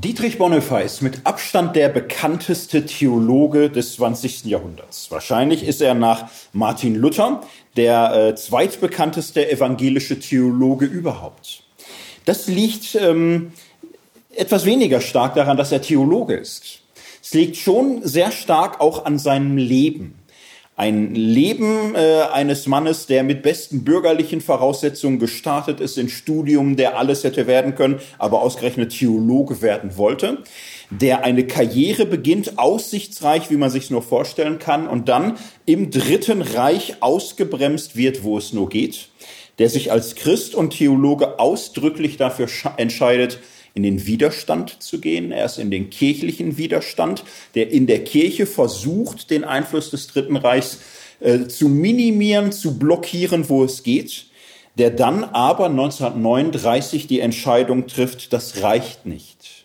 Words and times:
Dietrich 0.00 0.38
Bonhoeffer 0.38 0.80
ist 0.80 1.02
mit 1.02 1.26
Abstand 1.26 1.74
der 1.74 1.88
bekannteste 1.88 2.86
Theologe 2.86 3.68
des 3.68 3.94
20. 3.94 4.44
Jahrhunderts. 4.44 5.10
Wahrscheinlich 5.10 5.66
ist 5.66 5.82
er 5.82 5.94
nach 5.94 6.30
Martin 6.52 6.94
Luther 6.94 7.40
der 7.76 8.14
äh, 8.14 8.34
zweitbekannteste 8.36 9.50
evangelische 9.50 10.20
Theologe 10.20 10.86
überhaupt. 10.86 11.64
Das 12.26 12.46
liegt 12.46 12.94
ähm, 12.94 13.50
etwas 14.36 14.64
weniger 14.66 15.00
stark 15.00 15.34
daran, 15.34 15.56
dass 15.56 15.72
er 15.72 15.82
Theologe 15.82 16.34
ist. 16.34 16.82
Es 17.20 17.34
liegt 17.34 17.56
schon 17.56 18.06
sehr 18.06 18.30
stark 18.30 18.80
auch 18.80 19.04
an 19.04 19.18
seinem 19.18 19.56
Leben. 19.56 20.17
Ein 20.78 21.12
Leben 21.16 21.96
äh, 21.96 22.22
eines 22.32 22.68
Mannes, 22.68 23.06
der 23.06 23.24
mit 23.24 23.42
besten 23.42 23.82
bürgerlichen 23.82 24.40
Voraussetzungen 24.40 25.18
gestartet 25.18 25.80
ist, 25.80 25.98
in 25.98 26.08
Studium, 26.08 26.76
der 26.76 26.96
alles 26.96 27.24
hätte 27.24 27.48
werden 27.48 27.74
können, 27.74 27.98
aber 28.16 28.42
ausgerechnet 28.42 28.96
Theologe 28.96 29.60
werden 29.60 29.96
wollte, 29.96 30.44
der 30.90 31.24
eine 31.24 31.48
Karriere 31.48 32.06
beginnt, 32.06 32.60
aussichtsreich, 32.60 33.50
wie 33.50 33.56
man 33.56 33.70
sich 33.70 33.90
nur 33.90 34.02
vorstellen 34.02 34.60
kann, 34.60 34.86
und 34.86 35.08
dann 35.08 35.36
im 35.66 35.90
Dritten 35.90 36.42
Reich 36.42 36.98
ausgebremst 37.00 37.96
wird, 37.96 38.22
wo 38.22 38.38
es 38.38 38.52
nur 38.52 38.68
geht, 38.68 39.08
der 39.58 39.70
sich 39.70 39.90
als 39.90 40.14
Christ 40.14 40.54
und 40.54 40.70
Theologe 40.70 41.40
ausdrücklich 41.40 42.18
dafür 42.18 42.46
entscheidet, 42.76 43.40
in 43.78 43.84
den 43.84 44.06
Widerstand 44.06 44.82
zu 44.82 45.00
gehen. 45.00 45.30
Er 45.30 45.44
ist 45.44 45.56
in 45.58 45.70
den 45.70 45.88
kirchlichen 45.88 46.58
Widerstand, 46.58 47.22
der 47.54 47.70
in 47.70 47.86
der 47.86 48.02
Kirche 48.02 48.44
versucht, 48.44 49.30
den 49.30 49.44
Einfluss 49.44 49.90
des 49.90 50.08
Dritten 50.08 50.36
Reichs 50.36 50.80
äh, 51.20 51.46
zu 51.46 51.68
minimieren, 51.68 52.50
zu 52.50 52.76
blockieren, 52.76 53.48
wo 53.48 53.62
es 53.62 53.84
geht, 53.84 54.26
der 54.78 54.90
dann 54.90 55.22
aber 55.22 55.66
1939 55.66 57.06
die 57.06 57.20
Entscheidung 57.20 57.86
trifft, 57.86 58.32
das 58.32 58.62
reicht 58.62 59.06
nicht. 59.06 59.64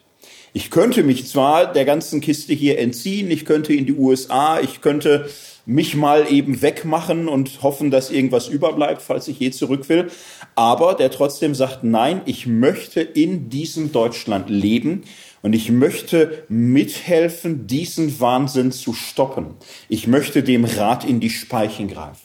Ich 0.53 0.69
könnte 0.69 1.01
mich 1.01 1.25
zwar 1.25 1.73
der 1.73 1.85
ganzen 1.85 2.21
Kiste 2.21 2.53
hier 2.53 2.77
entziehen, 2.77 3.31
ich 3.31 3.45
könnte 3.45 3.73
in 3.73 3.88
die 3.88 3.93
USA, 3.93 4.59
ich 4.59 4.81
könnte 4.81 5.27
mich 5.66 5.95
mal 5.95 6.31
eben 6.31 6.61
wegmachen 6.61 7.28
und 7.28 7.61
hoffen, 7.64 7.89
dass 7.89 8.11
irgendwas 8.11 8.47
überbleibt, 8.47 9.02
falls 9.02 9.28
ich 9.28 9.39
je 9.39 9.52
zurück 9.52 9.88
will. 9.89 10.09
Aber 10.56 10.94
der 10.94 11.11
trotzdem 11.11 11.56
sagt, 11.56 11.83
nein, 11.83 12.22
ich 12.25 12.47
möchte 12.47 13.02
in 13.02 13.50
diesem 13.50 13.91
Deutschland 13.91 14.50
leben 14.50 15.03
und 15.41 15.53
ich 15.53 15.72
möchte 15.72 16.44
mithelfen, 16.50 17.67
diesen 17.67 18.19
Wahnsinn 18.19 18.72
zu 18.72 18.94
stoppen. 18.94 19.56
Ich 19.89 20.08
möchte 20.08 20.44
dem 20.44 20.66
Rat 20.66 21.06
in 21.06 21.19
die 21.19 21.30
Speichen 21.30 21.88
greifen. 21.88 22.22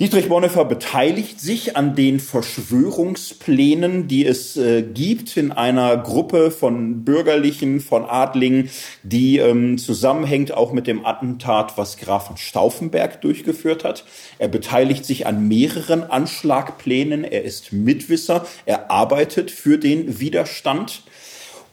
Dietrich 0.00 0.30
Bonhoeffer 0.30 0.64
beteiligt 0.64 1.42
sich 1.42 1.76
an 1.76 1.94
den 1.94 2.20
Verschwörungsplänen, 2.20 4.08
die 4.08 4.24
es 4.24 4.56
äh, 4.56 4.80
gibt 4.82 5.36
in 5.36 5.52
einer 5.52 5.98
Gruppe 5.98 6.50
von 6.50 7.04
Bürgerlichen, 7.04 7.80
von 7.80 8.06
Adlingen, 8.06 8.70
die 9.02 9.36
ähm, 9.36 9.76
zusammenhängt 9.76 10.52
auch 10.52 10.72
mit 10.72 10.86
dem 10.86 11.04
Attentat, 11.04 11.76
was 11.76 11.98
Graf 11.98 12.28
von 12.28 12.38
Stauffenberg 12.38 13.20
durchgeführt 13.20 13.84
hat. 13.84 14.06
Er 14.38 14.48
beteiligt 14.48 15.04
sich 15.04 15.26
an 15.26 15.46
mehreren 15.48 16.02
Anschlagplänen. 16.02 17.22
Er 17.22 17.44
ist 17.44 17.74
Mitwisser. 17.74 18.46
Er 18.64 18.90
arbeitet 18.90 19.50
für 19.50 19.76
den 19.76 20.18
Widerstand. 20.18 21.02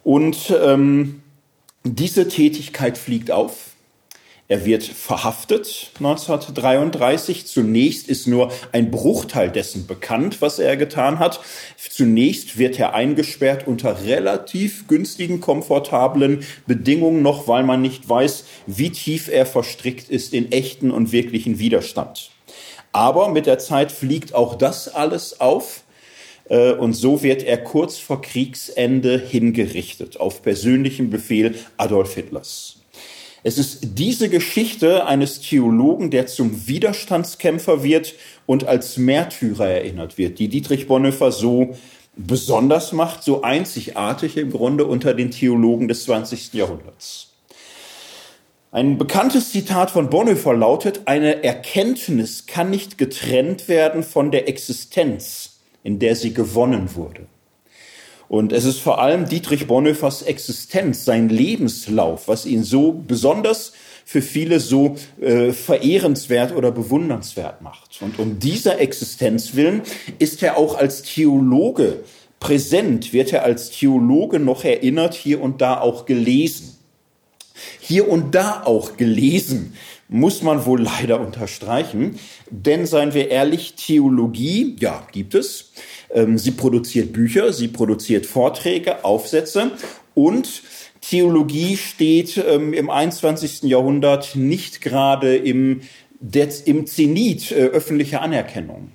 Und 0.03 0.53
ähm, 0.62 1.22
diese 1.86 2.28
Tätigkeit 2.28 2.97
fliegt 2.97 3.31
auf. 3.31 3.77
Er 4.50 4.66
wird 4.66 4.84
verhaftet 4.84 5.92
1933. 5.98 7.48
Zunächst 7.48 8.08
ist 8.08 8.28
nur 8.28 8.50
ein 8.72 8.92
Bruchteil 8.92 9.52
dessen 9.52 9.88
bekannt, 9.88 10.42
was 10.42 10.58
er 10.59 10.78
getan 10.78 11.20
hat. 11.20 11.42
Zunächst 11.90 12.58
wird 12.58 12.80
er 12.80 12.94
eingesperrt 12.94 13.68
unter 13.68 14.06
relativ 14.06 14.88
günstigen, 14.88 15.42
komfortablen 15.42 16.45
Bedingungen 16.66 17.22
noch, 17.22 17.50
weil 17.50 17.64
man 17.64 17.81
nicht 17.81 18.08
weiß, 18.08 18.46
wie 18.68 18.90
tief 18.90 19.28
er 19.28 19.46
verstrickt 19.46 20.09
ist 20.09 20.34
in 20.34 20.50
echten 20.53 20.91
und 20.91 21.12
wirklichen 21.12 21.59
Widerstand. 21.59 22.31
Aber 22.94 23.29
mit 23.29 23.47
der 23.47 23.59
Zeit 23.59 23.91
fliegt 23.91 24.34
auch 24.34 24.56
das 24.56 24.88
alles 24.88 25.41
auf. 25.41 25.84
Äh, 26.50 26.72
und 26.72 26.94
so 26.94 27.22
wird 27.22 27.44
er 27.44 27.58
kurz 27.58 27.97
vor 27.97 28.22
Kriegsende 28.22 29.19
hingerichtet, 29.19 30.22
auf 30.22 30.41
persönlichen 30.41 31.09
Befehl 31.09 31.56
Adolf 31.75 32.16
Hitlers. 32.16 32.77
Es 33.47 33.58
ist 33.58 33.80
diese 33.97 34.28
Geschichte 34.28 35.06
eines 35.06 35.40
Theologen, 35.40 36.12
der 36.12 36.28
zum 36.28 36.68
Widerstandskämpfer 36.68 37.81
wird 37.81 38.13
und 38.46 38.68
als 38.68 38.97
Märtyrer 38.97 39.68
erinnert 39.68 40.18
wird, 40.18 40.40
die 40.40 40.50
Dietrich 40.50 40.85
Bonhoeffer 40.85 41.31
so 41.31 41.78
besonders 42.18 42.91
macht, 42.91 43.24
so 43.24 43.44
einzigartig 43.44 44.35
im 44.35 44.52
Grunde 44.52 44.85
unter 44.85 45.13
den 45.13 45.31
Theologen 45.31 45.88
des 45.88 46.03
20. 46.03 46.56
Jahrhunderts. 46.56 47.30
Ein 48.74 48.97
bekanntes 48.97 49.53
Zitat 49.53 49.91
von 49.91 50.09
Bonhoeffer 50.09 50.53
lautet, 50.53 51.03
eine 51.06 51.41
Erkenntnis 51.41 52.47
kann 52.47 52.69
nicht 52.69 52.97
getrennt 52.97 53.69
werden 53.69 54.03
von 54.03 54.29
der 54.29 54.50
Existenz, 54.50 55.62
in 55.85 56.00
der 56.00 56.18
sie 56.18 56.34
gewonnen 56.34 56.96
wurde. 56.96 57.28
Und 58.30 58.52
es 58.52 58.66
ist 58.66 58.80
vor 58.80 59.00
allem 59.00 59.28
Dietrich 59.28 59.68
Bonhoeffers 59.68 60.22
Existenz, 60.22 61.06
sein 61.06 61.30
Lebenslauf, 61.30 62.28
was 62.28 62.46
ihn 62.46 62.64
so 62.64 62.92
besonders 62.92 63.74
für 64.06 64.22
viele 64.22 64.60
so 64.60 64.96
äh, 65.20 65.52
verehrenswert 65.52 66.56
oder 66.56 66.72
bewundernswert 66.72 67.62
macht. 67.62 68.02
Und 68.02 68.20
um 68.20 68.40
dieser 68.40 68.80
Existenz 68.80 69.56
willen 69.56 69.82
ist 70.20 70.44
er 70.44 70.58
auch 70.58 70.78
als 70.78 71.02
Theologe 71.02 72.04
präsent, 72.40 73.14
wird 73.14 73.34
er 73.34 73.44
als 73.44 73.70
Theologe 73.72 74.40
noch 74.40 74.64
erinnert, 74.64 75.14
hier 75.14 75.42
und 75.42 75.62
da 75.62 75.80
auch 75.80 76.06
gelesen. 76.06 76.78
Hier 77.80 78.08
und 78.08 78.36
da 78.36 78.64
auch 78.64 78.98
gelesen, 78.98 79.74
muss 80.09 80.42
man 80.42 80.66
wohl 80.66 80.82
leider 80.82 81.20
unterstreichen, 81.20 82.20
denn 82.50 82.86
seien 82.86 83.14
wir 83.14 83.30
ehrlich, 83.30 83.74
Theologie, 83.76 84.76
ja, 84.80 85.06
gibt 85.12 85.36
es. 85.36 85.72
Ähm, 86.09 86.38
sie 86.38 86.51
produziert 86.51 87.13
Bücher, 87.13 87.53
sie 87.53 87.68
produziert 87.68 88.25
Vorträge, 88.25 89.03
Aufsätze 89.03 89.72
und 90.13 90.63
Theologie 91.01 91.78
steht 91.78 92.38
ähm, 92.38 92.73
im 92.73 92.90
21. 92.90 93.63
Jahrhundert 93.63 94.35
nicht 94.35 94.81
gerade 94.81 95.35
im, 95.35 95.81
im 96.66 96.88
Zenit 96.88 97.51
äh, 97.51 97.56
öffentlicher 97.56 98.22
Anerkennung 98.22 98.91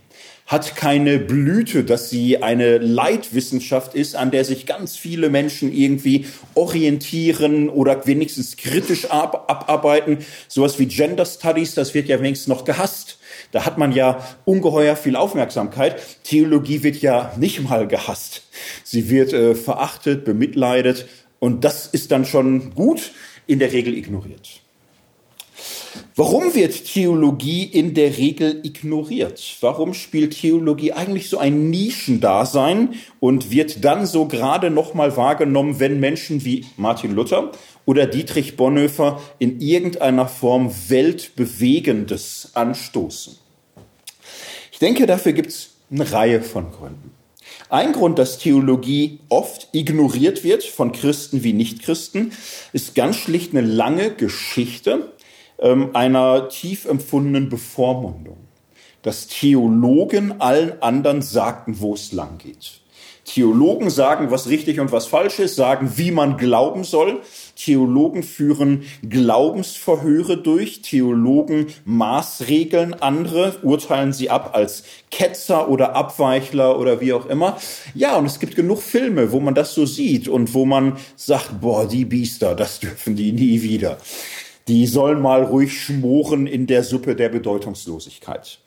hat 0.52 0.76
keine 0.76 1.18
Blüte, 1.18 1.82
dass 1.82 2.10
sie 2.10 2.42
eine 2.42 2.76
Leitwissenschaft 2.76 3.94
ist, 3.94 4.16
an 4.16 4.30
der 4.30 4.44
sich 4.44 4.66
ganz 4.66 4.96
viele 4.96 5.30
Menschen 5.30 5.72
irgendwie 5.72 6.26
orientieren 6.54 7.70
oder 7.70 8.06
wenigstens 8.06 8.58
kritisch 8.58 9.06
ab 9.06 9.46
abarbeiten. 9.48 10.18
Sowas 10.48 10.78
wie 10.78 10.86
Gender 10.86 11.24
Studies, 11.24 11.74
das 11.74 11.94
wird 11.94 12.08
ja 12.08 12.20
wenigstens 12.20 12.48
noch 12.48 12.64
gehasst. 12.64 13.11
Da 13.52 13.64
hat 13.64 13.78
man 13.78 13.92
ja 13.92 14.18
ungeheuer 14.44 14.96
viel 14.96 15.14
Aufmerksamkeit. 15.14 16.00
Theologie 16.24 16.82
wird 16.82 17.00
ja 17.02 17.32
nicht 17.38 17.62
mal 17.62 17.86
gehasst. 17.86 18.42
Sie 18.82 19.08
wird 19.08 19.32
äh, 19.32 19.54
verachtet, 19.54 20.24
bemitleidet 20.24 21.06
und 21.38 21.64
das 21.64 21.86
ist 21.86 22.10
dann 22.12 22.24
schon 22.24 22.74
gut, 22.74 23.12
in 23.46 23.58
der 23.58 23.72
Regel 23.72 23.96
ignoriert. 23.96 24.62
Warum 26.14 26.54
wird 26.54 26.86
Theologie 26.86 27.64
in 27.64 27.94
der 27.94 28.16
Regel 28.16 28.60
ignoriert? 28.64 29.56
Warum 29.60 29.92
spielt 29.92 30.40
Theologie 30.40 30.92
eigentlich 30.92 31.28
so 31.28 31.38
ein 31.38 31.68
Nischendasein 31.70 32.94
und 33.20 33.50
wird 33.50 33.84
dann 33.84 34.06
so 34.06 34.26
gerade 34.26 34.70
noch 34.70 34.94
mal 34.94 35.16
wahrgenommen, 35.16 35.80
wenn 35.80 36.00
Menschen 36.00 36.44
wie 36.44 36.64
Martin 36.76 37.14
Luther 37.14 37.52
oder 37.84 38.06
Dietrich 38.06 38.56
Bonhoeffer 38.56 39.20
in 39.38 39.60
irgendeiner 39.60 40.28
Form 40.28 40.72
Weltbewegendes 40.88 42.50
anstoßen? 42.54 43.41
Ich 44.82 44.88
denke, 44.88 45.06
dafür 45.06 45.32
gibt 45.32 45.50
es 45.50 45.76
eine 45.92 46.10
Reihe 46.10 46.42
von 46.42 46.72
Gründen. 46.72 47.12
Ein 47.68 47.92
Grund, 47.92 48.18
dass 48.18 48.38
Theologie 48.38 49.20
oft 49.28 49.68
ignoriert 49.70 50.42
wird 50.42 50.64
von 50.64 50.90
Christen 50.90 51.44
wie 51.44 51.52
Nichtchristen, 51.52 52.32
ist 52.72 52.96
ganz 52.96 53.14
schlicht 53.14 53.52
eine 53.52 53.60
lange 53.60 54.12
Geschichte 54.12 55.12
ähm, 55.60 55.94
einer 55.94 56.48
tief 56.48 56.86
empfundenen 56.86 57.48
Bevormundung. 57.48 58.38
Dass 59.02 59.28
Theologen 59.28 60.40
allen 60.40 60.82
anderen 60.82 61.22
sagten, 61.22 61.78
wo 61.78 61.94
es 61.94 62.10
lang 62.10 62.38
geht. 62.38 62.80
Theologen 63.24 63.88
sagen, 63.88 64.32
was 64.32 64.48
richtig 64.48 64.80
und 64.80 64.90
was 64.90 65.06
falsch 65.06 65.38
ist, 65.38 65.54
sagen, 65.54 65.92
wie 65.94 66.10
man 66.10 66.38
glauben 66.38 66.82
soll. 66.82 67.20
Theologen 67.56 68.22
führen 68.22 68.82
Glaubensverhöre 69.08 70.38
durch. 70.38 70.82
Theologen 70.82 71.66
maßregeln 71.84 72.94
andere, 72.94 73.56
urteilen 73.62 74.12
sie 74.12 74.30
ab 74.30 74.50
als 74.54 74.84
Ketzer 75.10 75.68
oder 75.68 75.94
Abweichler 75.94 76.78
oder 76.78 77.00
wie 77.00 77.12
auch 77.12 77.26
immer. 77.26 77.58
Ja, 77.94 78.16
und 78.16 78.26
es 78.26 78.40
gibt 78.40 78.56
genug 78.56 78.82
Filme, 78.82 79.32
wo 79.32 79.40
man 79.40 79.54
das 79.54 79.74
so 79.74 79.86
sieht 79.86 80.28
und 80.28 80.54
wo 80.54 80.64
man 80.64 80.96
sagt, 81.16 81.60
boah, 81.60 81.86
die 81.86 82.04
Biester, 82.04 82.54
das 82.54 82.80
dürfen 82.80 83.16
die 83.16 83.32
nie 83.32 83.62
wieder 83.62 83.98
die 84.68 84.86
sollen 84.86 85.20
mal 85.20 85.42
ruhig 85.42 85.72
schmoren 85.72 86.46
in 86.46 86.66
der 86.66 86.84
Suppe 86.84 87.16
der 87.16 87.28
Bedeutungslosigkeit. 87.28 88.58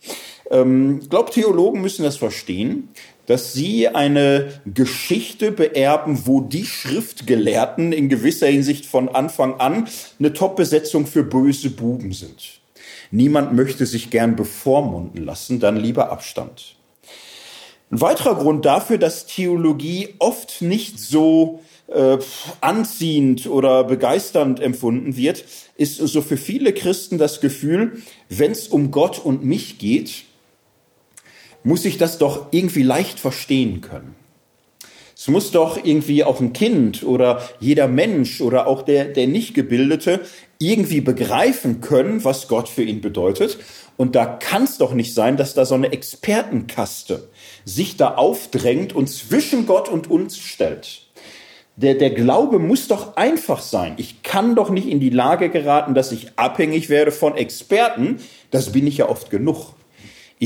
Ähm, 0.52 1.00
ich 1.02 1.10
glaube, 1.10 1.32
Theologen 1.32 1.82
müssen 1.82 2.04
das 2.04 2.18
verstehen, 2.18 2.90
dass 3.28 3.54
sie 3.54 3.88
eine 3.88 4.62
Geschichte 4.66 5.52
beerben, 5.52 6.26
wo 6.26 6.42
die 6.42 6.66
Schriftgelehrten 6.66 7.92
in 7.92 8.10
gewisser 8.10 8.48
Hinsicht 8.48 8.86
von 8.86 9.10
Anfang 9.10 9.60
an 9.60 9.88
eine 10.20 10.34
Top-Besetzung 10.34 11.08
für 11.08 11.24
böse 11.24 11.70
Buben 11.70 12.14
sind. 12.14 12.60
Niemand 13.12 13.54
möchte 13.54 13.86
sich 13.86 14.10
gern 14.10 14.36
bevormunden 14.36 15.24
lassen, 15.24 15.60
dann 15.60 15.78
lieber 15.78 16.12
Abstand. 16.12 16.76
Ein 17.92 18.02
weiterer 18.02 18.36
Grund 18.36 18.66
dafür, 18.66 18.98
dass 18.98 19.26
Theologie 19.26 20.16
oft 20.20 20.62
nicht 20.62 21.00
so 21.00 21.62
äh, 21.88 22.18
anziehend 22.62 23.46
oder 23.46 23.84
begeisternd 23.84 24.60
empfunden 24.60 25.16
wird, 25.16 25.46
ist 25.78 25.98
so 25.98 26.22
für 26.22 26.38
viele 26.38 26.74
Christen 26.74 27.18
das 27.18 27.42
Gefühl, 27.42 28.02
wenn 28.28 28.52
es 28.52 28.68
um 28.68 28.92
Gott 28.92 29.24
und 29.24 29.46
mich 29.46 29.78
geht, 29.78 30.24
muss 31.66 31.84
ich 31.84 31.98
das 31.98 32.18
doch 32.18 32.48
irgendwie 32.52 32.84
leicht 32.84 33.20
verstehen 33.20 33.82
können. 33.82 34.16
Es 35.18 35.28
muss 35.28 35.52
doch 35.52 35.84
irgendwie 35.84 36.24
auch 36.24 36.40
ein 36.40 36.54
Kind 36.54 37.04
oder 37.04 37.42
jeder 37.60 37.88
Mensch 37.88 38.40
oder 38.40 38.68
auch 38.68 38.84
der, 38.84 39.06
der 39.06 39.28
Nicht-Gebildete 39.28 40.22
irgendwie 40.60 41.02
begreifen 41.02 41.82
können, 41.82 42.24
was 42.24 42.48
Gott 42.48 42.70
für 42.70 42.84
ihn 42.84 43.02
bedeutet. 43.02 43.58
Und 43.98 44.16
da 44.16 44.26
kann 44.26 44.66
es 44.66 44.78
doch 44.78 44.94
nicht 44.94 45.14
sein, 45.14 45.38
dass 45.38 45.54
da 45.54 45.66
so 45.66 45.74
eine 45.74 45.92
Expertenkaste 45.92 47.30
sich 47.64 47.98
da 47.98 48.16
aufdrängt 48.16 48.94
und 48.94 49.08
zwischen 49.08 49.66
Gott 49.66 49.90
und 49.90 50.10
uns 50.12 50.38
stellt. 50.38 51.08
Der, 51.78 51.96
der 51.96 52.12
Glaube 52.12 52.60
muss 52.60 52.88
doch 52.88 53.18
einfach 53.18 53.62
sein. 53.62 53.96
Ich 53.98 54.22
kann 54.22 54.56
doch 54.56 54.70
nicht 54.70 54.88
in 54.88 55.00
die 55.00 55.10
Lage 55.10 55.50
geraten, 55.50 55.94
dass 55.94 56.12
ich 56.12 56.38
abhängig 56.38 56.90
werde 56.90 57.12
von 57.12 57.36
Experten. 57.36 58.18
Das 58.52 58.72
bin 58.72 58.86
ich 58.86 58.98
ja 58.98 59.10
oft 59.10 59.30
genug. 59.30 59.74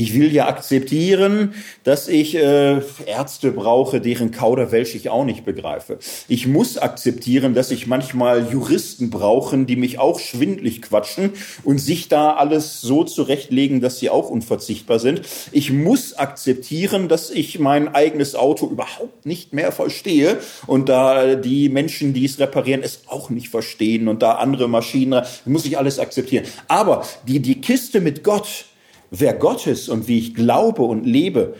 Ich 0.00 0.14
will 0.14 0.32
ja 0.32 0.48
akzeptieren, 0.48 1.52
dass 1.84 2.08
ich 2.08 2.34
äh, 2.34 2.80
Ärzte 3.04 3.52
brauche, 3.52 4.00
deren 4.00 4.30
Kauderwelsch 4.30 4.94
ich 4.94 5.10
auch 5.10 5.26
nicht 5.26 5.44
begreife. 5.44 5.98
Ich 6.26 6.46
muss 6.46 6.78
akzeptieren, 6.78 7.52
dass 7.52 7.70
ich 7.70 7.86
manchmal 7.86 8.50
Juristen 8.50 9.10
brauchen, 9.10 9.66
die 9.66 9.76
mich 9.76 9.98
auch 9.98 10.18
schwindlig 10.18 10.80
quatschen 10.80 11.32
und 11.64 11.80
sich 11.80 12.08
da 12.08 12.32
alles 12.32 12.80
so 12.80 13.04
zurechtlegen, 13.04 13.82
dass 13.82 13.98
sie 13.98 14.08
auch 14.08 14.30
unverzichtbar 14.30 14.98
sind. 15.00 15.20
Ich 15.52 15.70
muss 15.70 16.14
akzeptieren, 16.14 17.08
dass 17.08 17.28
ich 17.28 17.58
mein 17.58 17.94
eigenes 17.94 18.34
Auto 18.34 18.68
überhaupt 18.70 19.26
nicht 19.26 19.52
mehr 19.52 19.70
verstehe 19.70 20.38
und 20.66 20.88
da 20.88 21.34
die 21.34 21.68
Menschen, 21.68 22.14
die 22.14 22.24
es 22.24 22.38
reparieren, 22.38 22.82
es 22.82 23.02
auch 23.06 23.28
nicht 23.28 23.50
verstehen 23.50 24.08
und 24.08 24.22
da 24.22 24.36
andere 24.36 24.66
Maschinen, 24.66 25.22
muss 25.44 25.66
ich 25.66 25.76
alles 25.76 25.98
akzeptieren. 25.98 26.46
Aber 26.68 27.04
die, 27.28 27.40
die 27.40 27.60
Kiste 27.60 28.00
mit 28.00 28.24
Gott, 28.24 28.64
wer 29.10 29.34
Gott 29.34 29.66
ist 29.66 29.88
und 29.88 30.08
wie 30.08 30.18
ich 30.18 30.34
glaube 30.34 30.82
und 30.82 31.04
lebe, 31.04 31.54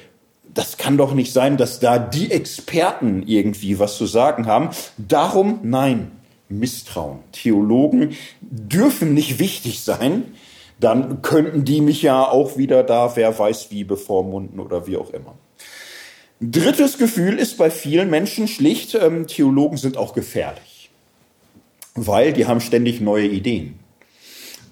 das 0.54 0.78
kann 0.78 0.96
doch 0.96 1.14
nicht 1.14 1.32
sein, 1.32 1.56
dass 1.56 1.80
da 1.80 1.98
die 1.98 2.30
Experten 2.30 3.22
irgendwie 3.26 3.78
was 3.78 3.96
zu 3.96 4.06
sagen 4.06 4.46
haben. 4.46 4.70
Darum 4.98 5.60
nein, 5.62 6.10
Misstrauen. 6.48 7.20
Theologen 7.32 8.16
dürfen 8.40 9.14
nicht 9.14 9.38
wichtig 9.38 9.80
sein. 9.80 10.24
Dann 10.80 11.22
könnten 11.22 11.64
die 11.64 11.80
mich 11.80 12.02
ja 12.02 12.26
auch 12.26 12.56
wieder 12.56 12.82
da, 12.82 13.14
wer 13.14 13.38
weiß 13.38 13.70
wie, 13.70 13.84
bevormunden 13.84 14.58
oder 14.60 14.86
wie 14.86 14.96
auch 14.96 15.10
immer. 15.10 15.34
Drittes 16.40 16.96
Gefühl 16.96 17.38
ist 17.38 17.58
bei 17.58 17.70
vielen 17.70 18.08
Menschen 18.08 18.48
schlicht, 18.48 18.94
ähm, 18.94 19.26
Theologen 19.26 19.76
sind 19.76 19.98
auch 19.98 20.14
gefährlich, 20.14 20.90
weil 21.94 22.32
die 22.32 22.46
haben 22.46 22.62
ständig 22.62 23.02
neue 23.02 23.26
Ideen. 23.26 23.79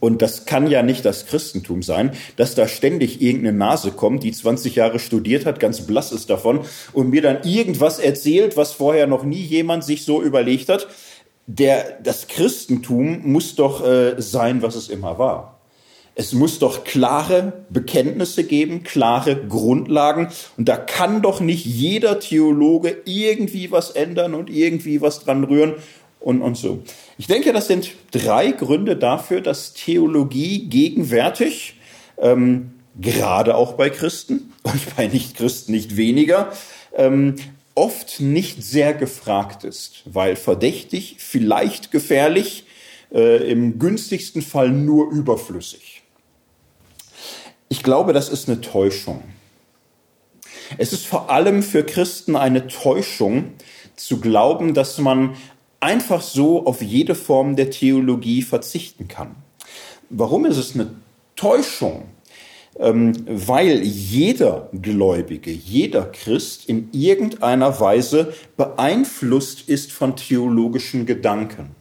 Und 0.00 0.22
das 0.22 0.46
kann 0.46 0.68
ja 0.68 0.82
nicht 0.82 1.04
das 1.04 1.26
Christentum 1.26 1.82
sein, 1.82 2.12
dass 2.36 2.54
da 2.54 2.68
ständig 2.68 3.20
irgendeine 3.20 3.56
Nase 3.56 3.90
kommt, 3.90 4.22
die 4.22 4.32
20 4.32 4.76
Jahre 4.76 4.98
studiert 4.98 5.46
hat, 5.46 5.60
ganz 5.60 5.86
blass 5.86 6.12
ist 6.12 6.30
davon 6.30 6.60
und 6.92 7.10
mir 7.10 7.22
dann 7.22 7.42
irgendwas 7.44 7.98
erzählt, 7.98 8.56
was 8.56 8.72
vorher 8.72 9.06
noch 9.06 9.24
nie 9.24 9.42
jemand 9.42 9.84
sich 9.84 10.04
so 10.04 10.22
überlegt 10.22 10.68
hat. 10.68 10.88
Der, 11.46 11.98
das 12.02 12.28
Christentum 12.28 13.20
muss 13.24 13.54
doch 13.54 13.84
äh, 13.84 14.14
sein, 14.18 14.62
was 14.62 14.76
es 14.76 14.88
immer 14.88 15.18
war. 15.18 15.58
Es 16.14 16.32
muss 16.32 16.58
doch 16.58 16.82
klare 16.82 17.64
Bekenntnisse 17.70 18.42
geben, 18.42 18.82
klare 18.82 19.36
Grundlagen. 19.36 20.28
Und 20.56 20.68
da 20.68 20.76
kann 20.76 21.22
doch 21.22 21.40
nicht 21.40 21.64
jeder 21.64 22.18
Theologe 22.18 22.96
irgendwie 23.04 23.70
was 23.70 23.92
ändern 23.92 24.34
und 24.34 24.50
irgendwie 24.50 25.00
was 25.00 25.20
dran 25.20 25.44
rühren 25.44 25.74
und, 26.20 26.42
und 26.42 26.56
so. 26.56 26.82
Ich 27.16 27.26
denke, 27.26 27.52
das 27.52 27.68
sind 27.68 27.90
drei 28.10 28.50
Gründe 28.50 28.96
dafür, 28.96 29.40
dass 29.40 29.74
Theologie 29.74 30.68
gegenwärtig, 30.68 31.74
ähm, 32.18 32.72
gerade 33.00 33.56
auch 33.56 33.74
bei 33.74 33.90
Christen 33.90 34.52
und 34.62 34.96
bei 34.96 35.06
Nichtchristen 35.06 35.74
nicht 35.74 35.96
weniger, 35.96 36.52
ähm, 36.96 37.36
oft 37.74 38.20
nicht 38.20 38.62
sehr 38.62 38.92
gefragt 38.92 39.62
ist, 39.62 40.02
weil 40.04 40.34
verdächtig, 40.34 41.16
vielleicht 41.18 41.92
gefährlich, 41.92 42.64
äh, 43.12 43.50
im 43.50 43.78
günstigsten 43.78 44.42
Fall 44.42 44.70
nur 44.70 45.10
überflüssig. 45.12 46.02
Ich 47.68 47.82
glaube, 47.82 48.12
das 48.12 48.28
ist 48.28 48.48
eine 48.48 48.60
Täuschung. 48.60 49.22
Es 50.76 50.92
ist 50.92 51.06
vor 51.06 51.30
allem 51.30 51.62
für 51.62 51.84
Christen 51.84 52.36
eine 52.36 52.66
Täuschung 52.66 53.52
zu 53.96 54.20
glauben, 54.20 54.74
dass 54.74 54.98
man 54.98 55.36
einfach 55.80 56.22
so 56.22 56.66
auf 56.66 56.82
jede 56.82 57.14
Form 57.14 57.56
der 57.56 57.70
Theologie 57.70 58.42
verzichten 58.42 59.08
kann. 59.08 59.36
Warum 60.10 60.44
ist 60.46 60.56
es 60.56 60.74
eine 60.74 60.90
Täuschung? 61.36 62.04
Ähm, 62.78 63.12
weil 63.26 63.82
jeder 63.82 64.68
Gläubige, 64.72 65.50
jeder 65.50 66.04
Christ 66.06 66.68
in 66.68 66.90
irgendeiner 66.92 67.80
Weise 67.80 68.32
beeinflusst 68.56 69.68
ist 69.68 69.90
von 69.90 70.14
theologischen 70.14 71.04
Gedanken. 71.04 71.74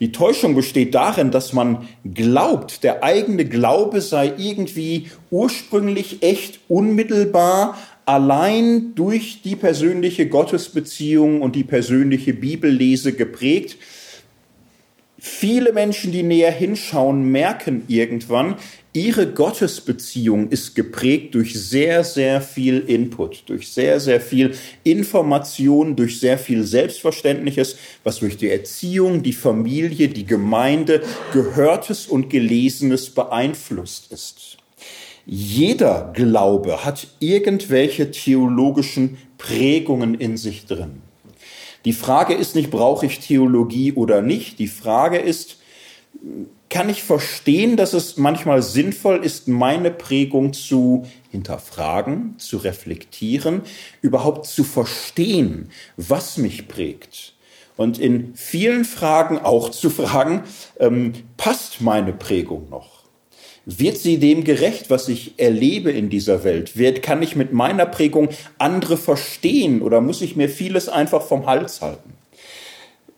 Die 0.00 0.12
Täuschung 0.12 0.54
besteht 0.54 0.94
darin, 0.94 1.30
dass 1.30 1.52
man 1.52 1.86
glaubt, 2.14 2.84
der 2.84 3.04
eigene 3.04 3.44
Glaube 3.44 4.00
sei 4.00 4.32
irgendwie 4.38 5.10
ursprünglich 5.30 6.22
echt 6.22 6.60
unmittelbar 6.68 7.76
allein 8.10 8.96
durch 8.96 9.40
die 9.42 9.54
persönliche 9.54 10.26
Gottesbeziehung 10.26 11.42
und 11.42 11.54
die 11.54 11.62
persönliche 11.62 12.34
Bibellese 12.34 13.12
geprägt. 13.12 13.76
Viele 15.16 15.72
Menschen, 15.72 16.10
die 16.10 16.24
näher 16.24 16.50
hinschauen, 16.50 17.30
merken 17.30 17.84
irgendwann, 17.86 18.56
ihre 18.92 19.28
Gottesbeziehung 19.32 20.48
ist 20.48 20.74
geprägt 20.74 21.36
durch 21.36 21.54
sehr, 21.54 22.02
sehr 22.02 22.40
viel 22.40 22.80
Input, 22.80 23.44
durch 23.46 23.68
sehr, 23.70 24.00
sehr 24.00 24.20
viel 24.20 24.56
Information, 24.82 25.94
durch 25.94 26.18
sehr 26.18 26.36
viel 26.38 26.64
Selbstverständliches, 26.64 27.76
was 28.02 28.18
durch 28.18 28.36
die 28.36 28.50
Erziehung, 28.50 29.22
die 29.22 29.34
Familie, 29.34 30.08
die 30.08 30.26
Gemeinde, 30.26 31.02
Gehörtes 31.32 32.08
und 32.08 32.28
Gelesenes 32.28 33.10
beeinflusst 33.10 34.10
ist. 34.10 34.59
Jeder 35.32 36.10
Glaube 36.12 36.84
hat 36.84 37.06
irgendwelche 37.20 38.10
theologischen 38.10 39.16
Prägungen 39.38 40.14
in 40.16 40.36
sich 40.36 40.66
drin. 40.66 41.02
Die 41.84 41.92
Frage 41.92 42.34
ist 42.34 42.56
nicht, 42.56 42.72
brauche 42.72 43.06
ich 43.06 43.20
Theologie 43.20 43.92
oder 43.92 44.22
nicht? 44.22 44.58
Die 44.58 44.66
Frage 44.66 45.18
ist, 45.18 45.58
kann 46.68 46.88
ich 46.88 47.04
verstehen, 47.04 47.76
dass 47.76 47.92
es 47.92 48.16
manchmal 48.16 48.60
sinnvoll 48.60 49.24
ist, 49.24 49.46
meine 49.46 49.92
Prägung 49.92 50.52
zu 50.52 51.06
hinterfragen, 51.30 52.34
zu 52.38 52.56
reflektieren, 52.56 53.62
überhaupt 54.02 54.46
zu 54.46 54.64
verstehen, 54.64 55.70
was 55.96 56.38
mich 56.38 56.66
prägt? 56.66 57.34
Und 57.76 58.00
in 58.00 58.34
vielen 58.34 58.84
Fragen 58.84 59.38
auch 59.38 59.70
zu 59.70 59.90
fragen, 59.90 60.42
ähm, 60.80 61.12
passt 61.36 61.80
meine 61.80 62.12
Prägung 62.12 62.68
noch? 62.68 62.99
Wird 63.66 63.98
sie 63.98 64.18
dem 64.18 64.44
gerecht, 64.44 64.88
was 64.88 65.08
ich 65.08 65.38
erlebe 65.38 65.90
in 65.90 66.08
dieser 66.08 66.44
Welt? 66.44 66.76
Wird, 66.76 67.02
kann 67.02 67.22
ich 67.22 67.36
mit 67.36 67.52
meiner 67.52 67.86
Prägung 67.86 68.30
andere 68.58 68.96
verstehen 68.96 69.82
oder 69.82 70.00
muss 70.00 70.22
ich 70.22 70.34
mir 70.34 70.48
vieles 70.48 70.88
einfach 70.88 71.22
vom 71.22 71.46
Hals 71.46 71.82
halten? 71.82 72.14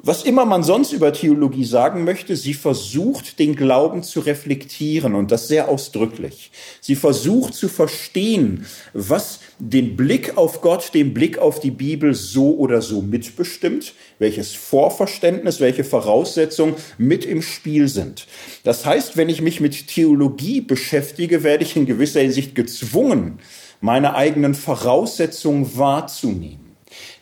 Was 0.04 0.24
immer 0.24 0.44
man 0.44 0.64
sonst 0.64 0.92
über 0.92 1.12
Theologie 1.12 1.64
sagen 1.64 2.02
möchte, 2.02 2.34
sie 2.34 2.54
versucht, 2.54 3.38
den 3.38 3.54
Glauben 3.54 4.02
zu 4.02 4.18
reflektieren 4.18 5.14
und 5.14 5.30
das 5.30 5.46
sehr 5.46 5.68
ausdrücklich. 5.68 6.50
Sie 6.80 6.96
versucht 6.96 7.54
zu 7.54 7.68
verstehen, 7.68 8.66
was 8.94 9.38
den 9.60 9.94
Blick 9.94 10.36
auf 10.36 10.60
Gott, 10.60 10.92
den 10.92 11.14
Blick 11.14 11.38
auf 11.38 11.60
die 11.60 11.70
Bibel 11.70 12.14
so 12.14 12.56
oder 12.56 12.82
so 12.82 13.00
mitbestimmt, 13.00 13.94
welches 14.18 14.54
Vorverständnis, 14.54 15.60
welche 15.60 15.84
Voraussetzungen 15.84 16.74
mit 16.98 17.24
im 17.24 17.40
Spiel 17.40 17.86
sind. 17.86 18.26
Das 18.64 18.84
heißt, 18.84 19.16
wenn 19.16 19.28
ich 19.28 19.40
mich 19.40 19.60
mit 19.60 19.86
Theologie 19.86 20.62
beschäftige, 20.62 21.44
werde 21.44 21.62
ich 21.62 21.76
in 21.76 21.86
gewisser 21.86 22.22
Hinsicht 22.22 22.56
gezwungen, 22.56 23.38
meine 23.80 24.16
eigenen 24.16 24.54
Voraussetzungen 24.54 25.78
wahrzunehmen. 25.78 26.61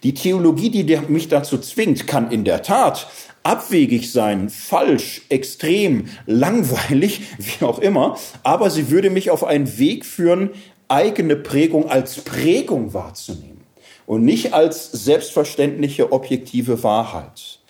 Die 0.02 0.14
Theologie, 0.14 0.71
die 0.71 0.99
mich 1.09 1.28
dazu 1.28 1.59
zwingt, 1.59 2.07
kann 2.07 2.30
in 2.30 2.45
der 2.45 2.62
Tat 2.62 3.07
abwegig 3.42 4.12
sein, 4.12 4.50
falsch, 4.50 5.23
extrem, 5.28 6.07
langweilig, 6.26 7.23
wie 7.38 7.64
auch 7.64 7.78
immer, 7.78 8.19
aber 8.42 8.71
sie 8.71 8.90
würde 8.90 9.11
mich 9.11 9.30
auf 9.30 9.45
einen 9.45 9.78
Weg 9.78 10.04
führen, 10.04 10.50
eigene 10.88 11.37
Prägung 11.37 11.88
als 11.88 12.16
Prägung 12.16 12.95
wahrzunehmen 12.95 13.64
und 14.07 14.25
nicht 14.25 14.54
als 14.54 14.90
selbstverständliche 14.90 16.12
objektive 16.12 16.83
Wahrheit. 16.83 17.61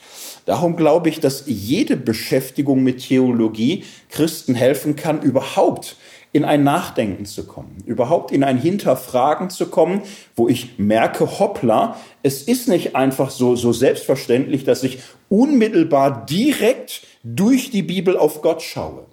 Darum 0.46 0.74
glaube 0.74 1.10
ich, 1.10 1.20
dass 1.20 1.44
jede 1.46 1.96
Beschäftigung 1.96 2.82
mit 2.82 3.06
Theologie 3.06 3.84
Christen 4.08 4.54
helfen 4.54 4.96
kann, 4.96 5.20
überhaupt 5.20 5.96
in 6.32 6.44
ein 6.44 6.62
Nachdenken 6.62 7.26
zu 7.26 7.44
kommen, 7.44 7.82
überhaupt 7.86 8.30
in 8.30 8.44
ein 8.44 8.56
Hinterfragen 8.56 9.50
zu 9.50 9.66
kommen, 9.66 10.02
wo 10.36 10.48
ich 10.48 10.78
merke, 10.78 11.40
hoppla, 11.40 11.96
es 12.22 12.42
ist 12.42 12.68
nicht 12.68 12.94
einfach 12.94 13.30
so, 13.30 13.56
so 13.56 13.72
selbstverständlich, 13.72 14.64
dass 14.64 14.84
ich 14.84 15.00
unmittelbar 15.28 16.24
direkt 16.26 17.02
durch 17.24 17.70
die 17.70 17.82
Bibel 17.82 18.16
auf 18.16 18.42
Gott 18.42 18.62
schaue, 18.62 19.06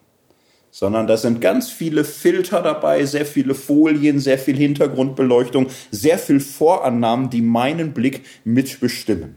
sondern 0.69 1.07
da 1.07 1.17
sind 1.17 1.41
ganz 1.41 1.71
viele 1.71 2.03
Filter 2.03 2.61
dabei, 2.61 3.03
sehr 3.05 3.25
viele 3.25 3.55
Folien, 3.55 4.19
sehr 4.19 4.37
viel 4.37 4.55
Hintergrundbeleuchtung, 4.55 5.67
sehr 5.89 6.19
viel 6.19 6.39
Vorannahmen, 6.39 7.31
die 7.31 7.41
meinen 7.41 7.93
Blick 7.93 8.21
mitbestimmen. 8.43 9.35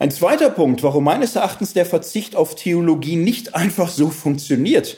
Ein 0.00 0.12
zweiter 0.12 0.50
Punkt, 0.50 0.84
warum 0.84 1.02
meines 1.02 1.34
Erachtens 1.34 1.72
der 1.72 1.84
Verzicht 1.84 2.36
auf 2.36 2.54
Theologie 2.54 3.16
nicht 3.16 3.56
einfach 3.56 3.88
so 3.88 4.10
funktioniert, 4.10 4.96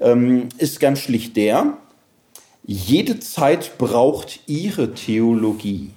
ähm, 0.00 0.48
ist 0.58 0.80
ganz 0.80 1.00
schlicht 1.00 1.36
der, 1.36 1.78
jede 2.64 3.18
Zeit 3.18 3.78
braucht 3.78 4.40
ihre 4.46 4.94
Theologie. 4.94 5.90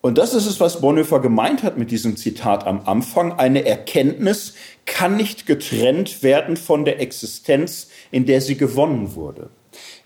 Und 0.00 0.16
das 0.16 0.32
ist 0.32 0.46
es, 0.46 0.60
was 0.60 0.80
Bonhoeffer 0.80 1.20
gemeint 1.20 1.62
hat 1.62 1.76
mit 1.76 1.90
diesem 1.90 2.16
Zitat 2.16 2.66
am 2.66 2.82
Anfang. 2.86 3.34
Eine 3.34 3.66
Erkenntnis 3.66 4.54
kann 4.86 5.16
nicht 5.16 5.46
getrennt 5.46 6.22
werden 6.22 6.56
von 6.56 6.84
der 6.84 7.00
Existenz, 7.00 7.88
in 8.10 8.24
der 8.24 8.40
sie 8.40 8.56
gewonnen 8.56 9.14
wurde. 9.14 9.50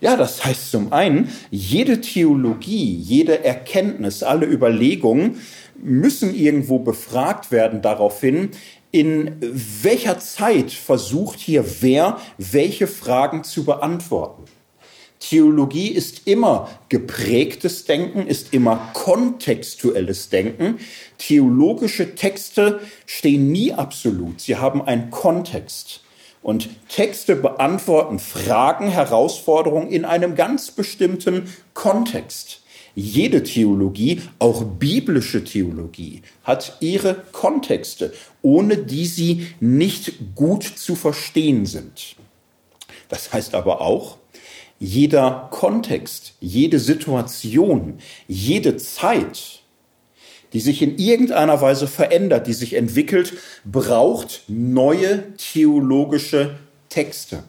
Ja, 0.01 0.17
das 0.17 0.45
heißt 0.45 0.73
zum 0.73 0.93
einen, 0.93 1.31
jede 1.51 2.01
Theologie, 2.01 2.95
jede 2.97 3.45
Erkenntnis, 3.45 4.23
alle 4.23 4.47
Überlegungen 4.47 5.41
müssen 5.77 6.35
irgendwo 6.35 6.81
befragt 6.81 7.51
werden 7.51 7.81
daraufhin, 7.81 8.51
in 8.95 9.39
welcher 9.83 10.21
Zeit 10.21 10.71
versucht 10.71 11.41
hier 11.41 11.65
wer, 11.81 12.21
welche 12.39 12.87
Fragen 12.87 13.43
zu 13.43 13.65
beantworten. 13.65 14.45
Theologie 15.19 15.89
ist 15.89 16.29
immer 16.29 16.69
geprägtes 16.91 17.87
Denken, 17.87 18.29
ist 18.29 18.55
immer 18.55 18.91
kontextuelles 18.93 20.29
Denken. 20.29 20.79
Theologische 21.19 22.15
Texte 22.15 22.79
stehen 23.05 23.51
nie 23.51 23.73
absolut, 23.73 24.41
sie 24.41 24.55
haben 24.55 24.81
einen 24.81 25.11
Kontext. 25.11 26.03
Und 26.41 26.69
Texte 26.89 27.35
beantworten 27.35 28.21
Fragen, 28.21 28.87
Herausforderungen 28.87 29.89
in 29.89 30.05
einem 30.05 30.37
ganz 30.37 30.71
bestimmten 30.71 31.53
Kontext. 31.73 32.61
Jede 32.95 33.43
Theologie, 33.43 34.23
auch 34.39 34.65
biblische 34.65 35.43
Theologie, 35.43 36.23
hat 36.45 36.77
ihre 36.81 37.25
Kontexte, 37.33 38.13
ohne 38.41 38.77
die 38.77 39.07
sie 39.07 39.49
nicht 39.61 40.35
gut 40.35 40.63
zu 40.63 40.95
verstehen 40.95 41.67
sind. 41.67 42.17
Das 43.09 43.33
heißt 43.33 43.55
aber 43.55 43.81
auch, 43.81 44.19
jeder 44.79 45.49
Kontext, 45.51 46.35
jede 46.41 46.79
Situation, 46.79 47.99
jede 48.29 48.77
Zeit, 48.77 49.61
die 50.53 50.61
sich 50.61 50.83
in 50.83 50.99
irgendeiner 50.99 51.61
Weise 51.61 51.89
verändert, 51.89 52.47
die 52.47 52.53
sich 52.53 52.75
entwickelt, 52.75 53.35
braucht 53.65 54.43
neue 54.47 55.35
theologische 55.37 56.59
Texte. 56.89 57.45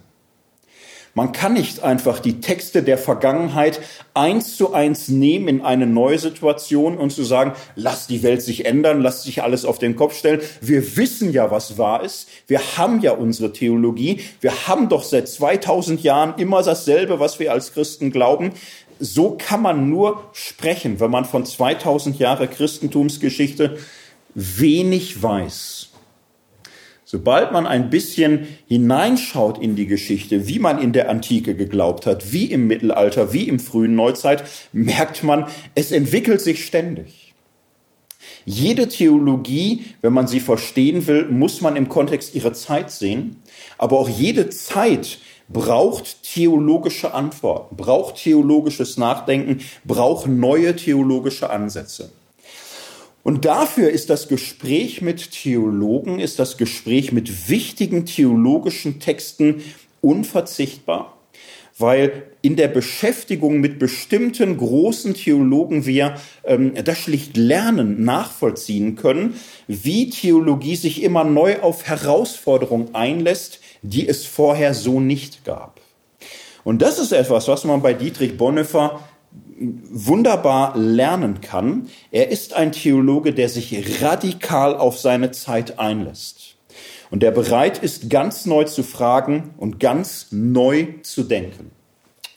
Man 1.18 1.32
kann 1.32 1.54
nicht 1.54 1.82
einfach 1.82 2.20
die 2.20 2.42
Texte 2.42 2.84
der 2.84 2.98
Vergangenheit 2.98 3.80
eins 4.14 4.58
zu 4.58 4.74
eins 4.74 5.08
nehmen 5.08 5.48
in 5.48 5.62
eine 5.62 5.88
neue 5.88 6.20
Situation 6.20 6.98
und 6.98 7.10
zu 7.10 7.24
sagen, 7.24 7.54
lass 7.78 8.06
die 8.06 8.22
Welt 8.22 8.42
sich 8.42 8.66
ändern, 8.66 9.00
lass 9.00 9.24
sich 9.24 9.42
alles 9.42 9.64
auf 9.64 9.80
den 9.80 9.96
Kopf 9.96 10.14
stellen. 10.18 10.42
Wir 10.60 10.98
wissen 10.98 11.32
ja, 11.32 11.50
was 11.52 11.78
wahr 11.78 12.04
ist. 12.04 12.28
Wir 12.48 12.60
haben 12.76 13.00
ja 13.00 13.14
unsere 13.14 13.54
Theologie. 13.54 14.20
Wir 14.42 14.68
haben 14.68 14.90
doch 14.90 15.04
seit 15.04 15.30
2000 15.30 16.04
Jahren 16.04 16.34
immer 16.38 16.62
dasselbe, 16.62 17.18
was 17.18 17.40
wir 17.40 17.54
als 17.54 17.72
Christen 17.72 18.12
glauben. 18.12 18.52
So 19.00 19.38
kann 19.38 19.62
man 19.62 19.90
nur 19.90 20.22
sprechen, 20.34 21.00
wenn 21.00 21.12
man 21.12 21.24
von 21.24 21.46
2000 21.46 22.20
Jahre 22.20 22.50
Christentumsgeschichte 22.50 23.78
wenig 24.34 25.24
weiß. 25.24 25.95
Sobald 27.08 27.52
man 27.52 27.68
ein 27.68 27.92
bisschen 27.92 28.48
hineinschaut 28.68 29.62
in 29.62 29.76
die 29.76 29.86
Geschichte, 29.86 30.48
wie 30.48 30.58
man 30.58 30.82
in 30.82 30.92
der 30.92 31.08
Antike 31.08 31.56
geglaubt 31.56 32.08
hat, 32.08 32.34
wie 32.34 32.46
im 32.46 32.66
Mittelalter, 32.66 33.32
wie 33.32 33.48
im 33.48 33.60
frühen 33.60 33.96
Neuzeit, 33.96 34.44
merkt 34.74 35.24
man, 35.24 35.46
es 35.76 35.92
entwickelt 35.92 36.42
sich 36.42 36.66
ständig. 36.66 37.36
Jede 38.44 38.88
Theologie, 38.88 39.86
wenn 40.02 40.14
man 40.14 40.26
sie 40.26 40.40
verstehen 40.40 41.06
will, 41.06 41.26
muss 41.26 41.62
man 41.62 41.76
im 41.76 41.90
Kontext 41.90 42.34
ihrer 42.34 42.54
Zeit 42.54 42.90
sehen. 42.90 43.38
Aber 43.78 44.00
auch 44.00 44.10
jede 44.10 44.50
Zeit 44.50 45.20
braucht 45.48 46.24
theologische 46.24 47.14
Antworten, 47.14 47.76
braucht 47.76 48.16
theologisches 48.16 48.98
Nachdenken, 48.98 49.62
braucht 49.84 50.28
neue 50.28 50.76
theologische 50.76 51.52
Ansätze. 51.52 52.12
Und 53.26 53.46
dafür 53.46 53.90
ist 53.90 54.12
das 54.12 54.28
Gespräch 54.28 55.02
mit 55.02 55.32
Theologen, 55.32 56.20
ist 56.20 56.38
das 56.38 56.58
Gespräch 56.58 57.12
mit 57.12 57.50
wichtigen 57.50 58.06
theologischen 58.06 59.00
Texten 59.00 59.64
unverzichtbar, 60.00 61.18
weil 61.76 62.28
in 62.44 62.56
der 62.56 62.68
Beschäftigung 62.68 63.60
mit 63.60 63.80
bestimmten 63.80 64.58
großen 64.58 65.16
Theologen 65.16 65.88
wir 65.88 66.18
ähm, 66.44 66.74
das 66.84 67.00
schlicht 67.00 67.36
lernen, 67.36 68.04
nachvollziehen 68.04 68.96
können, 68.96 69.34
wie 69.68 70.12
Theologie 70.12 70.76
sich 70.76 71.02
immer 71.02 71.24
neu 71.24 71.62
auf 71.62 71.88
Herausforderungen 71.88 72.94
einlässt, 72.94 73.60
die 73.82 74.08
es 74.08 74.28
vorher 74.28 74.76
so 74.76 75.00
nicht 75.00 75.44
gab. 75.46 75.82
Und 76.64 76.84
das 76.84 77.00
ist 77.00 77.12
etwas, 77.12 77.48
was 77.48 77.64
man 77.64 77.82
bei 77.82 77.96
Dietrich 77.96 78.38
Bonhoeffer 78.38 79.00
wunderbar 79.58 80.78
lernen 80.78 81.42
kann. 81.42 81.88
Er 82.12 82.30
ist 82.30 82.54
ein 82.54 82.72
Theologe, 82.72 83.34
der 83.34 83.50
sich 83.50 84.02
radikal 84.02 84.76
auf 84.76 85.00
seine 85.00 85.32
Zeit 85.32 85.80
einlässt 85.80 86.56
und 87.12 87.24
der 87.24 87.32
bereit 87.32 87.78
ist, 87.82 88.10
ganz 88.10 88.46
neu 88.46 88.66
zu 88.66 88.84
fragen 88.84 89.54
und 89.58 89.80
ganz 89.80 90.28
neu 90.32 90.88
zu 91.02 91.24
denken. 91.24 91.72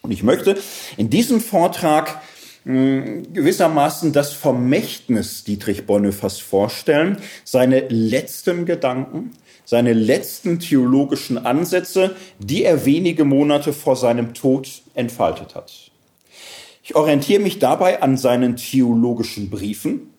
Und 0.02 0.12
ich 0.12 0.22
möchte 0.22 0.56
in 0.96 1.10
diesem 1.10 1.40
Vortrag 1.40 2.20
hm, 2.64 3.32
gewissermaßen 3.32 4.12
das 4.12 4.32
Vermächtnis 4.32 5.44
Dietrich 5.44 5.86
Bonhoeffers 5.86 6.38
vorstellen, 6.38 7.18
seine 7.44 7.88
letzten 7.88 8.66
Gedanken, 8.66 9.32
seine 9.64 9.92
letzten 9.92 10.60
theologischen 10.60 11.38
Ansätze, 11.38 12.14
die 12.38 12.64
er 12.64 12.84
wenige 12.86 13.24
Monate 13.24 13.72
vor 13.72 13.96
seinem 13.96 14.34
Tod 14.34 14.82
entfaltet 14.94 15.54
hat. 15.54 15.87
Ich 16.88 16.96
orientiere 16.96 17.42
mich 17.42 17.58
dabei 17.58 18.00
an 18.00 18.16
seinen 18.16 18.56
theologischen 18.56 19.50
Briefen. 19.50 20.14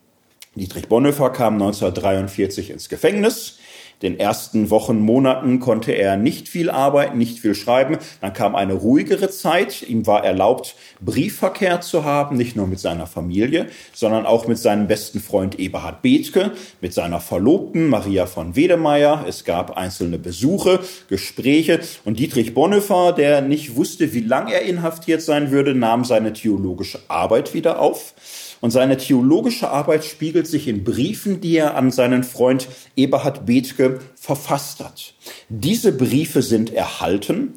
Dietrich 0.53 0.87
Bonhoeffer 0.87 1.31
kam 1.31 1.55
1943 1.55 2.69
ins 2.69 2.89
Gefängnis. 2.89 3.57
Den 4.01 4.17
ersten 4.17 4.69
Wochen, 4.69 4.99
Monaten 4.99 5.59
konnte 5.59 5.91
er 5.91 6.15
nicht 6.15 6.47
viel 6.47 6.69
arbeiten, 6.69 7.17
nicht 7.17 7.39
viel 7.39 7.53
schreiben. 7.53 7.97
Dann 8.21 8.33
kam 8.33 8.55
eine 8.55 8.73
ruhigere 8.73 9.29
Zeit. 9.29 9.81
Ihm 9.81 10.07
war 10.07 10.23
erlaubt, 10.23 10.75
Briefverkehr 11.01 11.81
zu 11.81 12.05
haben, 12.05 12.37
nicht 12.37 12.55
nur 12.55 12.67
mit 12.67 12.79
seiner 12.79 13.07
Familie, 13.07 13.67
sondern 13.93 14.25
auch 14.25 14.47
mit 14.47 14.57
seinem 14.57 14.87
besten 14.87 15.19
Freund 15.19 15.59
Eberhard 15.59 16.01
Bethke, 16.01 16.51
mit 16.79 16.93
seiner 16.93 17.19
Verlobten 17.19 17.89
Maria 17.89 18.25
von 18.25 18.55
Wedemeyer. 18.55 19.25
Es 19.27 19.43
gab 19.43 19.75
einzelne 19.75 20.17
Besuche, 20.17 20.79
Gespräche 21.09 21.81
und 22.05 22.19
Dietrich 22.19 22.53
Bonhoeffer, 22.53 23.11
der 23.11 23.41
nicht 23.41 23.75
wusste, 23.75 24.13
wie 24.13 24.21
lang 24.21 24.47
er 24.47 24.61
inhaftiert 24.61 25.21
sein 25.21 25.51
würde, 25.51 25.75
nahm 25.75 26.05
seine 26.05 26.31
theologische 26.31 26.99
Arbeit 27.09 27.53
wieder 27.53 27.79
auf. 27.79 28.13
Und 28.61 28.71
seine 28.71 28.97
theologische 28.97 29.69
Arbeit 29.69 30.03
spiegelt 30.03 30.47
sich 30.47 30.67
in 30.67 30.83
Briefen, 30.83 31.39
die 31.39 31.57
er 31.57 31.75
an 31.75 31.91
seinen 31.91 32.23
Freund 32.23 32.67
Eberhard 32.95 33.45
Bethke 33.45 33.99
verfasst 34.15 34.81
hat. 34.81 35.13
Diese 35.47 35.91
Briefe 35.91 36.41
sind 36.41 36.73
erhalten 36.73 37.53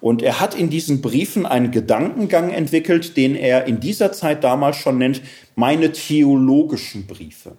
und 0.00 0.22
er 0.22 0.40
hat 0.40 0.54
in 0.54 0.70
diesen 0.70 1.02
Briefen 1.02 1.46
einen 1.46 1.70
Gedankengang 1.70 2.50
entwickelt, 2.50 3.16
den 3.16 3.34
er 3.34 3.66
in 3.66 3.80
dieser 3.80 4.12
Zeit 4.12 4.44
damals 4.44 4.76
schon 4.76 4.98
nennt, 4.98 5.20
meine 5.54 5.92
theologischen 5.92 7.06
Briefe. 7.06 7.52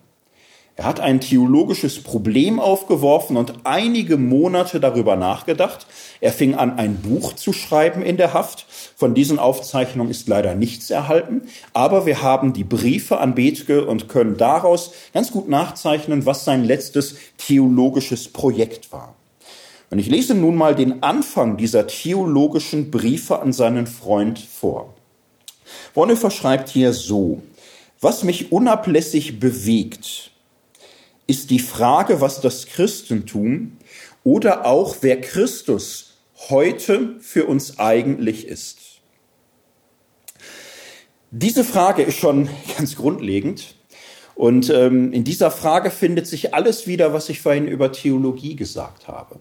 Er 0.78 0.86
hat 0.86 1.00
ein 1.00 1.20
theologisches 1.20 2.04
Problem 2.04 2.60
aufgeworfen 2.60 3.36
und 3.36 3.54
einige 3.64 4.18
Monate 4.18 4.80
darüber 4.80 5.16
nachgedacht. 5.16 5.88
Er 6.22 6.32
fing 6.32 6.54
an, 6.54 6.78
ein 6.78 6.98
Buch 6.98 7.34
zu 7.34 7.52
schreiben 7.52 8.04
in 8.04 8.16
der 8.16 8.34
Haft, 8.34 8.67
Von 9.00 9.14
diesen 9.14 9.38
Aufzeichnungen 9.38 10.10
ist 10.10 10.28
leider 10.28 10.56
nichts 10.56 10.90
erhalten, 10.90 11.44
aber 11.72 12.08
wir 12.08 12.24
haben 12.24 12.54
die 12.54 12.64
Briefe 12.64 13.20
an 13.20 13.36
Bethke 13.36 13.86
und 13.86 14.10
können 14.10 14.38
daraus 14.38 14.92
ganz 15.14 15.32
gut 15.32 15.48
nachzeichnen, 15.48 16.26
was 16.26 16.46
sein 16.46 16.64
letztes 16.64 17.16
theologisches 17.38 18.28
Projekt 18.28 18.92
war. 18.92 19.14
Und 19.92 20.00
ich 20.00 20.08
lese 20.08 20.34
nun 20.34 20.56
mal 20.56 20.74
den 20.74 21.04
Anfang 21.04 21.58
dieser 21.58 21.86
theologischen 21.86 22.90
Briefe 22.90 23.40
an 23.40 23.54
seinen 23.54 23.86
Freund 23.86 24.40
vor. 24.40 24.96
Bonhoeffer 25.94 26.32
schreibt 26.32 26.70
hier 26.70 26.92
so, 26.92 27.44
was 28.02 28.24
mich 28.24 28.52
unablässig 28.52 29.40
bewegt, 29.40 30.32
ist 31.28 31.52
die 31.52 31.60
Frage, 31.60 32.20
was 32.20 32.42
das 32.42 32.66
Christentum 32.66 33.78
oder 34.24 34.66
auch 34.66 34.96
wer 35.02 35.22
Christus 35.22 36.16
heute 36.50 37.20
für 37.20 37.46
uns 37.46 37.78
eigentlich 37.78 38.48
ist. 38.48 38.87
Diese 41.32 41.64
Frage 41.64 42.04
ist 42.04 42.18
schon 42.18 42.50
ganz 42.78 42.96
grundlegend. 42.96 43.76
Und 44.36 44.70
ähm, 44.70 45.14
in 45.14 45.24
dieser 45.24 45.50
Frage 45.50 45.90
findet 45.90 46.28
sich 46.28 46.54
alles 46.54 46.86
wieder, 46.86 47.12
was 47.12 47.28
ich 47.30 47.42
vorhin 47.42 47.68
über 47.68 47.92
Theologie 47.92 48.56
gesagt 48.56 49.08
habe. 49.08 49.40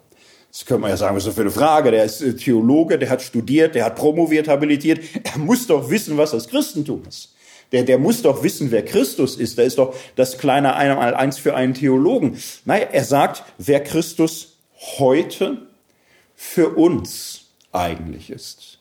Das 0.50 0.64
könnte 0.64 0.81
man 0.81 0.90
ja 0.90 0.97
sagen, 0.97 1.14
was 1.14 1.25
ist 1.25 1.28
das 1.28 1.35
für 1.35 1.43
eine 1.43 1.50
Frage? 1.50 1.90
Der 1.90 2.05
ist 2.05 2.23
äh, 2.23 2.35
Theologe, 2.35 2.99
der 2.99 3.11
hat 3.11 3.21
studiert, 3.21 3.75
der 3.75 3.85
hat 3.85 3.97
promoviert, 3.97 4.49
habilitiert. 4.49 5.00
Er 5.23 5.38
muss 5.38 5.66
doch 5.66 5.90
wissen, 5.90 6.16
was 6.16 6.31
das 6.31 6.49
Christentum 6.49 7.02
ist. 7.07 7.35
Der, 7.73 7.83
der 7.83 7.99
muss 7.99 8.23
doch 8.23 8.43
wissen, 8.43 8.71
wer 8.71 8.85
Christus 8.85 9.37
ist. 9.37 9.59
Der 9.59 9.66
ist 9.66 9.76
doch 9.76 9.95
das 10.14 10.38
kleine 10.38 10.76
einmal 10.76 11.14
eins 11.14 11.38
für 11.38 11.55
einen 11.55 11.75
Theologen. 11.75 12.38
Nein, 12.64 12.87
er 12.90 13.05
sagt, 13.05 13.45
wer 13.59 13.83
Christus 13.83 14.57
heute 14.99 15.66
für 16.35 16.71
uns 16.71 17.49
eigentlich 17.73 18.31
ist. 18.31 18.75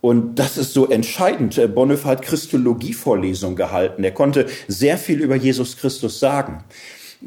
Und 0.00 0.38
das 0.38 0.56
ist 0.56 0.72
so 0.72 0.88
entscheidend. 0.88 1.60
Bonhoeffer 1.74 2.08
hat 2.08 2.22
Christologie-Vorlesungen 2.22 3.56
gehalten. 3.56 4.02
Er 4.02 4.12
konnte 4.12 4.46
sehr 4.66 4.96
viel 4.96 5.20
über 5.20 5.36
Jesus 5.36 5.76
Christus 5.76 6.20
sagen. 6.20 6.64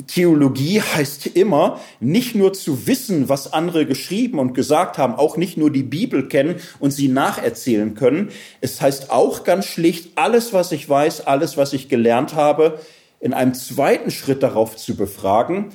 Theologie 0.08 0.82
heißt 0.82 1.28
immer, 1.28 1.80
nicht 2.00 2.34
nur 2.34 2.54
zu 2.54 2.88
wissen, 2.88 3.30
was 3.30 3.54
andere 3.54 3.86
geschrieben 3.86 4.40
und 4.40 4.56
gesagt 4.56 4.98
haben, 4.98 5.14
auch 5.14 5.38
nicht 5.38 5.56
nur 5.56 5.72
die 5.72 5.84
Bibel 5.84 6.28
kennen 6.28 6.56
und 6.80 6.90
sie 6.90 7.10
nacherzählen 7.10 7.94
können. 7.94 8.30
Es 8.60 8.82
heißt 8.82 9.12
auch 9.12 9.44
ganz 9.44 9.66
schlicht, 9.66 10.18
alles, 10.18 10.52
was 10.52 10.72
ich 10.72 10.90
weiß, 10.90 11.28
alles, 11.28 11.58
was 11.58 11.74
ich 11.74 11.90
gelernt 11.90 12.34
habe, 12.34 12.80
in 13.20 13.34
einem 13.34 13.54
zweiten 13.54 14.10
Schritt 14.10 14.42
darauf 14.42 14.76
zu 14.76 14.96
befragen. 14.96 15.70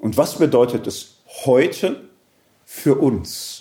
Und 0.00 0.16
was 0.16 0.38
bedeutet 0.38 0.88
es 0.88 1.18
heute 1.44 2.00
für 2.64 2.96
uns? 2.96 3.59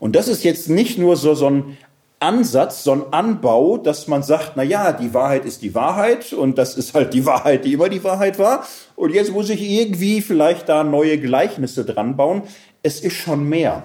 Und 0.00 0.16
das 0.16 0.26
ist 0.26 0.42
jetzt 0.42 0.68
nicht 0.68 0.98
nur 0.98 1.16
so, 1.16 1.34
so 1.34 1.48
ein 1.48 1.76
Ansatz, 2.18 2.84
so 2.84 2.92
ein 2.92 3.12
Anbau, 3.12 3.78
dass 3.78 4.08
man 4.08 4.22
sagt, 4.22 4.52
na 4.56 4.62
ja, 4.62 4.92
die 4.92 5.14
Wahrheit 5.14 5.44
ist 5.44 5.62
die 5.62 5.74
Wahrheit 5.74 6.32
und 6.32 6.58
das 6.58 6.76
ist 6.76 6.92
halt 6.92 7.14
die 7.14 7.24
Wahrheit, 7.24 7.64
die 7.64 7.74
immer 7.74 7.88
die 7.88 8.02
Wahrheit 8.02 8.38
war. 8.38 8.66
Und 8.96 9.14
jetzt 9.14 9.32
muss 9.32 9.48
ich 9.48 9.62
irgendwie 9.62 10.20
vielleicht 10.20 10.68
da 10.68 10.84
neue 10.84 11.18
Gleichnisse 11.18 11.84
dran 11.84 12.16
bauen. 12.16 12.42
Es 12.82 13.00
ist 13.00 13.14
schon 13.14 13.48
mehr. 13.48 13.84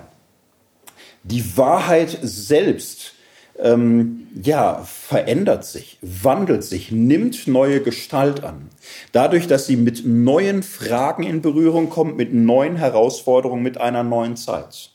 Die 1.24 1.58
Wahrheit 1.58 2.18
selbst, 2.22 3.14
ähm, 3.58 4.28
ja, 4.42 4.84
verändert 4.84 5.64
sich, 5.64 5.98
wandelt 6.02 6.64
sich, 6.64 6.92
nimmt 6.92 7.48
neue 7.48 7.82
Gestalt 7.82 8.44
an. 8.44 8.70
Dadurch, 9.14 9.48
dass 9.48 9.66
sie 9.66 9.78
mit 9.78 10.06
neuen 10.06 10.62
Fragen 10.62 11.24
in 11.24 11.42
Berührung 11.42 11.90
kommt, 11.90 12.18
mit 12.18 12.34
neuen 12.34 12.76
Herausforderungen, 12.76 13.64
mit 13.64 13.80
einer 13.80 14.04
neuen 14.04 14.36
Zeit. 14.36 14.92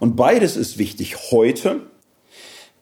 Und 0.00 0.16
beides 0.16 0.56
ist 0.56 0.78
wichtig 0.78 1.30
heute 1.30 1.82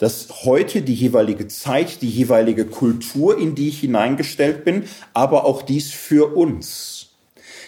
dass 0.02 0.44
heute 0.44 0.82
die 0.82 0.94
jeweilige 0.94 1.46
Zeit, 1.46 2.02
die 2.02 2.10
jeweilige 2.10 2.64
Kultur, 2.64 3.38
in 3.38 3.54
die 3.54 3.68
ich 3.68 3.78
hineingestellt 3.78 4.64
bin, 4.64 4.82
aber 5.14 5.44
auch 5.44 5.62
dies 5.62 5.92
für 5.92 6.36
uns. 6.36 7.10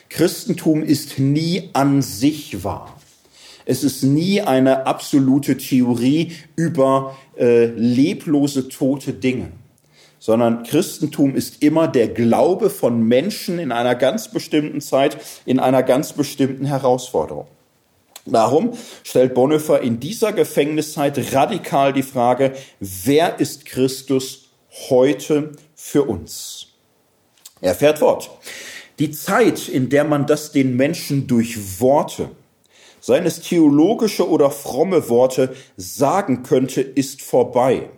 Christentum 0.08 0.82
ist 0.82 1.20
nie 1.20 1.70
an 1.74 2.02
sich 2.02 2.64
wahr. 2.64 3.00
Es 3.66 3.84
ist 3.84 4.02
nie 4.02 4.40
eine 4.40 4.84
absolute 4.84 5.56
Theorie 5.58 6.32
über 6.56 7.16
äh, 7.38 7.66
leblose, 7.66 8.68
tote 8.68 9.12
Dinge, 9.12 9.52
sondern 10.18 10.64
Christentum 10.64 11.36
ist 11.36 11.62
immer 11.62 11.86
der 11.86 12.08
Glaube 12.08 12.68
von 12.68 13.00
Menschen 13.07 13.61
in 13.61 13.70
einer 13.70 13.94
ganz 13.94 14.33
bestimmten 14.33 14.80
Zeit, 14.80 15.18
in 15.46 15.61
einer 15.61 15.85
ganz 15.85 16.12
bestimmten 16.12 16.64
Herausforderung. 16.64 17.46
Darum 18.26 18.72
stellt 19.02 19.34
Bonhoeffer 19.34 19.80
in 19.82 20.00
dieser 20.00 20.32
Gefängniszeit 20.32 21.34
radikal 21.34 21.92
die 21.92 22.02
Frage, 22.02 22.54
wer 22.80 23.38
ist 23.38 23.66
Christus 23.66 24.50
heute 24.88 25.52
für 25.74 26.04
uns? 26.04 26.68
Er 27.60 27.74
fährt 27.74 27.98
fort. 27.98 28.30
Die 28.98 29.10
Zeit, 29.10 29.68
in 29.68 29.90
der 29.90 30.04
man 30.04 30.26
das 30.26 30.52
den 30.52 30.76
Menschen 30.76 31.26
durch 31.26 31.80
Worte, 31.80 32.30
seien 33.00 33.26
es 33.26 33.40
theologische 33.40 34.28
oder 34.28 34.50
fromme 34.50 35.08
Worte, 35.10 35.54
sagen 35.76 36.42
könnte, 36.42 36.80
ist 36.80 37.20
vorbei. 37.20 37.90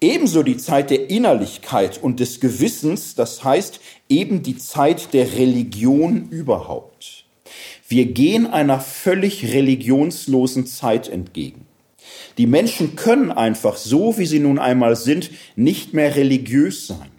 Ebenso 0.00 0.42
die 0.42 0.56
Zeit 0.56 0.90
der 0.90 1.10
Innerlichkeit 1.10 2.02
und 2.02 2.18
des 2.18 2.40
Gewissens, 2.40 3.14
das 3.14 3.44
heißt 3.44 3.80
eben 4.08 4.42
die 4.42 4.56
Zeit 4.56 5.12
der 5.12 5.34
Religion 5.34 6.28
überhaupt. 6.30 7.21
Wir 7.92 8.06
gehen 8.06 8.46
einer 8.46 8.80
völlig 8.80 9.52
religionslosen 9.52 10.64
Zeit 10.64 11.10
entgegen. 11.10 11.66
Die 12.38 12.46
Menschen 12.46 12.96
können 12.96 13.30
einfach 13.30 13.76
so, 13.76 14.16
wie 14.16 14.24
sie 14.24 14.38
nun 14.38 14.58
einmal 14.58 14.96
sind, 14.96 15.30
nicht 15.56 15.92
mehr 15.92 16.16
religiös 16.16 16.86
sein. 16.86 17.10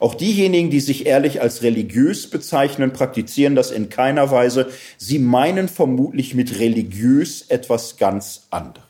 Auch 0.00 0.14
diejenigen, 0.14 0.70
die 0.70 0.80
sich 0.80 1.04
ehrlich 1.04 1.42
als 1.42 1.62
religiös 1.62 2.30
bezeichnen, 2.30 2.94
praktizieren 2.94 3.54
das 3.54 3.70
in 3.70 3.90
keiner 3.90 4.30
Weise. 4.30 4.70
Sie 4.96 5.18
meinen 5.18 5.68
vermutlich 5.68 6.34
mit 6.34 6.58
religiös 6.58 7.42
etwas 7.48 7.98
ganz 7.98 8.46
anderes. 8.48 8.86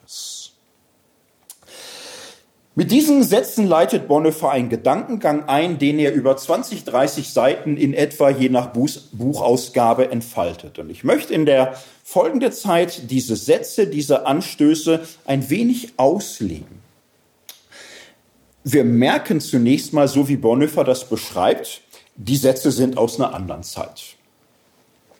Mit 2.75 2.91
diesen 2.91 3.23
Sätzen 3.23 3.67
leitet 3.67 4.09
Bonhoeffer 4.09 4.51
einen 4.51 4.71
Gedankengang 4.71 5.47
ein, 5.47 5.79
den 5.79 5.99
er 5.99 6.15
über 6.15 6.39
20, 6.39 6.85
30 6.85 7.29
Seiten 7.29 7.77
in 7.77 7.93
etwa 7.93 8.31
je 8.31 8.49
nach 8.49 8.73
Buchausgabe 8.73 10.11
entfaltet. 10.11 10.79
Und 10.79 10.89
ich 10.89 11.05
möchte 11.05 11.35
in 11.35 11.45
der 11.45 11.77
folgenden 12.03 12.51
Zeit 12.51 13.11
diese 13.11 13.37
Sätze, 13.37 13.87
diese 13.87 14.27
Anstöße 14.27 15.01
ein 15.27 15.51
wenig 15.51 15.93
auslegen. 15.99 16.81
Wir 18.65 18.85
merken 18.85 19.41
zunächst 19.41 19.93
mal, 19.93 20.09
so 20.09 20.29
wie 20.29 20.37
Bonhoeffer 20.37 20.85
das 20.85 21.07
beschreibt, 21.07 21.83
die 22.17 22.37
Sätze 22.37 22.71
sind 22.71 22.97
aus 22.97 23.21
einer 23.21 23.35
anderen 23.35 23.65
Zeit. 23.65 24.17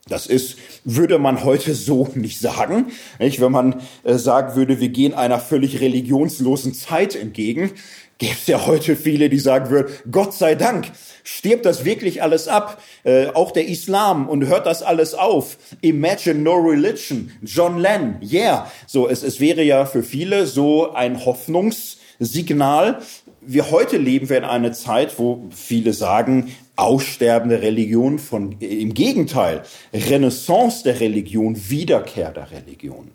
Das 0.09 0.27
ist, 0.27 0.57
würde 0.85 1.19
man 1.21 1.45
heute 1.45 1.75
so 1.75 2.09
nicht 2.15 2.41
sagen. 2.41 2.87
Nicht? 3.21 3.41
Wenn 3.41 3.53
man 3.53 3.83
äh, 4.03 4.15
sagen 4.15 4.57
würde, 4.57 4.81
wir 4.81 4.89
gehen 4.89 5.15
einer 5.15 5.39
völlig 5.39 5.81
religionslosen 5.81 6.75
Zeit 6.75 7.15
entgegen, 7.15 7.71
gäbe 8.19 8.35
es 8.35 8.47
ja 8.49 8.67
heute 8.67 8.97
viele, 8.97 9.29
die 9.29 9.39
sagen 9.39 9.71
würden, 9.71 9.93
Gott 10.11 10.35
sei 10.35 10.57
Dank, 10.57 10.91
stirbt 11.23 11.65
das 11.67 11.85
wirklich 11.85 12.21
alles 12.21 12.49
ab, 12.49 12.83
äh, 13.05 13.29
auch 13.29 13.53
der 13.53 13.69
Islam 13.69 14.29
und 14.29 14.47
hört 14.47 14.67
das 14.67 14.83
alles 14.83 15.15
auf. 15.15 15.57
Imagine 15.83 16.41
no 16.41 16.55
religion, 16.55 17.31
John 17.43 17.79
Lennon, 17.79 18.17
yeah. 18.23 18.71
So, 18.87 19.09
es, 19.09 19.23
es 19.23 19.39
wäre 19.39 19.63
ja 19.63 19.87
für 19.87 20.03
viele 20.03 20.47
so 20.47 20.93
ein 20.93 21.25
Hoffnungssignal. 21.25 23.03
Wir 23.41 23.71
heute 23.71 23.99
leben 23.99 24.29
wir 24.29 24.39
in 24.39 24.45
einer 24.45 24.73
Zeit, 24.73 25.19
wo 25.19 25.49
viele 25.51 25.93
sagen, 25.93 26.53
aussterbende 26.77 27.63
Religion 27.63 28.19
von, 28.19 28.57
im 28.61 28.93
Gegenteil, 28.95 29.63
Renaissance 29.93 30.83
der 30.83 30.99
Religion, 31.01 31.69
Wiederkehr 31.69 32.31
der 32.31 32.51
Religion. 32.51 33.11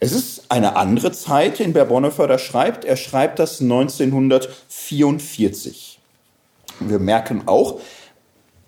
Es 0.00 0.12
ist 0.12 0.50
eine 0.50 0.76
andere 0.76 1.12
Zeit, 1.12 1.60
in 1.60 1.72
der 1.74 1.84
Bonhoeffer 1.84 2.38
schreibt. 2.38 2.84
Er 2.84 2.96
schreibt 2.96 3.38
das 3.38 3.60
1944. 3.60 6.00
Wir 6.80 6.98
merken 6.98 7.42
auch, 7.46 7.80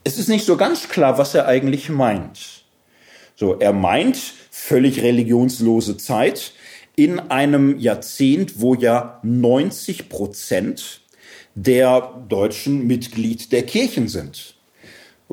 es 0.05 0.19
ist 0.19 0.29
nicht 0.29 0.47
so 0.47 0.57
ganz 0.57 0.89
klar, 0.89 1.19
was 1.19 1.35
er 1.35 1.49
eigentlich 1.49 1.89
meint. 1.89 2.63
So, 3.35 3.59
er 3.59 3.73
meint 3.73 4.17
völlig 4.51 5.03
religionslose 5.03 5.97
Zeit 5.97 6.53
in 6.95 7.19
einem 7.19 7.77
Jahrzehnt, 7.79 8.61
wo 8.61 8.75
ja 8.75 9.19
90 9.25 10.09
Prozent 10.09 11.01
der 11.55 12.25
Deutschen 12.29 12.87
Mitglied 12.87 13.53
der 13.53 13.65
Kirchen 13.65 14.09
sind. 14.09 14.54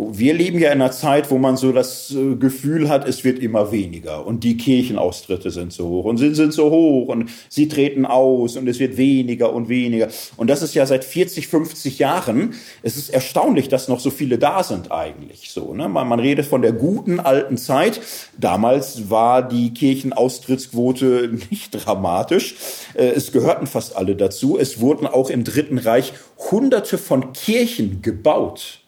Wir 0.10 0.34
leben 0.34 0.58
ja 0.58 0.72
in 0.72 0.82
einer 0.82 0.92
Zeit, 0.92 1.30
wo 1.30 1.38
man 1.38 1.58
so 1.58 1.72
das 1.72 2.12
äh, 2.12 2.36
Gefühl 2.36 2.90
hat, 2.90 3.08
es 3.08 3.24
wird 3.24 3.40
immer 3.40 3.72
weniger 3.72 4.26
und 4.26 4.44
die 4.44 4.58
Kirchenaustritte 4.58 5.52
sind 5.52 5.72
so 5.72 5.88
hoch 5.88 6.06
und 6.06 6.18
sie 6.18 6.34
sind 6.34 6.54
so 6.54 6.72
hoch 6.72 7.10
und 7.10 7.30
sie 7.50 7.68
treten 7.68 8.08
aus 8.08 8.58
und 8.58 8.68
es 8.68 8.80
wird 8.80 8.98
weniger 8.98 9.54
und 9.54 9.70
weniger. 9.70 10.08
Und 10.38 10.50
das 10.50 10.64
ist 10.64 10.74
ja 10.74 10.86
seit 10.86 11.04
40, 11.04 11.48
50 11.48 12.00
Jahren. 12.00 12.56
Es 12.82 12.98
ist 12.98 13.10
erstaunlich, 13.10 13.70
dass 13.70 13.88
noch 13.88 14.00
so 14.00 14.10
viele 14.10 14.40
da 14.40 14.64
sind 14.64 14.92
eigentlich 14.92 15.52
so. 15.52 15.74
Ne? 15.74 15.88
Man, 15.88 16.08
man 16.08 16.20
redet 16.20 16.46
von 16.48 16.62
der 16.62 16.72
guten 16.72 17.20
alten 17.20 17.58
Zeit. 17.58 18.02
Damals 18.40 19.10
war 19.10 19.48
die 19.48 19.74
Kirchenaustrittsquote 19.74 21.32
nicht 21.52 21.72
dramatisch. 21.72 22.56
Äh, 22.96 23.10
es 23.10 23.32
gehörten 23.32 23.68
fast 23.68 23.96
alle 23.96 24.16
dazu. 24.16 24.58
Es 24.58 24.80
wurden 24.80 25.06
auch 25.06 25.30
im 25.30 25.44
Dritten 25.44 25.78
Reich 25.78 26.14
Hunderte 26.50 26.98
von 26.98 27.34
Kirchen 27.34 28.02
gebaut. 28.02 28.81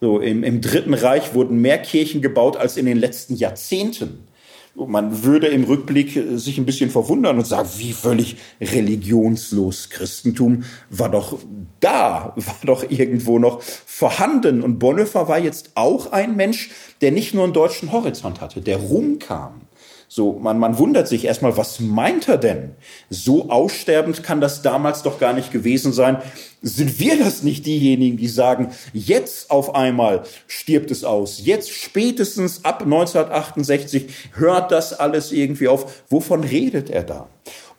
So, 0.00 0.20
im, 0.20 0.42
im 0.42 0.60
Dritten 0.60 0.94
Reich 0.94 1.34
wurden 1.34 1.60
mehr 1.60 1.78
Kirchen 1.78 2.20
gebaut 2.20 2.56
als 2.56 2.76
in 2.76 2.86
den 2.86 2.98
letzten 2.98 3.36
Jahrzehnten. 3.36 4.26
Man 4.74 5.22
würde 5.22 5.46
im 5.46 5.64
Rückblick 5.64 6.16
äh, 6.16 6.36
sich 6.36 6.58
ein 6.58 6.66
bisschen 6.66 6.90
verwundern 6.90 7.38
und 7.38 7.46
sagen, 7.46 7.68
wie 7.76 7.92
völlig 7.92 8.36
religionslos. 8.60 9.88
Christentum 9.88 10.64
war 10.90 11.10
doch 11.10 11.38
da, 11.80 12.32
war 12.36 12.56
doch 12.64 12.90
irgendwo 12.90 13.38
noch 13.38 13.62
vorhanden. 13.62 14.62
Und 14.62 14.78
Bonhoeffer 14.80 15.28
war 15.28 15.38
jetzt 15.38 15.70
auch 15.76 16.10
ein 16.10 16.34
Mensch, 16.34 16.70
der 17.00 17.12
nicht 17.12 17.34
nur 17.34 17.44
einen 17.44 17.52
deutschen 17.52 17.92
Horizont 17.92 18.40
hatte, 18.40 18.60
der 18.60 18.78
rumkam. 18.78 19.60
So, 20.16 20.34
man, 20.34 20.60
man 20.60 20.78
wundert 20.78 21.08
sich 21.08 21.24
erstmal, 21.24 21.56
was 21.56 21.80
meint 21.80 22.28
er 22.28 22.38
denn? 22.38 22.76
So 23.10 23.50
aussterbend 23.50 24.22
kann 24.22 24.40
das 24.40 24.62
damals 24.62 25.02
doch 25.02 25.18
gar 25.18 25.32
nicht 25.32 25.50
gewesen 25.50 25.92
sein. 25.92 26.18
Sind 26.62 27.00
wir 27.00 27.18
das 27.18 27.42
nicht 27.42 27.66
diejenigen, 27.66 28.16
die 28.16 28.28
sagen, 28.28 28.70
jetzt 28.92 29.50
auf 29.50 29.74
einmal 29.74 30.22
stirbt 30.46 30.92
es 30.92 31.02
aus? 31.02 31.44
Jetzt 31.44 31.72
spätestens 31.72 32.64
ab 32.64 32.82
1968 32.82 34.06
hört 34.34 34.70
das 34.70 34.92
alles 34.92 35.32
irgendwie 35.32 35.66
auf. 35.66 36.04
Wovon 36.08 36.44
redet 36.44 36.90
er 36.90 37.02
da? 37.02 37.28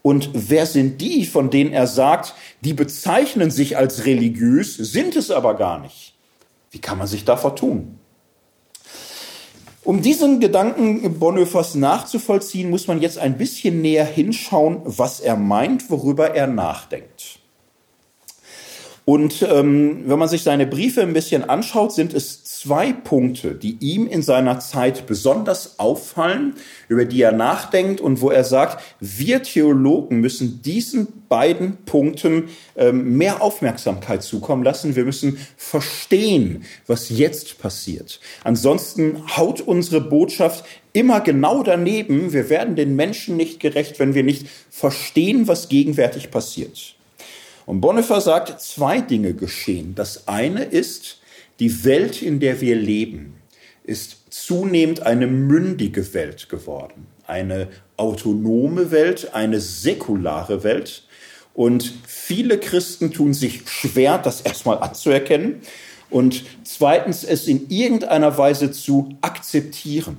Und 0.01 0.31
wer 0.33 0.65
sind 0.65 0.99
die, 0.99 1.25
von 1.25 1.49
denen 1.49 1.71
er 1.71 1.87
sagt, 1.87 2.35
die 2.59 2.73
bezeichnen 2.73 3.49
sich 3.49 3.77
als 3.77 4.05
religiös, 4.05 4.75
sind 4.75 5.15
es 5.15 5.31
aber 5.31 5.53
gar 5.53 5.79
nicht? 5.79 6.15
Wie 6.69 6.79
kann 6.79 6.97
man 6.97 7.07
sich 7.07 7.23
davor 7.23 7.55
tun? 7.55 7.97
Um 9.85 10.01
diesen 10.01 10.39
Gedanken 10.39 11.19
Bonhoeffers 11.19 11.75
nachzuvollziehen, 11.75 12.71
muss 12.71 12.87
man 12.87 13.01
jetzt 13.01 13.19
ein 13.19 13.37
bisschen 13.37 13.83
näher 13.83 14.03
hinschauen, 14.03 14.81
was 14.83 15.19
er 15.19 15.37
meint, 15.37 15.91
worüber 15.91 16.33
er 16.33 16.47
nachdenkt. 16.47 17.34
Und 19.05 19.43
ähm, 19.47 20.01
wenn 20.07 20.17
man 20.17 20.27
sich 20.27 20.41
seine 20.41 20.65
Briefe 20.65 21.03
ein 21.03 21.13
bisschen 21.13 21.47
anschaut, 21.47 21.93
sind 21.93 22.15
es 22.15 22.43
zwei 22.43 22.91
Punkte, 22.91 23.53
die 23.53 23.77
ihm 23.79 24.07
in 24.07 24.23
seiner 24.23 24.59
Zeit 24.59 25.05
besonders 25.05 25.77
auffallen, 25.77 26.55
über 26.87 27.05
die 27.05 27.21
er 27.21 27.31
nachdenkt 27.31 28.01
und 28.01 28.19
wo 28.21 28.31
er 28.31 28.43
sagt, 28.43 28.83
wir 28.99 29.43
Theologen 29.43 30.21
müssen 30.21 30.63
diesen 30.63 31.07
beiden 31.29 31.77
Punkten 31.85 32.45
ähm, 32.75 33.15
mehr 33.15 33.43
Aufmerksamkeit 33.43 34.23
zukommen 34.23 34.63
lassen. 34.63 34.95
Wir 34.95 35.05
müssen 35.05 35.37
verstehen, 35.55 36.63
was 36.87 37.09
jetzt 37.09 37.59
passiert. 37.59 38.19
Ansonsten 38.43 39.21
haut 39.37 39.61
unsere 39.61 40.01
Botschaft 40.01 40.65
immer 40.93 41.19
genau 41.21 41.61
daneben. 41.61 42.33
Wir 42.33 42.49
werden 42.49 42.75
den 42.75 42.95
Menschen 42.95 43.37
nicht 43.37 43.59
gerecht, 43.59 43.99
wenn 43.99 44.15
wir 44.15 44.23
nicht 44.23 44.47
verstehen, 44.71 45.47
was 45.47 45.69
gegenwärtig 45.69 46.31
passiert. 46.31 46.94
Und 47.65 47.81
Bonhoeffer 47.81 48.21
sagt, 48.21 48.61
zwei 48.61 49.01
Dinge 49.01 49.33
geschehen. 49.33 49.95
Das 49.95 50.27
eine 50.27 50.63
ist, 50.63 51.19
die 51.59 51.83
Welt, 51.83 52.21
in 52.21 52.39
der 52.39 52.61
wir 52.61 52.75
leben, 52.75 53.37
ist 53.83 54.25
zunehmend 54.29 55.01
eine 55.03 55.27
mündige 55.27 56.13
Welt 56.13 56.49
geworden. 56.49 57.07
Eine 57.25 57.69
autonome 57.97 58.91
Welt, 58.91 59.33
eine 59.33 59.59
säkulare 59.59 60.63
Welt. 60.63 61.03
Und 61.53 61.93
viele 62.05 62.59
Christen 62.59 63.11
tun 63.11 63.33
sich 63.33 63.61
schwer, 63.67 64.17
das 64.17 64.41
erstmal 64.41 64.79
anzuerkennen 64.79 65.61
und 66.09 66.43
zweitens 66.63 67.23
es 67.23 67.47
in 67.47 67.69
irgendeiner 67.69 68.37
Weise 68.37 68.71
zu 68.71 69.17
akzeptieren. 69.21 70.17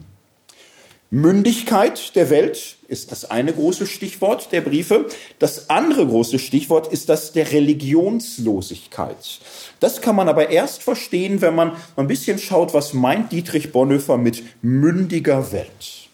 Mündigkeit 1.10 2.16
der 2.16 2.30
Welt 2.30 2.78
ist 2.88 3.12
das 3.12 3.30
eine 3.30 3.52
große 3.52 3.86
Stichwort 3.86 4.50
der 4.50 4.60
Briefe. 4.60 5.06
Das 5.38 5.70
andere 5.70 6.04
große 6.04 6.40
Stichwort 6.40 6.92
ist 6.92 7.08
das 7.08 7.32
der 7.32 7.52
Religionslosigkeit. 7.52 9.38
Das 9.78 10.00
kann 10.00 10.16
man 10.16 10.28
aber 10.28 10.50
erst 10.50 10.82
verstehen, 10.82 11.40
wenn 11.42 11.54
man 11.54 11.76
ein 11.94 12.08
bisschen 12.08 12.40
schaut, 12.40 12.74
was 12.74 12.92
meint 12.92 13.30
Dietrich 13.30 13.70
Bonhoeffer 13.70 14.16
mit 14.16 14.42
mündiger 14.62 15.52
Welt. 15.52 16.08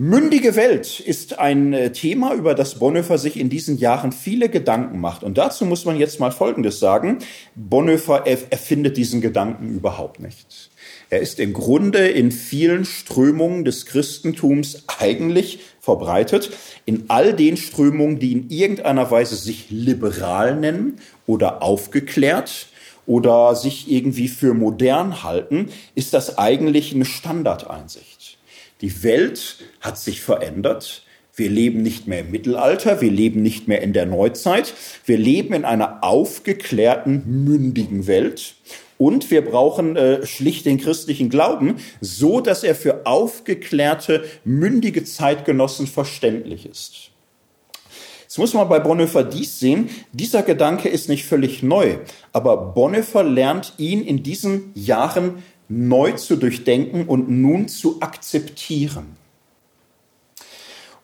Mündige 0.00 0.54
Welt 0.54 1.00
ist 1.00 1.40
ein 1.40 1.72
äh, 1.72 1.90
Thema, 1.90 2.34
über 2.34 2.54
das 2.54 2.78
Bonhoeffer 2.78 3.18
sich 3.18 3.36
in 3.36 3.48
diesen 3.48 3.78
Jahren 3.78 4.12
viele 4.12 4.48
Gedanken 4.48 5.00
macht. 5.00 5.24
Und 5.24 5.38
dazu 5.38 5.64
muss 5.64 5.86
man 5.86 5.96
jetzt 5.96 6.20
mal 6.20 6.30
Folgendes 6.30 6.78
sagen. 6.78 7.18
Bonhoeffer 7.56 8.24
erfindet 8.26 8.96
diesen 8.96 9.20
Gedanken 9.20 9.74
überhaupt 9.74 10.20
nicht. 10.20 10.67
Er 11.10 11.20
ist 11.20 11.40
im 11.40 11.54
Grunde 11.54 12.08
in 12.08 12.30
vielen 12.30 12.84
Strömungen 12.84 13.64
des 13.64 13.86
Christentums 13.86 14.84
eigentlich 14.98 15.60
verbreitet, 15.80 16.50
in 16.84 17.04
all 17.08 17.32
den 17.32 17.56
Strömungen, 17.56 18.18
die 18.18 18.32
in 18.32 18.50
irgendeiner 18.50 19.10
Weise 19.10 19.36
sich 19.36 19.70
liberal 19.70 20.56
nennen 20.56 21.00
oder 21.26 21.62
aufgeklärt 21.62 22.66
oder 23.06 23.56
sich 23.56 23.90
irgendwie 23.90 24.28
für 24.28 24.52
modern 24.52 25.22
halten, 25.22 25.70
ist 25.94 26.12
das 26.12 26.36
eigentlich 26.36 26.94
eine 26.94 27.06
Standardeinsicht. 27.06 28.36
Die 28.82 29.02
Welt 29.02 29.56
hat 29.80 29.98
sich 29.98 30.20
verändert. 30.20 31.04
Wir 31.34 31.48
leben 31.48 31.82
nicht 31.82 32.06
mehr 32.06 32.20
im 32.20 32.32
Mittelalter, 32.32 33.00
wir 33.00 33.10
leben 33.10 33.42
nicht 33.42 33.66
mehr 33.66 33.80
in 33.80 33.92
der 33.92 34.06
Neuzeit, 34.06 34.74
wir 35.06 35.16
leben 35.16 35.54
in 35.54 35.64
einer 35.64 36.02
aufgeklärten, 36.02 37.44
mündigen 37.44 38.06
Welt 38.08 38.56
und 38.98 39.30
wir 39.30 39.44
brauchen 39.44 39.96
äh, 39.96 40.26
schlicht 40.26 40.66
den 40.66 40.78
christlichen 40.78 41.30
Glauben, 41.30 41.76
so 42.00 42.40
dass 42.40 42.64
er 42.64 42.74
für 42.74 43.06
aufgeklärte, 43.06 44.24
mündige 44.44 45.04
Zeitgenossen 45.04 45.86
verständlich 45.86 46.66
ist. 46.66 47.10
Jetzt 48.22 48.38
muss 48.38 48.52
man 48.52 48.68
bei 48.68 48.78
Bonhoeffer 48.78 49.24
dies 49.24 49.58
sehen. 49.58 49.88
Dieser 50.12 50.42
Gedanke 50.42 50.90
ist 50.90 51.08
nicht 51.08 51.24
völlig 51.24 51.62
neu, 51.62 51.98
aber 52.32 52.74
Bonhoeffer 52.74 53.22
lernt 53.22 53.72
ihn 53.78 54.04
in 54.04 54.22
diesen 54.22 54.72
Jahren 54.74 55.42
neu 55.68 56.12
zu 56.12 56.36
durchdenken 56.36 57.06
und 57.06 57.30
nun 57.30 57.68
zu 57.68 58.02
akzeptieren. 58.02 59.16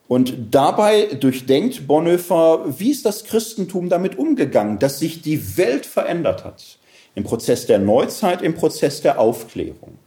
Und 0.07 0.37
dabei 0.51 1.07
durchdenkt 1.19 1.87
Bonhoeffer, 1.87 2.79
wie 2.79 2.91
ist 2.91 3.07
das 3.07 3.25
Christentum 3.25 3.89
damit 3.89 4.19
umgegangen, 4.19 4.79
dass 4.79 4.99
sich 4.99 5.23
die 5.23 5.57
Welt 5.57 5.87
verändert 5.87 6.45
hat 6.45 6.79
im 7.15 7.25
Prozess 7.25 7.67
der 7.67 7.79
Neuzeit, 7.79 8.43
im 8.43 8.55
Prozess 8.55 9.01
der 9.01 9.19
Aufklärung. 9.21 9.99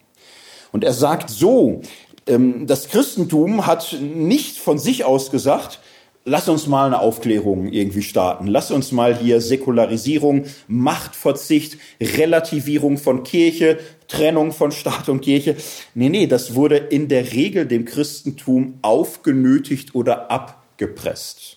Und 0.72 0.84
er 0.84 0.94
sagt 0.94 1.30
so, 1.30 1.82
ähm, 2.28 2.68
das 2.68 2.90
Christentum 2.90 3.66
hat 3.66 3.98
nicht 4.02 4.58
von 4.58 4.78
sich 4.78 5.06
aus 5.06 5.32
gesagt, 5.32 5.80
lass 6.28 6.50
uns 6.50 6.68
mal 6.68 6.88
eine 6.88 7.00
Aufklärung 7.00 7.72
irgendwie 7.72 8.04
starten. 8.04 8.48
Lass 8.48 8.70
uns 8.70 8.92
mal 8.92 9.18
hier 9.18 9.42
Säkularisierung, 9.42 10.46
Machtverzicht, 10.68 11.78
Relativierung 12.02 12.98
von 12.98 13.24
Kirche, 13.24 13.80
Trennung 14.08 14.52
von 14.52 14.72
Staat 14.72 15.10
und 15.10 15.22
Kirche. 15.22 15.56
Nee, 15.96 16.10
nee, 16.10 16.28
das 16.28 16.54
wurde 16.54 16.78
in 16.78 17.08
der 17.08 17.32
Regel 17.34 17.66
dem 17.66 17.86
Christentum 17.86 18.80
aufgenötigt 18.82 19.96
oder 19.96 20.30
abgepresst. 20.30 21.57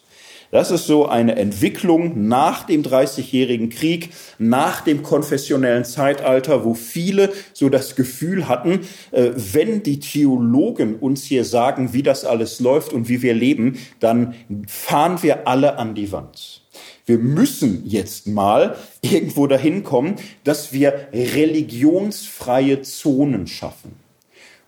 Das 0.50 0.72
ist 0.72 0.86
so 0.86 1.06
eine 1.06 1.36
Entwicklung 1.36 2.26
nach 2.26 2.64
dem 2.64 2.82
Dreißigjährigen 2.82 3.68
Krieg, 3.68 4.10
nach 4.38 4.80
dem 4.80 5.04
konfessionellen 5.04 5.84
Zeitalter, 5.84 6.64
wo 6.64 6.74
viele 6.74 7.32
so 7.52 7.68
das 7.68 7.94
Gefühl 7.94 8.48
hatten, 8.48 8.80
äh, 9.12 9.30
wenn 9.36 9.84
die 9.84 10.00
Theologen 10.00 10.96
uns 10.96 11.24
hier 11.24 11.44
sagen, 11.44 11.92
wie 11.92 12.02
das 12.02 12.24
alles 12.24 12.58
läuft 12.58 12.92
und 12.92 13.08
wie 13.08 13.22
wir 13.22 13.34
leben, 13.34 13.78
dann 14.00 14.34
fahren 14.66 15.22
wir 15.22 15.46
alle 15.46 15.78
an 15.78 15.94
die 15.94 16.10
Wand. 16.10 16.62
Wir 17.06 17.18
müssen 17.18 17.82
jetzt 17.86 18.26
mal 18.26 18.76
irgendwo 19.02 19.46
dahin 19.46 19.84
kommen, 19.84 20.16
dass 20.44 20.72
wir 20.72 21.08
religionsfreie 21.12 22.82
Zonen 22.82 23.46
schaffen. 23.46 23.92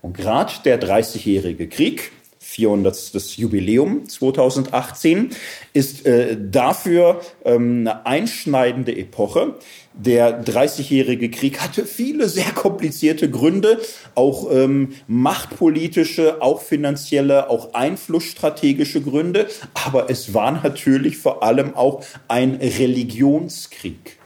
Und 0.00 0.16
gerade 0.16 0.52
der 0.64 0.78
Dreißigjährige 0.78 1.68
Krieg, 1.68 2.10
400. 2.52 3.36
Jubiläum 3.36 4.06
2018, 4.06 5.30
ist 5.72 6.04
äh, 6.04 6.36
dafür 6.38 7.22
ähm, 7.44 7.80
eine 7.80 8.04
einschneidende 8.04 8.94
Epoche. 8.94 9.54
Der 9.94 10.32
Dreißigjährige 10.32 11.30
Krieg 11.30 11.60
hatte 11.60 11.86
viele 11.86 12.28
sehr 12.28 12.50
komplizierte 12.52 13.30
Gründe, 13.30 13.80
auch 14.14 14.50
ähm, 14.52 14.94
machtpolitische, 15.06 16.42
auch 16.42 16.60
finanzielle, 16.60 17.48
auch 17.48 17.72
einflussstrategische 17.72 19.00
Gründe, 19.00 19.48
aber 19.86 20.10
es 20.10 20.34
war 20.34 20.52
natürlich 20.52 21.16
vor 21.16 21.42
allem 21.42 21.74
auch 21.74 22.04
ein 22.28 22.54
Religionskrieg. 22.54 24.21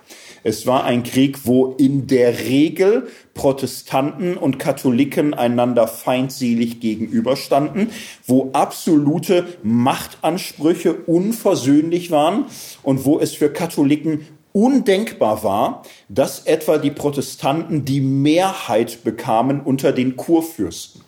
Es 0.47 0.65
war 0.65 0.85
ein 0.85 1.03
Krieg, 1.03 1.41
wo 1.43 1.75
in 1.77 2.07
der 2.07 2.39
Regel 2.39 3.09
Protestanten 3.35 4.37
und 4.37 4.61
Katholiken 4.61 5.35
einander 5.35 5.89
feindselig 5.89 6.79
gegenüberstanden, 6.79 7.91
wo 8.29 8.51
absolute 8.53 9.59
Machtansprüche 9.65 10.95
unversöhnlich 10.95 12.13
waren 12.13 12.45
und 12.85 13.05
wo 13.05 13.19
es 13.19 13.35
für 13.35 13.53
Katholiken 13.53 14.25
undenkbar 14.53 15.43
war, 15.43 15.83
dass 16.09 16.47
etwa 16.47 16.79
die 16.79 16.93
Protestanten 16.93 17.85
die 17.85 18.01
Mehrheit 18.01 19.03
bekamen 19.03 19.61
unter 19.61 19.91
den 19.91 20.15
Kurfürsten 20.15 21.06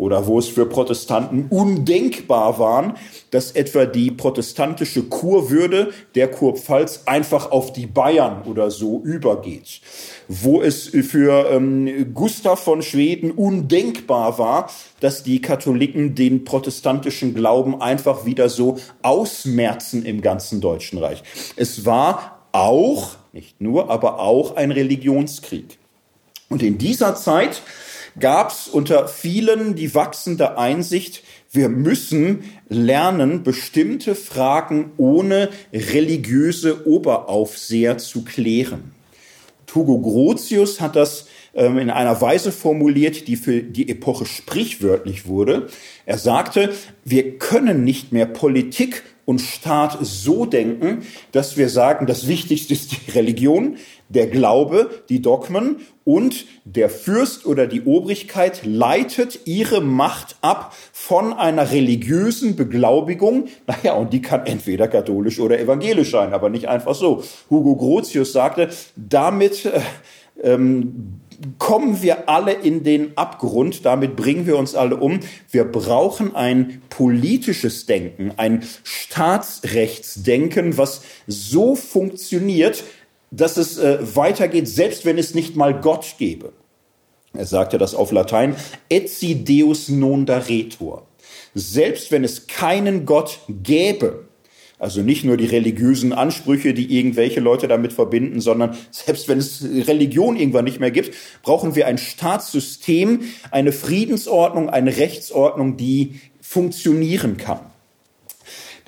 oder 0.00 0.26
wo 0.26 0.38
es 0.38 0.48
für 0.48 0.64
Protestanten 0.64 1.48
undenkbar 1.50 2.58
war, 2.58 2.94
dass 3.32 3.52
etwa 3.52 3.84
die 3.84 4.10
protestantische 4.10 5.02
Kurwürde 5.02 5.92
der 6.14 6.30
Kurpfalz 6.30 7.02
einfach 7.04 7.50
auf 7.50 7.74
die 7.74 7.86
Bayern 7.86 8.44
oder 8.46 8.70
so 8.70 9.02
übergeht, 9.02 9.82
wo 10.26 10.62
es 10.62 10.88
für 10.88 11.50
ähm, 11.50 12.14
Gustav 12.14 12.60
von 12.60 12.80
Schweden 12.80 13.30
undenkbar 13.30 14.38
war, 14.38 14.70
dass 15.00 15.22
die 15.22 15.42
Katholiken 15.42 16.14
den 16.14 16.44
protestantischen 16.44 17.34
Glauben 17.34 17.82
einfach 17.82 18.24
wieder 18.24 18.48
so 18.48 18.78
ausmerzen 19.02 20.06
im 20.06 20.22
ganzen 20.22 20.62
Deutschen 20.62 20.98
Reich. 20.98 21.22
Es 21.56 21.84
war 21.84 22.46
auch, 22.52 23.10
nicht 23.34 23.60
nur, 23.60 23.90
aber 23.90 24.18
auch 24.18 24.56
ein 24.56 24.70
Religionskrieg. 24.70 25.76
Und 26.48 26.62
in 26.62 26.78
dieser 26.78 27.14
Zeit 27.16 27.60
gab 28.20 28.50
es 28.50 28.68
unter 28.68 29.08
vielen 29.08 29.74
die 29.74 29.94
wachsende 29.94 30.58
Einsicht, 30.58 31.22
wir 31.52 31.68
müssen 31.68 32.44
lernen, 32.68 33.42
bestimmte 33.42 34.14
Fragen 34.14 34.92
ohne 34.96 35.48
religiöse 35.72 36.86
Oberaufseher 36.86 37.98
zu 37.98 38.22
klären. 38.24 38.92
Hugo 39.74 40.00
Grotius 40.00 40.80
hat 40.80 40.96
das 40.96 41.26
ähm, 41.54 41.78
in 41.78 41.90
einer 41.90 42.20
Weise 42.20 42.52
formuliert, 42.52 43.28
die 43.28 43.36
für 43.36 43.62
die 43.62 43.88
Epoche 43.88 44.26
sprichwörtlich 44.26 45.26
wurde. 45.26 45.68
Er 46.06 46.18
sagte, 46.18 46.72
wir 47.04 47.38
können 47.38 47.84
nicht 47.84 48.12
mehr 48.12 48.26
Politik 48.26 49.02
und 49.24 49.40
Staat 49.40 49.98
so 50.00 50.44
denken, 50.44 51.02
dass 51.32 51.56
wir 51.56 51.68
sagen, 51.68 52.06
das 52.06 52.26
Wichtigste 52.26 52.72
ist 52.72 52.92
die 52.92 53.10
Religion, 53.12 53.76
der 54.08 54.26
Glaube, 54.26 55.04
die 55.08 55.22
Dogmen 55.22 55.76
und 56.10 56.46
der 56.64 56.90
Fürst 56.90 57.46
oder 57.46 57.68
die 57.68 57.82
Obrigkeit 57.82 58.62
leitet 58.64 59.46
ihre 59.46 59.80
Macht 59.80 60.34
ab 60.40 60.74
von 60.92 61.32
einer 61.32 61.70
religiösen 61.70 62.56
Beglaubigung. 62.56 63.44
Naja, 63.68 63.94
und 63.94 64.12
die 64.12 64.20
kann 64.20 64.44
entweder 64.44 64.88
katholisch 64.88 65.38
oder 65.38 65.60
evangelisch 65.60 66.10
sein, 66.10 66.32
aber 66.32 66.50
nicht 66.50 66.66
einfach 66.66 66.96
so. 66.96 67.22
Hugo 67.48 67.76
Grotius 67.76 68.32
sagte, 68.32 68.70
damit 68.96 69.66
äh, 69.66 69.80
ähm, 70.42 71.20
kommen 71.58 72.02
wir 72.02 72.28
alle 72.28 72.54
in 72.54 72.82
den 72.82 73.16
Abgrund, 73.16 73.86
damit 73.86 74.16
bringen 74.16 74.48
wir 74.48 74.58
uns 74.58 74.74
alle 74.74 74.96
um. 74.96 75.20
Wir 75.48 75.62
brauchen 75.62 76.34
ein 76.34 76.82
politisches 76.88 77.86
Denken, 77.86 78.32
ein 78.36 78.64
Staatsrechtsdenken, 78.82 80.76
was 80.76 81.02
so 81.28 81.76
funktioniert, 81.76 82.82
dass 83.30 83.56
es 83.56 83.78
äh, 83.78 83.98
weitergeht, 84.14 84.68
selbst 84.68 85.04
wenn 85.04 85.18
es 85.18 85.34
nicht 85.34 85.56
mal 85.56 85.80
Gott 85.80 86.16
gäbe. 86.18 86.52
Er 87.32 87.46
sagte 87.46 87.78
das 87.78 87.94
auf 87.94 88.10
Latein, 88.10 88.56
etsi 88.88 89.44
deus 89.44 89.88
non 89.88 90.26
daretur. 90.26 91.06
Selbst 91.54 92.10
wenn 92.10 92.24
es 92.24 92.46
keinen 92.46 93.06
Gott 93.06 93.40
gäbe, 93.48 94.26
also 94.80 95.02
nicht 95.02 95.24
nur 95.24 95.36
die 95.36 95.46
religiösen 95.46 96.12
Ansprüche, 96.12 96.72
die 96.72 96.96
irgendwelche 96.96 97.40
Leute 97.40 97.68
damit 97.68 97.92
verbinden, 97.92 98.40
sondern 98.40 98.76
selbst 98.90 99.28
wenn 99.28 99.38
es 99.38 99.62
Religion 99.62 100.36
irgendwann 100.36 100.64
nicht 100.64 100.80
mehr 100.80 100.90
gibt, 100.90 101.14
brauchen 101.42 101.74
wir 101.74 101.86
ein 101.86 101.98
Staatssystem, 101.98 103.20
eine 103.50 103.72
Friedensordnung, 103.72 104.70
eine 104.70 104.96
Rechtsordnung, 104.96 105.76
die 105.76 106.20
funktionieren 106.40 107.36
kann. 107.36 107.60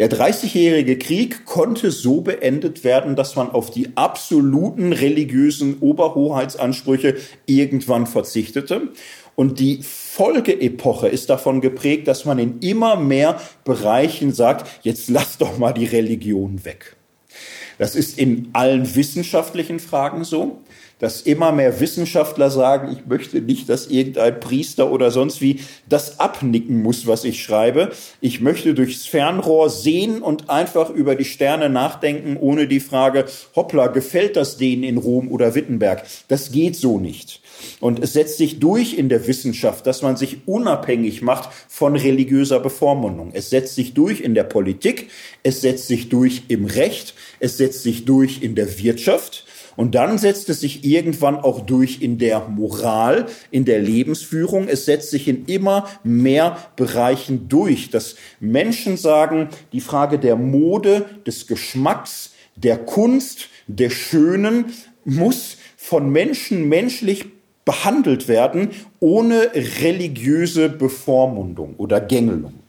Der 0.03 0.09
Dreißigjährige 0.09 0.99
Krieg 0.99 1.45
konnte 1.45 1.93
so 1.93 2.23
beendet 2.23 2.83
werden, 2.83 3.15
dass 3.15 3.37
man 3.37 3.51
auf 3.51 3.71
die 3.71 3.97
absoluten 3.97 4.93
religiösen 4.93 5.79
Oberhoheitsansprüche 5.79 7.19
irgendwann 7.47 8.09
verzichtete. 8.09 8.89
Und 9.37 9.61
die 9.61 9.79
Folgeepoche 9.81 11.07
ist 11.07 11.31
davon 11.31 11.61
geprägt, 11.61 12.09
dass 12.09 12.25
man 12.25 12.41
in 12.41 12.59
immer 12.59 12.97
mehr 12.97 13.41
Bereichen 13.63 14.33
sagt, 14.33 14.69
jetzt 14.83 15.09
lass 15.09 15.39
doch 15.39 15.57
mal 15.57 15.73
die 15.73 15.87
Religion 15.87 16.65
weg. 16.65 16.97
Das 17.79 17.95
ist 17.95 18.19
in 18.19 18.49
allen 18.55 18.97
wissenschaftlichen 18.97 19.79
Fragen 19.79 20.25
so 20.25 20.63
dass 21.03 21.21
immer 21.21 21.51
mehr 21.51 21.81
Wissenschaftler 21.81 22.49
sagen, 22.49 22.93
ich 22.93 23.07
möchte 23.07 23.41
nicht, 23.41 23.69
dass 23.69 23.89
irgendein 23.89 24.39
Priester 24.39 24.93
oder 24.93 25.11
sonst 25.11 25.41
wie 25.41 25.59
das 25.89 26.21
abnicken 26.21 26.81
muss, 26.81 27.09
was 27.09 27.25
ich 27.25 27.43
schreibe. 27.43 27.91
Ich 28.21 28.41
möchte 28.41 28.73
durchs 28.73 29.07
Fernrohr 29.07 29.69
sehen 29.69 30.23
und 30.23 30.49
einfach 30.49 30.91
über 30.91 31.17
die 31.17 31.25
Sterne 31.25 31.69
nachdenken, 31.69 32.37
ohne 32.39 32.69
die 32.69 32.79
Frage, 32.79 33.25
hoppla, 33.57 33.89
gefällt 33.89 34.37
das 34.37 34.59
denen 34.59 34.85
in 34.85 34.97
Rom 34.97 35.27
oder 35.33 35.57
Wittenberg? 35.57 36.05
Das 36.29 36.53
geht 36.53 36.77
so 36.77 37.01
nicht. 37.01 37.41
Und 37.81 37.99
es 37.99 38.13
setzt 38.13 38.39
sich 38.39 38.61
durch 38.61 38.97
in 38.97 39.09
der 39.09 39.27
Wissenschaft, 39.27 39.89
dass 39.89 40.03
man 40.03 40.17
sich 40.17 40.47
unabhängig 40.47 41.21
macht 41.21 41.51
von 41.67 41.97
religiöser 41.97 42.61
Bevormundung. 42.61 43.31
Es 43.33 43.51
setzt 43.51 43.75
sich 43.75 43.93
durch 43.95 44.21
in 44.21 44.37
der 44.37 44.45
Politik, 44.45 45.11
es 45.43 45.63
setzt 45.63 45.89
sich 45.89 46.11
durch 46.11 46.43
im 46.47 46.65
Recht, 46.65 47.15
es 47.41 47.57
setzt 47.57 47.83
sich 47.83 48.05
durch 48.05 48.41
in 48.41 48.55
der 48.55 48.79
Wirtschaft. 48.79 49.47
Und 49.77 49.95
dann 49.95 50.19
setzt 50.19 50.49
es 50.49 50.61
sich 50.61 50.85
irgendwann 50.85 51.37
auch 51.37 51.61
durch 51.61 52.03
in 52.03 52.19
der 52.19 52.49
Moral, 52.49 53.27
in 53.51 53.65
der 53.65 53.81
Lebensführung. 53.81 54.69
Es 54.69 54.85
setzt 54.85 55.11
sich 55.11 55.29
in 55.29 55.47
immer 55.47 55.89
mehr 56.05 56.59
Bereichen 56.77 57.49
durch, 57.49 57.91
dass 57.91 58.17
Menschen 58.41 58.97
sagen, 58.97 59.49
die 59.73 59.81
Frage 59.81 60.19
der 60.19 60.37
Mode, 60.37 61.07
des 61.27 61.47
Geschmacks, 61.47 62.33
der 62.57 62.79
Kunst, 62.79 63.49
der 63.67 63.91
Schönen 63.91 64.67
muss 65.05 65.57
von 65.77 66.11
Menschen 66.11 66.69
menschlich 66.69 67.27
behandelt 67.65 68.29
werden, 68.29 68.71
ohne 69.01 69.51
religiöse 69.83 70.69
Bevormundung 70.69 71.75
oder 71.77 72.01
Gängelung. 72.01 72.62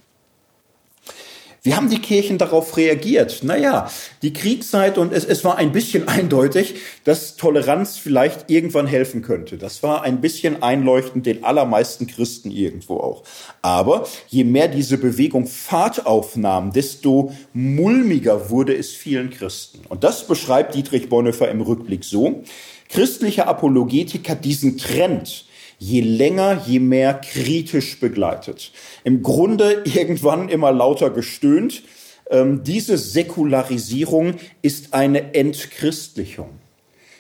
Wie 1.65 1.75
haben 1.75 1.89
die 1.89 1.99
Kirchen 1.99 2.37
darauf 2.37 2.75
reagiert? 2.75 3.41
Naja, 3.43 3.89
die 4.21 4.33
Kriegszeit 4.33 4.97
und 4.97 5.13
es, 5.13 5.23
es 5.23 5.45
war 5.45 5.55
ein 5.57 5.71
bisschen 5.71 6.07
eindeutig, 6.09 6.75
dass 7.05 7.37
Toleranz 7.37 7.97
vielleicht 7.97 8.49
irgendwann 8.49 8.85
helfen 8.85 9.21
könnte. 9.21 9.57
Das 9.57 9.81
war 9.81 10.03
ein 10.03 10.19
bisschen 10.19 10.61
einleuchtend 10.61 11.25
den 11.25 11.45
allermeisten 11.45 12.05
Christen 12.05 12.51
irgendwo 12.51 12.97
auch. 12.97 13.23
Aber 13.61 14.05
je 14.27 14.43
mehr 14.43 14.67
diese 14.67 14.97
Bewegung 14.97 15.47
Fahrt 15.47 16.05
aufnahm, 16.05 16.73
desto 16.73 17.33
mulmiger 17.53 18.49
wurde 18.49 18.75
es 18.75 18.91
vielen 18.91 19.29
Christen. 19.29 19.79
Und 19.87 20.03
das 20.03 20.27
beschreibt 20.27 20.75
Dietrich 20.75 21.07
Bonhoeffer 21.07 21.49
im 21.49 21.61
Rückblick 21.61 22.03
so. 22.03 22.43
Christliche 22.89 23.47
Apologetik 23.47 24.29
hat 24.29 24.43
diesen 24.43 24.77
Trend, 24.77 25.45
je 25.83 26.01
länger, 26.01 26.61
je 26.65 26.79
mehr 26.79 27.13
kritisch 27.13 27.99
begleitet. 27.99 28.71
Im 29.03 29.21
Grunde 29.21 29.83
irgendwann 29.85 30.49
immer 30.49 30.71
lauter 30.71 31.09
gestöhnt. 31.09 31.83
Ähm, 32.29 32.63
diese 32.63 32.97
Säkularisierung 32.97 34.35
ist 34.61 34.93
eine 34.93 35.33
Entchristlichung, 35.33 36.49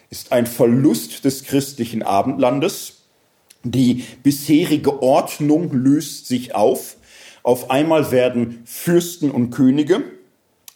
ist 0.09 0.31
ein 0.31 0.45
Verlust 0.45 1.25
des 1.25 1.43
christlichen 1.43 2.03
Abendlandes. 2.03 3.01
Die 3.65 4.05
bisherige 4.23 5.01
Ordnung 5.01 5.71
löst 5.73 6.27
sich 6.27 6.55
auf. 6.55 6.97
Auf 7.43 7.69
einmal 7.69 8.11
werden 8.11 8.61
Fürsten 8.65 9.29
und 9.29 9.51
Könige, 9.51 10.03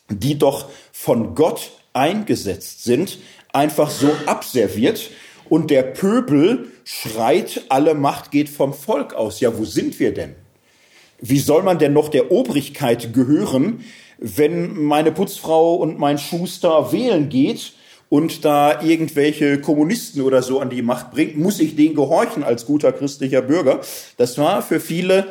die 0.09 0.37
doch 0.37 0.69
von 0.91 1.35
Gott 1.35 1.71
eingesetzt 1.93 2.83
sind, 2.83 3.19
einfach 3.53 3.89
so 3.89 4.09
abserviert 4.25 5.09
und 5.49 5.71
der 5.71 5.83
Pöbel 5.83 6.69
schreit, 6.89 7.65
alle 7.67 7.95
Macht 7.95 8.31
geht 8.31 8.47
vom 8.47 8.73
Volk 8.73 9.13
aus. 9.13 9.41
Ja, 9.41 9.57
wo 9.57 9.65
sind 9.65 9.99
wir 9.99 10.13
denn? 10.13 10.35
Wie 11.19 11.39
soll 11.39 11.61
man 11.61 11.79
denn 11.79 11.91
noch 11.91 12.07
der 12.07 12.31
Obrigkeit 12.31 13.13
gehören, 13.13 13.83
wenn 14.19 14.81
meine 14.83 15.11
Putzfrau 15.11 15.75
und 15.75 15.99
mein 15.99 16.17
Schuster 16.17 16.93
wählen 16.93 17.27
geht 17.27 17.73
und 18.07 18.45
da 18.45 18.81
irgendwelche 18.81 19.59
Kommunisten 19.59 20.21
oder 20.21 20.41
so 20.41 20.61
an 20.61 20.69
die 20.69 20.81
Macht 20.81 21.11
bringt, 21.11 21.37
muss 21.37 21.59
ich 21.59 21.75
denen 21.75 21.93
gehorchen 21.93 22.45
als 22.45 22.65
guter 22.65 22.93
christlicher 22.93 23.41
Bürger. 23.41 23.81
Das 24.15 24.37
war 24.37 24.61
für 24.61 24.79
viele 24.79 25.27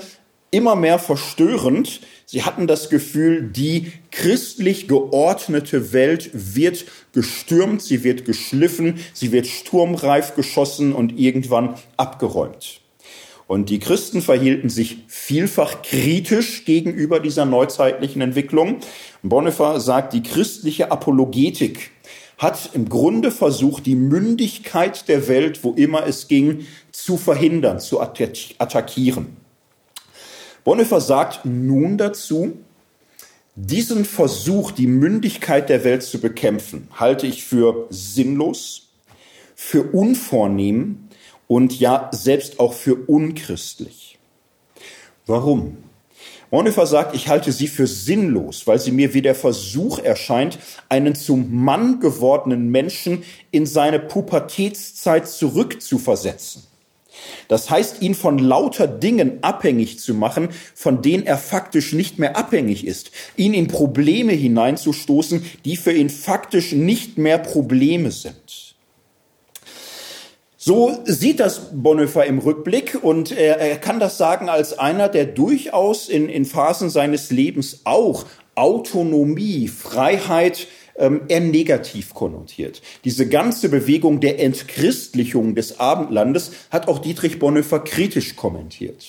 immer 0.50 0.76
mehr 0.76 0.98
verstörend. 0.98 2.00
Sie 2.26 2.42
hatten 2.42 2.66
das 2.66 2.90
Gefühl, 2.90 3.42
die 3.42 3.92
christlich 4.10 4.88
geordnete 4.88 5.94
Welt 5.94 6.30
wird 6.34 6.84
gestürmt, 7.16 7.80
sie 7.80 8.04
wird 8.04 8.26
geschliffen, 8.26 9.00
sie 9.14 9.32
wird 9.32 9.46
sturmreif 9.46 10.34
geschossen 10.34 10.92
und 10.92 11.18
irgendwann 11.18 11.74
abgeräumt. 11.96 12.82
Und 13.46 13.70
die 13.70 13.78
Christen 13.78 14.20
verhielten 14.20 14.68
sich 14.68 14.98
vielfach 15.08 15.80
kritisch 15.80 16.66
gegenüber 16.66 17.18
dieser 17.18 17.46
neuzeitlichen 17.46 18.20
Entwicklung. 18.20 18.80
Bonhoeffer 19.22 19.80
sagt, 19.80 20.12
die 20.12 20.22
christliche 20.22 20.90
Apologetik 20.90 21.90
hat 22.36 22.70
im 22.74 22.90
Grunde 22.90 23.30
versucht, 23.30 23.86
die 23.86 23.94
Mündigkeit 23.94 25.08
der 25.08 25.26
Welt, 25.26 25.64
wo 25.64 25.72
immer 25.72 26.06
es 26.06 26.28
ging, 26.28 26.66
zu 26.92 27.16
verhindern, 27.16 27.80
zu 27.80 27.98
attackieren. 28.02 29.38
Bonhoeffer 30.64 31.00
sagt 31.00 31.46
nun 31.46 31.96
dazu, 31.96 32.58
diesen 33.56 34.04
Versuch, 34.04 34.70
die 34.70 34.86
Mündigkeit 34.86 35.68
der 35.70 35.82
Welt 35.82 36.02
zu 36.02 36.20
bekämpfen, 36.20 36.88
halte 36.92 37.26
ich 37.26 37.44
für 37.44 37.86
sinnlos, 37.88 38.88
für 39.54 39.82
unvornehm 39.82 41.08
und 41.48 41.80
ja 41.80 42.10
selbst 42.12 42.60
auch 42.60 42.74
für 42.74 42.94
unchristlich. 42.94 44.18
Warum? 45.26 45.78
Bonhoeffer 46.50 46.86
sagt, 46.86 47.14
ich 47.16 47.28
halte 47.28 47.50
sie 47.50 47.66
für 47.66 47.86
sinnlos, 47.86 48.66
weil 48.66 48.78
sie 48.78 48.92
mir 48.92 49.14
wie 49.14 49.22
der 49.22 49.34
Versuch 49.34 49.98
erscheint, 49.98 50.58
einen 50.88 51.14
zum 51.14 51.52
Mann 51.64 51.98
gewordenen 51.98 52.70
Menschen 52.70 53.24
in 53.50 53.66
seine 53.66 53.98
Pubertätszeit 53.98 55.26
zurückzuversetzen. 55.26 56.62
Das 57.48 57.70
heißt, 57.70 58.02
ihn 58.02 58.14
von 58.14 58.38
lauter 58.38 58.86
Dingen 58.86 59.38
abhängig 59.42 59.98
zu 59.98 60.14
machen, 60.14 60.48
von 60.74 61.02
denen 61.02 61.24
er 61.24 61.38
faktisch 61.38 61.92
nicht 61.92 62.18
mehr 62.18 62.36
abhängig 62.36 62.86
ist. 62.86 63.10
Ihn 63.36 63.54
in 63.54 63.68
Probleme 63.68 64.32
hineinzustoßen, 64.32 65.44
die 65.64 65.76
für 65.76 65.92
ihn 65.92 66.10
faktisch 66.10 66.72
nicht 66.72 67.18
mehr 67.18 67.38
Probleme 67.38 68.10
sind. 68.10 68.74
So 70.58 70.98
sieht 71.04 71.38
das 71.38 71.70
Bonhoeffer 71.80 72.26
im 72.26 72.40
Rückblick 72.40 72.98
und 73.00 73.30
er, 73.30 73.58
er 73.58 73.76
kann 73.76 74.00
das 74.00 74.18
sagen 74.18 74.48
als 74.48 74.76
einer, 74.76 75.08
der 75.08 75.24
durchaus 75.24 76.08
in, 76.08 76.28
in 76.28 76.44
Phasen 76.44 76.90
seines 76.90 77.30
Lebens 77.30 77.82
auch 77.84 78.26
Autonomie, 78.56 79.68
Freiheit 79.68 80.66
ähm, 80.98 81.22
eher 81.28 81.40
negativ 81.40 82.14
konnotiert. 82.14 82.82
Diese 83.04 83.28
ganze 83.28 83.68
Bewegung 83.68 84.20
der 84.20 84.40
Entchristlichung 84.40 85.54
des 85.54 85.80
Abendlandes 85.80 86.52
hat 86.70 86.88
auch 86.88 86.98
Dietrich 86.98 87.38
Bonhoeffer 87.38 87.80
kritisch 87.80 88.36
kommentiert. 88.36 89.04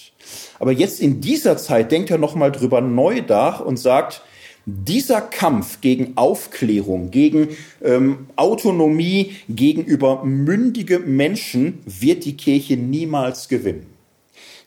Aber 0.59 0.71
jetzt 0.71 0.99
in 0.99 1.21
dieser 1.21 1.57
Zeit 1.57 1.91
denkt 1.91 2.11
er 2.11 2.17
nochmal 2.17 2.51
drüber 2.51 2.81
neu 2.81 3.21
nach 3.27 3.61
und 3.61 3.77
sagt, 3.77 4.21
dieser 4.69 5.21
Kampf 5.21 5.79
gegen 5.79 6.17
Aufklärung, 6.17 7.09
gegen 7.09 7.49
ähm, 7.81 8.27
Autonomie 8.35 9.35
gegenüber 9.47 10.25
mündige 10.25 10.99
Menschen 10.99 11.79
wird 11.85 12.25
die 12.25 12.35
Kirche 12.35 12.75
niemals 12.75 13.47
gewinnen. 13.47 13.96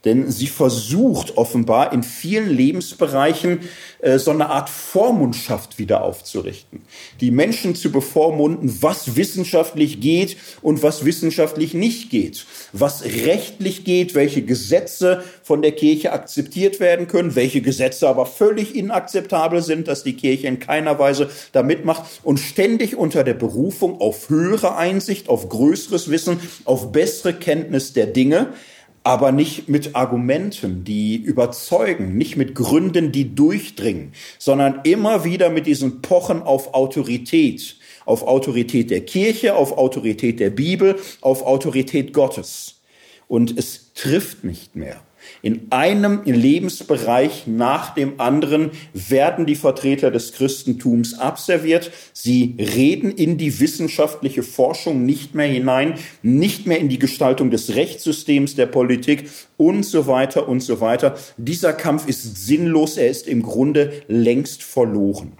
Denn 0.05 0.31
sie 0.31 0.47
versucht 0.47 1.37
offenbar 1.37 1.93
in 1.93 2.03
vielen 2.03 2.49
Lebensbereichen 2.49 3.61
äh, 4.01 4.19
so 4.19 4.31
eine 4.31 4.49
Art 4.49 4.71
Vormundschaft 4.71 5.79
wieder 5.79 6.03
aufzurichten. 6.03 6.83
Die 7.21 7.31
Menschen 7.31 7.75
zu 7.75 7.93
bevormunden, 7.93 8.79
was 8.81 9.17
wissenschaftlich 9.17 10.01
geht 10.01 10.39
und 10.63 10.83
was 10.83 11.05
wissenschaftlich 11.05 11.75
nicht 11.75 12.09
geht. 12.09 12.47
Was 12.73 13.05
rechtlich 13.05 13.85
geht, 13.85 14.15
welche 14.15 14.43
Gesetze 14.43 15.23
von 15.43 15.61
der 15.61 15.73
Kirche 15.73 16.13
akzeptiert 16.13 16.81
werden 16.81 17.07
können, 17.07 17.35
welche 17.35 17.61
Gesetze 17.61 18.09
aber 18.09 18.25
völlig 18.25 18.75
inakzeptabel 18.75 19.63
sind, 19.63 19.87
dass 19.87 20.03
die 20.03 20.15
Kirche 20.15 20.47
in 20.47 20.61
keiner 20.61 20.99
Weise 20.99 21.29
da 21.53 21.63
mitmacht 21.63 22.05
und 22.23 22.41
ständig 22.41 22.97
unter 22.97 23.23
der 23.23 23.35
Berufung 23.35 24.01
auf 24.01 24.31
höhere 24.31 24.77
Einsicht, 24.77 25.29
auf 25.29 25.49
größeres 25.49 26.11
Wissen, 26.11 26.41
auf 26.65 26.91
bessere 26.91 27.35
Kenntnis 27.35 27.93
der 27.93 28.07
Dinge 28.07 28.55
aber 29.03 29.33
nicht 29.33 29.69
mit 29.69 29.97
Argumenten, 29.97 30.85
die 30.85 31.17
überzeugen, 31.17 32.17
nicht 32.17 32.37
mit 32.37 32.55
Gründen, 32.55 33.13
die 33.13 33.35
durchdringen, 33.35 34.13
sondern 34.39 34.81
immer 34.85 35.25
wieder 35.25 35.51
mit 35.51 35.67
diesen 35.67 36.03
Pochen 36.03 36.43
auf 36.43 36.75
Autorität, 36.75 37.77
auf 38.05 38.23
Autorität 38.23 38.91
der 38.91 39.01
Kirche, 39.01 39.55
auf 39.55 39.77
Autorität 39.79 40.39
der 40.39 40.51
Bibel, 40.51 40.99
auf 41.23 41.43
Autorität 41.43 42.13
Gottes. 42.13 42.81
Und 43.27 43.57
es 43.57 43.93
trifft 43.95 44.45
nicht 44.45 44.77
mehr. 44.77 45.01
In 45.42 45.68
einem 45.70 46.22
Lebensbereich 46.24 47.46
nach 47.46 47.94
dem 47.94 48.20
anderen 48.20 48.72
werden 48.92 49.46
die 49.46 49.55
Vertreter 49.55 50.11
des 50.11 50.33
Christentums 50.33 51.18
abserviert. 51.18 51.90
Sie 52.12 52.57
reden 52.59 53.11
in 53.11 53.38
die 53.38 53.59
wissenschaftliche 53.61 54.42
Forschung 54.42 55.07
nicht 55.07 55.35
mehr 55.35 55.46
hinein, 55.46 55.94
nicht 56.22 56.66
mehr 56.66 56.79
in 56.79 56.90
die 56.90 56.98
Gestaltung 56.98 57.50
des 57.50 57.74
Rechtssystems, 57.74 58.55
der 58.55 58.66
Politik 58.66 59.31
und 59.57 59.85
so 59.85 60.07
weiter 60.07 60.46
und 60.46 60.61
so 60.61 60.81
weiter. 60.81 61.16
Dieser 61.38 61.72
Kampf 61.72 62.07
ist 62.07 62.46
sinnlos, 62.46 62.98
er 62.98 63.09
ist 63.09 63.26
im 63.26 63.42
Grunde 63.42 63.92
längst 64.09 64.62
verloren. 64.62 65.33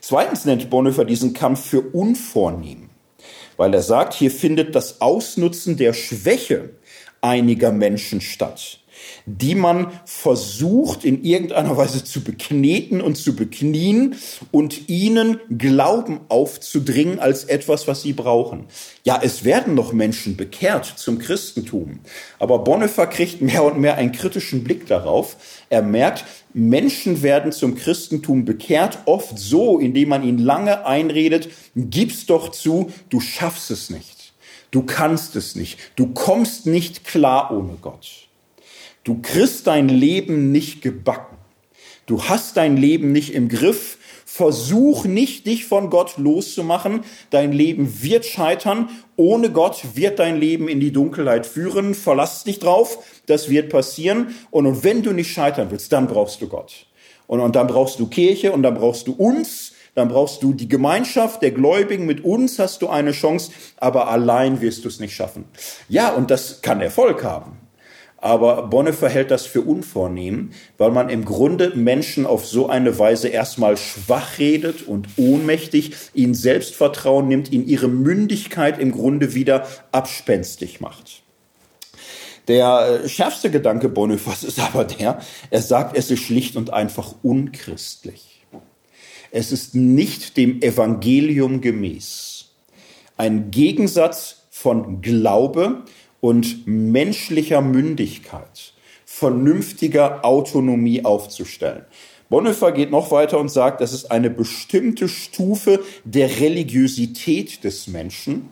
Zweitens 0.00 0.44
nennt 0.44 0.70
Bonhoeffer 0.70 1.04
diesen 1.04 1.32
Kampf 1.32 1.64
für 1.64 1.80
unvornehm, 1.80 2.90
weil 3.56 3.72
er 3.74 3.82
sagt, 3.82 4.14
hier 4.14 4.30
findet 4.30 4.74
das 4.74 5.00
Ausnutzen 5.00 5.78
der 5.78 5.94
Schwäche 5.94 6.70
einiger 7.22 7.72
Menschen 7.72 8.20
statt, 8.20 8.80
die 9.26 9.54
man 9.54 9.88
versucht 10.04 11.04
in 11.04 11.24
irgendeiner 11.24 11.76
Weise 11.76 12.04
zu 12.04 12.22
bekneten 12.22 13.00
und 13.00 13.16
zu 13.16 13.34
beknien 13.36 14.16
und 14.50 14.88
ihnen 14.88 15.40
Glauben 15.56 16.20
aufzudringen 16.28 17.18
als 17.18 17.44
etwas, 17.44 17.88
was 17.88 18.02
sie 18.02 18.12
brauchen. 18.12 18.66
Ja, 19.04 19.20
es 19.22 19.44
werden 19.44 19.74
noch 19.74 19.92
Menschen 19.92 20.36
bekehrt 20.36 20.86
zum 20.96 21.18
Christentum, 21.18 22.00
aber 22.38 22.60
Bonhoeffer 22.60 23.06
kriegt 23.06 23.40
mehr 23.40 23.64
und 23.64 23.78
mehr 23.78 23.96
einen 23.96 24.12
kritischen 24.12 24.64
Blick 24.64 24.86
darauf. 24.86 25.36
Er 25.70 25.82
merkt, 25.82 26.24
Menschen 26.52 27.22
werden 27.22 27.52
zum 27.52 27.74
Christentum 27.74 28.44
bekehrt, 28.44 28.98
oft 29.06 29.38
so, 29.38 29.78
indem 29.78 30.10
man 30.10 30.22
ihnen 30.22 30.38
lange 30.38 30.86
einredet, 30.86 31.48
gib's 31.74 32.26
doch 32.26 32.50
zu, 32.50 32.92
du 33.08 33.20
schaffst 33.20 33.70
es 33.70 33.90
nicht. 33.90 34.32
Du 34.70 34.82
kannst 34.82 35.36
es 35.36 35.54
nicht. 35.54 35.78
Du 35.94 36.08
kommst 36.08 36.66
nicht 36.66 37.04
klar 37.04 37.52
ohne 37.52 37.76
Gott. 37.80 38.23
Du 39.04 39.20
kriegst 39.20 39.66
dein 39.66 39.88
Leben 39.90 40.50
nicht 40.50 40.80
gebacken. 40.80 41.36
Du 42.06 42.24
hast 42.24 42.56
dein 42.56 42.76
Leben 42.78 43.12
nicht 43.12 43.34
im 43.34 43.48
Griff. 43.48 43.98
Versuch 44.24 45.04
nicht, 45.04 45.46
dich 45.46 45.66
von 45.66 45.90
Gott 45.90 46.16
loszumachen. 46.16 47.02
Dein 47.30 47.52
Leben 47.52 48.02
wird 48.02 48.24
scheitern. 48.24 48.88
Ohne 49.16 49.50
Gott 49.50 49.82
wird 49.94 50.18
dein 50.18 50.36
Leben 50.40 50.68
in 50.68 50.80
die 50.80 50.90
Dunkelheit 50.90 51.46
führen. 51.46 51.94
Verlass 51.94 52.44
dich 52.44 52.58
drauf. 52.58 52.98
Das 53.26 53.50
wird 53.50 53.68
passieren. 53.68 54.34
Und, 54.50 54.82
wenn 54.82 55.02
du 55.02 55.12
nicht 55.12 55.30
scheitern 55.30 55.70
willst, 55.70 55.92
dann 55.92 56.08
brauchst 56.08 56.40
du 56.40 56.48
Gott. 56.48 56.86
Und, 57.26 57.40
und 57.40 57.54
dann 57.54 57.66
brauchst 57.66 58.00
du 58.00 58.06
Kirche 58.06 58.52
und 58.52 58.62
dann 58.62 58.74
brauchst 58.74 59.06
du 59.06 59.12
uns 59.12 59.72
dann 59.94 60.08
brauchst 60.08 60.42
du 60.42 60.52
die 60.52 60.68
Gemeinschaft 60.68 61.40
der 61.40 61.52
Gläubigen. 61.52 62.04
Mit 62.04 62.24
uns 62.24 62.58
hast 62.58 62.82
du 62.82 62.88
eine 62.88 63.12
Chance, 63.12 63.52
aber 63.76 64.08
allein 64.08 64.60
wirst 64.60 64.84
du 64.84 64.88
es 64.88 64.98
nicht 64.98 65.14
schaffen. 65.14 65.44
Ja, 65.88 66.12
und 66.12 66.32
das 66.32 66.62
kann 66.62 66.80
Erfolg 66.80 67.22
haben. 67.22 67.63
Aber 68.24 68.68
Bonhoeffer 68.68 69.10
hält 69.10 69.30
das 69.30 69.44
für 69.44 69.60
unvornehm, 69.60 70.48
weil 70.78 70.90
man 70.90 71.10
im 71.10 71.26
Grunde 71.26 71.76
Menschen 71.76 72.24
auf 72.24 72.46
so 72.46 72.70
eine 72.70 72.98
Weise 72.98 73.28
erstmal 73.28 73.76
schwach 73.76 74.38
redet 74.38 74.88
und 74.88 75.08
ohnmächtig, 75.18 75.92
ihnen 76.14 76.32
Selbstvertrauen 76.32 77.28
nimmt, 77.28 77.52
ihnen 77.52 77.66
ihre 77.66 77.86
Mündigkeit 77.86 78.78
im 78.78 78.92
Grunde 78.92 79.34
wieder 79.34 79.66
abspenstig 79.92 80.80
macht. 80.80 81.22
Der 82.48 83.02
äh, 83.04 83.08
schärfste 83.10 83.50
Gedanke 83.50 83.90
Bonhoeffers 83.90 84.42
ist 84.42 84.58
aber 84.58 84.84
der, 84.84 85.20
er 85.50 85.60
sagt, 85.60 85.94
es 85.94 86.10
ist 86.10 86.20
schlicht 86.20 86.56
und 86.56 86.72
einfach 86.72 87.16
unchristlich. 87.22 88.46
Es 89.32 89.52
ist 89.52 89.74
nicht 89.74 90.38
dem 90.38 90.62
Evangelium 90.62 91.60
gemäß. 91.60 92.54
Ein 93.18 93.50
Gegensatz 93.50 94.46
von 94.48 95.02
Glaube 95.02 95.82
und 96.24 96.66
menschlicher 96.66 97.60
Mündigkeit, 97.60 98.72
vernünftiger 99.04 100.24
Autonomie 100.24 101.04
aufzustellen. 101.04 101.84
Bonhoeffer 102.30 102.72
geht 102.72 102.90
noch 102.90 103.10
weiter 103.10 103.38
und 103.38 103.50
sagt, 103.50 103.82
das 103.82 103.92
ist 103.92 104.10
eine 104.10 104.30
bestimmte 104.30 105.06
Stufe 105.06 105.80
der 106.04 106.40
Religiosität 106.40 107.62
des 107.62 107.88
Menschen. 107.88 108.48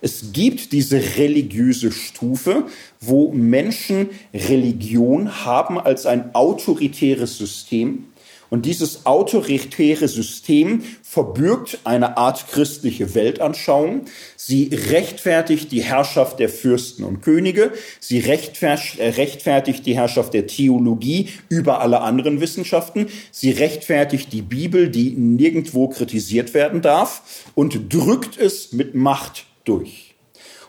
Es 0.00 0.32
gibt 0.32 0.72
diese 0.72 1.18
religiöse 1.18 1.92
Stufe, 1.92 2.64
wo 3.00 3.30
Menschen 3.32 4.08
Religion 4.32 5.44
haben 5.44 5.78
als 5.78 6.06
ein 6.06 6.34
autoritäres 6.34 7.36
System 7.36 8.06
und 8.50 8.66
dieses 8.66 9.06
autoritäre 9.06 10.08
System 10.08 10.82
verbürgt 11.02 11.78
eine 11.84 12.16
Art 12.16 12.48
christliche 12.48 13.14
Weltanschauung. 13.14 14.06
Sie 14.36 14.70
rechtfertigt 14.72 15.72
die 15.72 15.82
Herrschaft 15.82 16.40
der 16.40 16.48
Fürsten 16.48 17.04
und 17.04 17.22
Könige. 17.22 17.72
Sie 18.00 18.18
rechtfertigt 18.18 19.86
die 19.86 19.94
Herrschaft 19.94 20.34
der 20.34 20.48
Theologie 20.48 21.28
über 21.48 21.80
alle 21.80 22.00
anderen 22.00 22.40
Wissenschaften. 22.40 23.06
Sie 23.30 23.50
rechtfertigt 23.50 24.32
die 24.32 24.42
Bibel, 24.42 24.88
die 24.88 25.10
nirgendwo 25.10 25.88
kritisiert 25.88 26.52
werden 26.52 26.82
darf 26.82 27.44
und 27.54 27.94
drückt 27.94 28.36
es 28.36 28.72
mit 28.72 28.94
Macht 28.94 29.46
durch. 29.64 30.14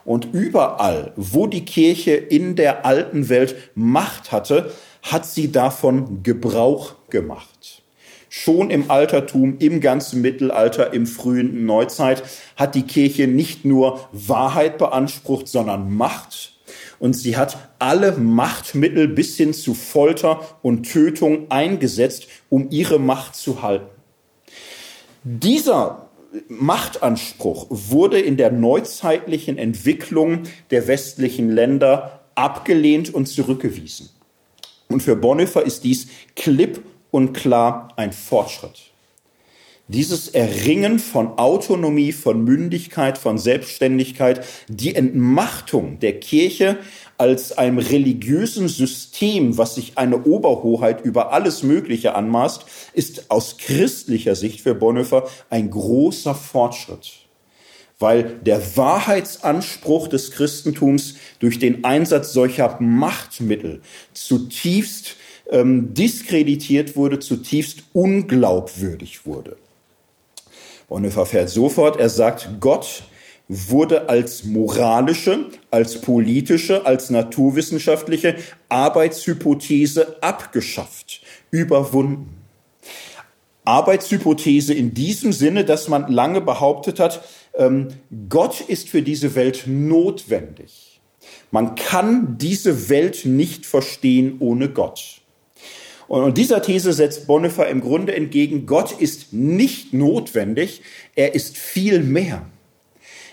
Und 0.04 0.28
überall, 0.32 1.12
wo 1.16 1.46
die 1.46 1.64
Kirche 1.64 2.12
in 2.12 2.56
der 2.56 2.84
alten 2.84 3.28
Welt 3.28 3.54
Macht 3.74 4.32
hatte, 4.32 4.72
hat 5.02 5.26
sie 5.26 5.50
davon 5.50 6.22
Gebrauch 6.22 6.94
gemacht. 7.10 7.81
Schon 8.34 8.70
im 8.70 8.90
Altertum, 8.90 9.58
im 9.58 9.82
ganzen 9.82 10.22
Mittelalter, 10.22 10.94
im 10.94 11.06
frühen 11.06 11.66
Neuzeit 11.66 12.22
hat 12.56 12.74
die 12.74 12.84
Kirche 12.84 13.28
nicht 13.28 13.66
nur 13.66 14.08
Wahrheit 14.10 14.78
beansprucht, 14.78 15.48
sondern 15.48 15.94
Macht. 15.94 16.54
Und 16.98 17.12
sie 17.12 17.36
hat 17.36 17.58
alle 17.78 18.12
Machtmittel 18.12 19.06
bis 19.06 19.36
hin 19.36 19.52
zu 19.52 19.74
Folter 19.74 20.40
und 20.62 20.90
Tötung 20.90 21.50
eingesetzt, 21.50 22.26
um 22.48 22.68
ihre 22.70 22.98
Macht 22.98 23.36
zu 23.36 23.60
halten. 23.60 23.90
Dieser 25.24 26.08
Machtanspruch 26.48 27.66
wurde 27.68 28.18
in 28.18 28.38
der 28.38 28.50
neuzeitlichen 28.50 29.58
Entwicklung 29.58 30.44
der 30.70 30.88
westlichen 30.88 31.50
Länder 31.50 32.22
abgelehnt 32.34 33.12
und 33.12 33.26
zurückgewiesen. 33.26 34.08
Und 34.88 35.02
für 35.02 35.16
Bonhoeffer 35.16 35.66
ist 35.66 35.84
dies 35.84 36.06
klipp 36.34 36.82
und 37.12 37.32
klar 37.34 37.90
ein 37.94 38.12
Fortschritt. 38.12 38.90
Dieses 39.86 40.28
Erringen 40.28 40.98
von 40.98 41.38
Autonomie, 41.38 42.12
von 42.12 42.42
Mündigkeit, 42.42 43.18
von 43.18 43.36
Selbstständigkeit, 43.36 44.44
die 44.68 44.94
Entmachtung 44.94 46.00
der 46.00 46.18
Kirche 46.18 46.78
als 47.18 47.56
einem 47.58 47.78
religiösen 47.78 48.68
System, 48.68 49.58
was 49.58 49.74
sich 49.74 49.98
eine 49.98 50.24
Oberhoheit 50.24 51.04
über 51.04 51.32
alles 51.32 51.62
Mögliche 51.62 52.14
anmaßt, 52.14 52.64
ist 52.94 53.30
aus 53.30 53.58
christlicher 53.58 54.34
Sicht 54.34 54.62
für 54.62 54.74
Bonhoeffer 54.74 55.28
ein 55.50 55.70
großer 55.70 56.34
Fortschritt 56.34 57.12
weil 58.02 58.40
der 58.40 58.76
Wahrheitsanspruch 58.76 60.08
des 60.08 60.32
Christentums 60.32 61.14
durch 61.38 61.60
den 61.60 61.84
Einsatz 61.84 62.32
solcher 62.32 62.76
Machtmittel 62.80 63.80
zutiefst 64.12 65.14
ähm, 65.52 65.94
diskreditiert 65.94 66.96
wurde, 66.96 67.20
zutiefst 67.20 67.84
unglaubwürdig 67.92 69.26
wurde. 69.26 69.56
Bonhoeffer 70.88 71.26
fährt 71.26 71.50
sofort, 71.50 71.98
er 71.98 72.08
sagt, 72.08 72.48
Gott 72.60 73.04
wurde 73.48 74.08
als 74.08 74.44
moralische, 74.44 75.46
als 75.70 76.00
politische, 76.00 76.86
als 76.86 77.10
naturwissenschaftliche 77.10 78.36
Arbeitshypothese 78.68 80.22
abgeschafft, 80.22 81.22
überwunden. 81.50 82.36
Arbeitshypothese 83.64 84.74
in 84.74 84.92
diesem 84.92 85.32
Sinne, 85.32 85.64
dass 85.64 85.88
man 85.88 86.10
lange 86.10 86.40
behauptet 86.40 86.98
hat, 86.98 87.22
ähm, 87.54 87.88
Gott 88.28 88.60
ist 88.60 88.88
für 88.88 89.02
diese 89.02 89.34
Welt 89.34 89.64
notwendig. 89.66 91.00
Man 91.50 91.74
kann 91.74 92.38
diese 92.38 92.88
Welt 92.88 93.24
nicht 93.24 93.66
verstehen 93.66 94.36
ohne 94.40 94.68
Gott. 94.68 95.21
Und 96.12 96.36
dieser 96.36 96.60
These 96.60 96.92
setzt 96.92 97.26
Bonhoeffer 97.26 97.68
im 97.68 97.80
Grunde 97.80 98.14
entgegen, 98.14 98.66
Gott 98.66 98.92
ist 98.92 99.32
nicht 99.32 99.94
notwendig, 99.94 100.82
er 101.14 101.34
ist 101.34 101.56
viel 101.56 102.00
mehr. 102.00 102.44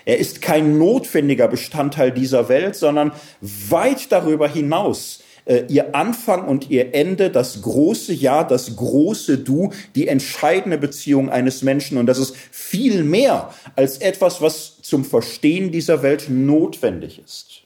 Er 0.06 0.16
ist 0.16 0.40
kein 0.40 0.78
notwendiger 0.78 1.46
Bestandteil 1.46 2.10
dieser 2.10 2.48
Welt, 2.48 2.74
sondern 2.76 3.12
weit 3.42 4.10
darüber 4.10 4.48
hinaus 4.48 5.22
äh, 5.44 5.64
ihr 5.68 5.94
Anfang 5.94 6.48
und 6.48 6.70
ihr 6.70 6.94
Ende, 6.94 7.28
das 7.28 7.60
große 7.60 8.14
Ja, 8.14 8.44
das 8.44 8.76
große 8.76 9.36
Du, 9.36 9.74
die 9.94 10.08
entscheidende 10.08 10.78
Beziehung 10.78 11.28
eines 11.28 11.60
Menschen. 11.60 11.98
Und 11.98 12.06
das 12.06 12.16
ist 12.16 12.34
viel 12.50 13.04
mehr 13.04 13.52
als 13.76 13.98
etwas, 13.98 14.40
was 14.40 14.80
zum 14.80 15.04
Verstehen 15.04 15.70
dieser 15.70 16.02
Welt 16.02 16.30
notwendig 16.30 17.20
ist. 17.22 17.59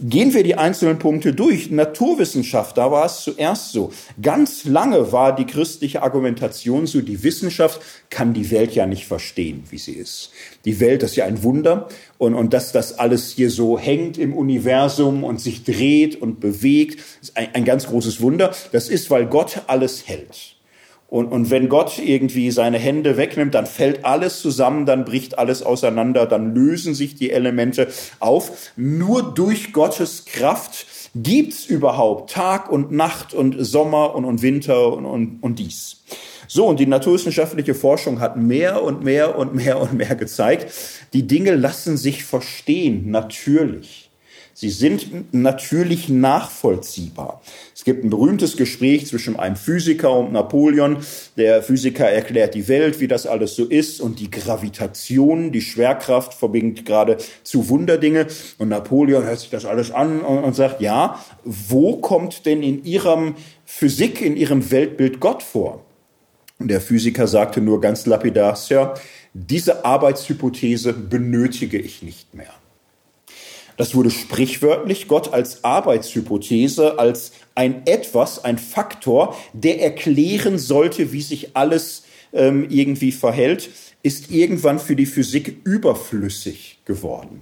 Gehen 0.00 0.34
wir 0.34 0.42
die 0.42 0.56
einzelnen 0.56 0.98
Punkte 0.98 1.32
durch. 1.32 1.70
Naturwissenschaft, 1.70 2.76
da 2.76 2.90
war 2.90 3.06
es 3.06 3.20
zuerst 3.20 3.70
so. 3.70 3.92
Ganz 4.20 4.64
lange 4.64 5.12
war 5.12 5.36
die 5.36 5.46
christliche 5.46 6.02
Argumentation 6.02 6.88
so, 6.88 7.00
die 7.00 7.22
Wissenschaft 7.22 7.80
kann 8.10 8.34
die 8.34 8.50
Welt 8.50 8.74
ja 8.74 8.86
nicht 8.86 9.06
verstehen, 9.06 9.62
wie 9.70 9.78
sie 9.78 9.92
ist. 9.92 10.30
Die 10.64 10.80
Welt 10.80 11.04
ist 11.04 11.14
ja 11.14 11.26
ein 11.26 11.44
Wunder 11.44 11.88
und, 12.18 12.34
und 12.34 12.52
dass 12.52 12.72
das 12.72 12.98
alles 12.98 13.30
hier 13.30 13.50
so 13.50 13.78
hängt 13.78 14.18
im 14.18 14.34
Universum 14.34 15.22
und 15.22 15.40
sich 15.40 15.62
dreht 15.62 16.20
und 16.20 16.40
bewegt, 16.40 17.00
ist 17.22 17.36
ein, 17.36 17.54
ein 17.54 17.64
ganz 17.64 17.86
großes 17.86 18.20
Wunder. 18.20 18.52
Das 18.72 18.88
ist, 18.88 19.10
weil 19.10 19.26
Gott 19.26 19.62
alles 19.68 20.08
hält. 20.08 20.53
Und, 21.14 21.28
und 21.28 21.48
wenn 21.48 21.68
Gott 21.68 22.00
irgendwie 22.04 22.50
seine 22.50 22.76
Hände 22.76 23.16
wegnimmt, 23.16 23.54
dann 23.54 23.66
fällt 23.66 24.04
alles 24.04 24.40
zusammen, 24.40 24.84
dann 24.84 25.04
bricht 25.04 25.38
alles 25.38 25.62
auseinander, 25.62 26.26
dann 26.26 26.56
lösen 26.56 26.92
sich 26.92 27.14
die 27.14 27.30
Elemente 27.30 27.86
auf. 28.18 28.72
Nur 28.74 29.22
durch 29.32 29.72
Gottes 29.72 30.24
Kraft 30.24 30.86
gibt's 31.14 31.66
überhaupt 31.66 32.32
Tag 32.32 32.68
und 32.68 32.90
Nacht 32.90 33.32
und 33.32 33.54
Sommer 33.64 34.16
und, 34.16 34.24
und 34.24 34.42
Winter 34.42 34.92
und, 34.92 35.06
und, 35.06 35.38
und 35.40 35.60
dies. 35.60 36.02
So, 36.48 36.66
und 36.66 36.80
die 36.80 36.86
naturwissenschaftliche 36.86 37.76
Forschung 37.76 38.18
hat 38.18 38.36
mehr 38.36 38.82
und 38.82 39.04
mehr 39.04 39.38
und 39.38 39.54
mehr 39.54 39.80
und 39.80 39.92
mehr 39.94 40.16
gezeigt, 40.16 40.66
die 41.12 41.28
Dinge 41.28 41.54
lassen 41.54 41.96
sich 41.96 42.24
verstehen, 42.24 43.12
natürlich. 43.12 44.10
Sie 44.56 44.70
sind 44.70 45.32
natürlich 45.32 46.08
nachvollziehbar. 46.08 47.40
Es 47.84 47.92
gibt 47.92 48.02
ein 48.02 48.08
berühmtes 48.08 48.56
Gespräch 48.56 49.08
zwischen 49.08 49.38
einem 49.38 49.56
Physiker 49.56 50.10
und 50.16 50.32
Napoleon. 50.32 50.96
Der 51.36 51.62
Physiker 51.62 52.08
erklärt 52.08 52.54
die 52.54 52.66
Welt, 52.66 52.98
wie 52.98 53.08
das 53.08 53.26
alles 53.26 53.56
so 53.56 53.66
ist 53.66 54.00
und 54.00 54.20
die 54.20 54.30
Gravitation, 54.30 55.52
die 55.52 55.60
Schwerkraft 55.60 56.32
verbindet 56.32 56.86
gerade 56.86 57.18
zu 57.42 57.68
Wunderdinge. 57.68 58.26
Und 58.56 58.70
Napoleon 58.70 59.24
hört 59.24 59.38
sich 59.38 59.50
das 59.50 59.66
alles 59.66 59.90
an 59.90 60.22
und 60.22 60.56
sagt, 60.56 60.80
ja, 60.80 61.22
wo 61.44 61.98
kommt 61.98 62.46
denn 62.46 62.62
in 62.62 62.86
Ihrem 62.86 63.34
Physik, 63.66 64.22
in 64.22 64.38
Ihrem 64.38 64.70
Weltbild 64.70 65.20
Gott 65.20 65.42
vor? 65.42 65.84
Und 66.58 66.68
der 66.68 66.80
Physiker 66.80 67.26
sagte 67.26 67.60
nur 67.60 67.82
ganz 67.82 68.06
lapidar, 68.06 68.56
Sir, 68.56 68.94
diese 69.34 69.84
Arbeitshypothese 69.84 70.94
benötige 70.94 71.76
ich 71.76 72.02
nicht 72.02 72.34
mehr. 72.34 72.54
Das 73.76 73.94
wurde 73.94 74.10
sprichwörtlich 74.10 75.08
Gott 75.08 75.32
als 75.32 75.64
Arbeitshypothese, 75.64 76.98
als 76.98 77.32
ein 77.54 77.86
Etwas, 77.86 78.44
ein 78.44 78.58
Faktor, 78.58 79.36
der 79.52 79.82
erklären 79.82 80.58
sollte, 80.58 81.12
wie 81.12 81.22
sich 81.22 81.56
alles 81.56 82.04
ähm, 82.32 82.66
irgendwie 82.68 83.12
verhält, 83.12 83.70
ist 84.02 84.30
irgendwann 84.30 84.78
für 84.78 84.96
die 84.96 85.06
Physik 85.06 85.60
überflüssig 85.64 86.80
geworden. 86.84 87.40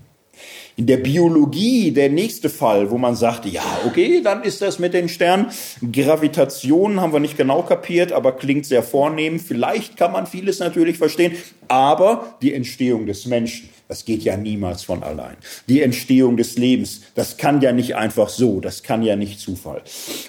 In 0.76 0.86
der 0.86 0.96
Biologie 0.96 1.90
der 1.90 2.08
nächste 2.08 2.48
Fall, 2.48 2.90
wo 2.90 2.96
man 2.96 3.14
sagt, 3.14 3.44
ja, 3.44 3.62
okay, 3.86 4.22
dann 4.22 4.42
ist 4.42 4.62
das 4.62 4.78
mit 4.78 4.94
den 4.94 5.08
Sternen. 5.08 5.48
Gravitation 5.92 7.00
haben 7.00 7.12
wir 7.12 7.20
nicht 7.20 7.36
genau 7.36 7.62
kapiert, 7.62 8.12
aber 8.12 8.32
klingt 8.32 8.64
sehr 8.64 8.82
vornehm. 8.82 9.38
Vielleicht 9.38 9.98
kann 9.98 10.12
man 10.12 10.26
vieles 10.26 10.60
natürlich 10.60 10.96
verstehen, 10.96 11.32
aber 11.68 12.36
die 12.40 12.54
Entstehung 12.54 13.06
des 13.06 13.26
Menschen, 13.26 13.68
das 13.92 14.06
geht 14.06 14.22
ja 14.22 14.38
niemals 14.38 14.84
von 14.84 15.02
allein. 15.02 15.36
Die 15.68 15.82
Entstehung 15.82 16.38
des 16.38 16.56
Lebens, 16.56 17.02
das 17.14 17.36
kann 17.36 17.60
ja 17.60 17.72
nicht 17.72 17.94
einfach 17.94 18.30
so, 18.30 18.58
das 18.58 18.82
kann 18.82 19.02
ja 19.02 19.16
nicht 19.16 19.38
Zufall. 19.38 19.82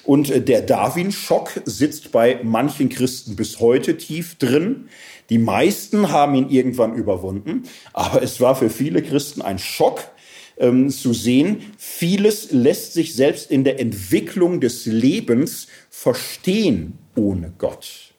Und 0.03 0.30
äh, 0.30 0.41
der 0.41 0.64
Darwin-Schock 0.64 1.61
sitzt 1.64 2.11
bei 2.11 2.41
manchen 2.43 2.89
Christen 2.89 3.38
bis 3.38 3.61
heute 3.61 3.95
tief 3.95 4.36
drin. 4.36 4.89
Die 5.30 5.38
meisten 5.38 6.11
haben 6.11 6.36
ihn 6.36 6.49
irgendwann 6.49 6.93
überwunden, 6.93 7.64
aber 7.93 8.22
es 8.22 8.41
war 8.41 8.57
für 8.57 8.70
viele 8.70 9.01
Christen 9.01 9.41
ein 9.41 9.59
Schock, 9.59 10.11
ähm, 10.57 10.89
zu 10.89 11.14
sehen, 11.14 11.61
vieles 11.78 12.51
lässt 12.51 12.91
sich 12.91 13.16
selbst 13.16 13.49
in 13.49 13.64
der 13.64 13.80
Entwicklung 13.80 14.59
des 14.59 14.86
Lebens 14.86 15.68
verstehen 15.89 16.99
ohne 17.16 17.53
Gott. 17.57 18.12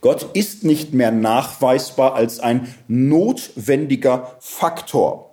Gott 0.00 0.30
ist 0.34 0.64
nicht 0.64 0.94
mehr 0.94 1.10
nachweisbar 1.10 2.14
als 2.14 2.40
ein 2.40 2.74
notwendiger 2.88 4.36
Faktor. 4.40 5.30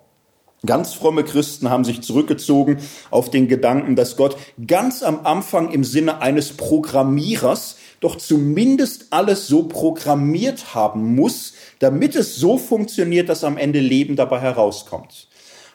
Ganz 0.66 0.94
fromme 0.94 1.24
Christen 1.24 1.70
haben 1.70 1.86
sich 1.86 2.02
zurückgezogen 2.02 2.78
auf 3.12 3.30
den 3.30 3.48
Gedanken, 3.48 3.96
dass 3.96 4.18
Gott 4.18 4.36
ganz 4.66 5.04
am 5.04 5.26
Anfang 5.26 5.72
im 5.72 5.84
Sinne 5.84 6.22
eines 6.22 6.54
Programmierers 6.54 7.78
doch 8.00 8.16
zumindest 8.16 9.08
alles 9.12 9.48
so 9.48 9.64
programmiert 9.64 10.74
haben 10.74 11.16
muss, 11.16 11.54
damit 11.80 12.16
es 12.16 12.36
so 12.36 12.58
funktioniert, 12.58 13.30
dass 13.30 13.44
am 13.44 13.58
Ende 13.58 13.80
Leben 13.80 14.16
dabei 14.16 14.40
herauskommt 14.40 15.28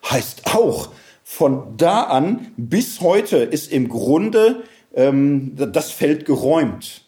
heißt 0.09 0.55
auch, 0.55 0.91
von 1.23 1.77
da 1.77 2.05
an 2.05 2.53
bis 2.57 3.01
heute 3.01 3.39
ist 3.39 3.71
im 3.71 3.89
Grunde 3.89 4.65
ähm, 4.95 5.53
das 5.55 5.91
Feld 5.91 6.25
geräumt. 6.25 7.03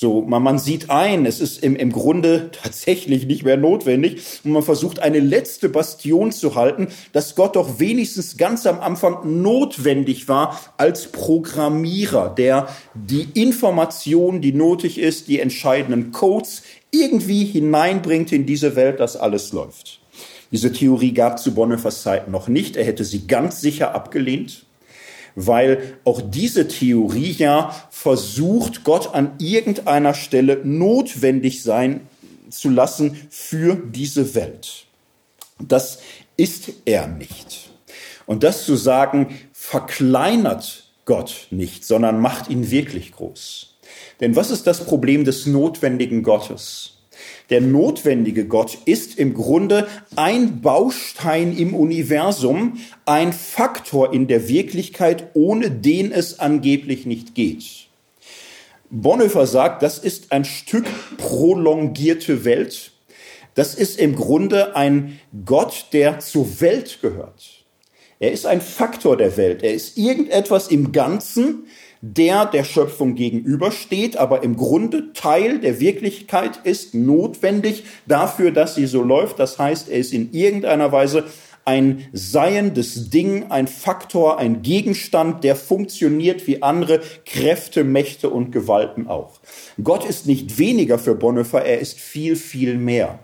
So, 0.00 0.22
man, 0.22 0.44
man 0.44 0.60
sieht 0.60 0.90
ein, 0.90 1.26
es 1.26 1.40
ist 1.40 1.60
im, 1.60 1.74
im 1.74 1.90
Grunde 1.90 2.50
tatsächlich 2.52 3.26
nicht 3.26 3.42
mehr 3.42 3.56
notwendig 3.56 4.22
und 4.44 4.52
man 4.52 4.62
versucht 4.62 5.00
eine 5.00 5.18
letzte 5.18 5.68
Bastion 5.68 6.30
zu 6.30 6.54
halten, 6.54 6.86
dass 7.12 7.34
Gott 7.34 7.56
doch 7.56 7.80
wenigstens 7.80 8.36
ganz 8.36 8.64
am 8.68 8.78
Anfang 8.78 9.42
notwendig 9.42 10.28
war 10.28 10.56
als 10.76 11.08
Programmierer, 11.08 12.32
der 12.32 12.68
die 12.94 13.26
Information, 13.34 14.40
die 14.40 14.52
nötig 14.52 14.98
ist, 14.98 15.26
die 15.26 15.40
entscheidenden 15.40 16.12
Codes 16.12 16.62
irgendwie 16.92 17.44
hineinbringt 17.44 18.30
in 18.30 18.46
diese 18.46 18.76
Welt, 18.76 19.00
dass 19.00 19.16
alles 19.16 19.52
läuft. 19.52 19.98
Diese 20.52 20.72
Theorie 20.72 21.12
gab 21.12 21.40
zu 21.40 21.52
Bonhoeffers 21.54 22.04
Zeit 22.04 22.28
noch 22.28 22.46
nicht. 22.46 22.76
Er 22.76 22.84
hätte 22.84 23.04
sie 23.04 23.26
ganz 23.26 23.60
sicher 23.60 23.96
abgelehnt. 23.96 24.64
Weil 25.34 25.98
auch 26.04 26.20
diese 26.22 26.68
Theorie 26.68 27.32
ja 27.32 27.74
versucht, 27.90 28.84
Gott 28.84 29.14
an 29.14 29.32
irgendeiner 29.38 30.14
Stelle 30.14 30.60
notwendig 30.64 31.62
sein 31.62 32.00
zu 32.50 32.70
lassen 32.70 33.16
für 33.30 33.76
diese 33.76 34.34
Welt. 34.34 34.86
Das 35.60 35.98
ist 36.36 36.72
er 36.84 37.06
nicht. 37.06 37.70
Und 38.26 38.42
das 38.42 38.64
zu 38.64 38.76
sagen, 38.76 39.38
verkleinert 39.52 40.84
Gott 41.04 41.48
nicht, 41.50 41.84
sondern 41.84 42.20
macht 42.20 42.48
ihn 42.50 42.70
wirklich 42.70 43.12
groß. 43.12 43.76
Denn 44.20 44.36
was 44.36 44.50
ist 44.50 44.66
das 44.66 44.84
Problem 44.84 45.24
des 45.24 45.46
notwendigen 45.46 46.22
Gottes? 46.22 46.97
Der 47.50 47.60
notwendige 47.62 48.46
Gott 48.46 48.78
ist 48.84 49.18
im 49.18 49.32
Grunde 49.32 49.88
ein 50.16 50.60
Baustein 50.60 51.56
im 51.56 51.74
Universum, 51.74 52.78
ein 53.06 53.32
Faktor 53.32 54.12
in 54.12 54.26
der 54.26 54.48
Wirklichkeit, 54.48 55.30
ohne 55.34 55.70
den 55.70 56.12
es 56.12 56.40
angeblich 56.40 57.06
nicht 57.06 57.34
geht. 57.34 57.88
Bonhoeffer 58.90 59.46
sagt, 59.46 59.82
das 59.82 59.98
ist 59.98 60.32
ein 60.32 60.44
Stück 60.44 60.86
prolongierte 61.16 62.44
Welt. 62.44 62.92
Das 63.54 63.74
ist 63.74 63.98
im 63.98 64.14
Grunde 64.14 64.76
ein 64.76 65.18
Gott, 65.44 65.86
der 65.92 66.20
zur 66.20 66.60
Welt 66.60 67.00
gehört. 67.02 67.64
Er 68.20 68.32
ist 68.32 68.46
ein 68.46 68.60
Faktor 68.60 69.16
der 69.16 69.36
Welt. 69.36 69.62
Er 69.62 69.74
ist 69.74 69.96
irgendetwas 69.96 70.68
im 70.68 70.92
Ganzen, 70.92 71.66
der 72.00 72.46
der 72.46 72.64
Schöpfung 72.64 73.14
gegenübersteht, 73.14 74.16
aber 74.16 74.42
im 74.42 74.56
Grunde 74.56 75.12
Teil 75.12 75.58
der 75.58 75.80
Wirklichkeit 75.80 76.60
ist, 76.64 76.94
notwendig 76.94 77.84
dafür, 78.06 78.50
dass 78.50 78.74
sie 78.74 78.86
so 78.86 79.02
läuft. 79.02 79.38
Das 79.38 79.58
heißt, 79.58 79.88
er 79.88 79.98
ist 79.98 80.12
in 80.12 80.32
irgendeiner 80.32 80.92
Weise 80.92 81.24
ein 81.68 82.08
seiendes 82.14 83.10
Ding, 83.10 83.50
ein 83.50 83.66
Faktor, 83.66 84.38
ein 84.38 84.62
Gegenstand, 84.62 85.44
der 85.44 85.54
funktioniert 85.54 86.46
wie 86.46 86.62
andere 86.62 87.02
Kräfte, 87.26 87.84
Mächte 87.84 88.30
und 88.30 88.52
Gewalten 88.52 89.06
auch. 89.06 89.40
Gott 89.82 90.08
ist 90.08 90.26
nicht 90.26 90.56
weniger 90.56 90.98
für 90.98 91.14
Bonhoeffer, 91.14 91.62
er 91.62 91.78
ist 91.80 92.00
viel, 92.00 92.36
viel 92.36 92.78
mehr. 92.78 93.18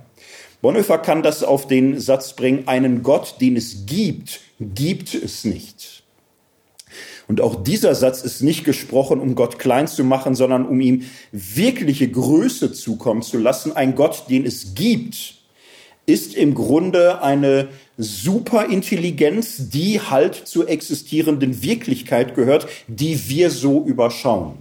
Bonhoeffer 0.60 0.98
kann 0.98 1.22
das 1.22 1.42
auf 1.42 1.66
den 1.66 1.98
Satz 1.98 2.36
bringen, 2.36 2.64
einen 2.66 3.02
Gott, 3.02 3.36
den 3.40 3.56
es 3.56 3.86
gibt, 3.86 4.40
gibt 4.60 5.14
es 5.14 5.44
nicht. 5.44 6.03
Und 7.26 7.40
auch 7.40 7.62
dieser 7.62 7.94
Satz 7.94 8.22
ist 8.22 8.42
nicht 8.42 8.64
gesprochen, 8.64 9.20
um 9.20 9.34
Gott 9.34 9.58
klein 9.58 9.86
zu 9.86 10.04
machen, 10.04 10.34
sondern 10.34 10.66
um 10.66 10.80
ihm 10.80 11.04
wirkliche 11.32 12.08
Größe 12.08 12.72
zukommen 12.72 13.22
zu 13.22 13.38
lassen. 13.38 13.72
Ein 13.72 13.94
Gott, 13.94 14.24
den 14.28 14.44
es 14.44 14.74
gibt, 14.74 15.36
ist 16.06 16.34
im 16.34 16.54
Grunde 16.54 17.22
eine 17.22 17.68
Superintelligenz, 17.96 19.70
die 19.70 20.00
halt 20.00 20.34
zur 20.34 20.68
existierenden 20.68 21.62
Wirklichkeit 21.62 22.34
gehört, 22.34 22.66
die 22.88 23.28
wir 23.28 23.50
so 23.50 23.84
überschauen. 23.84 24.54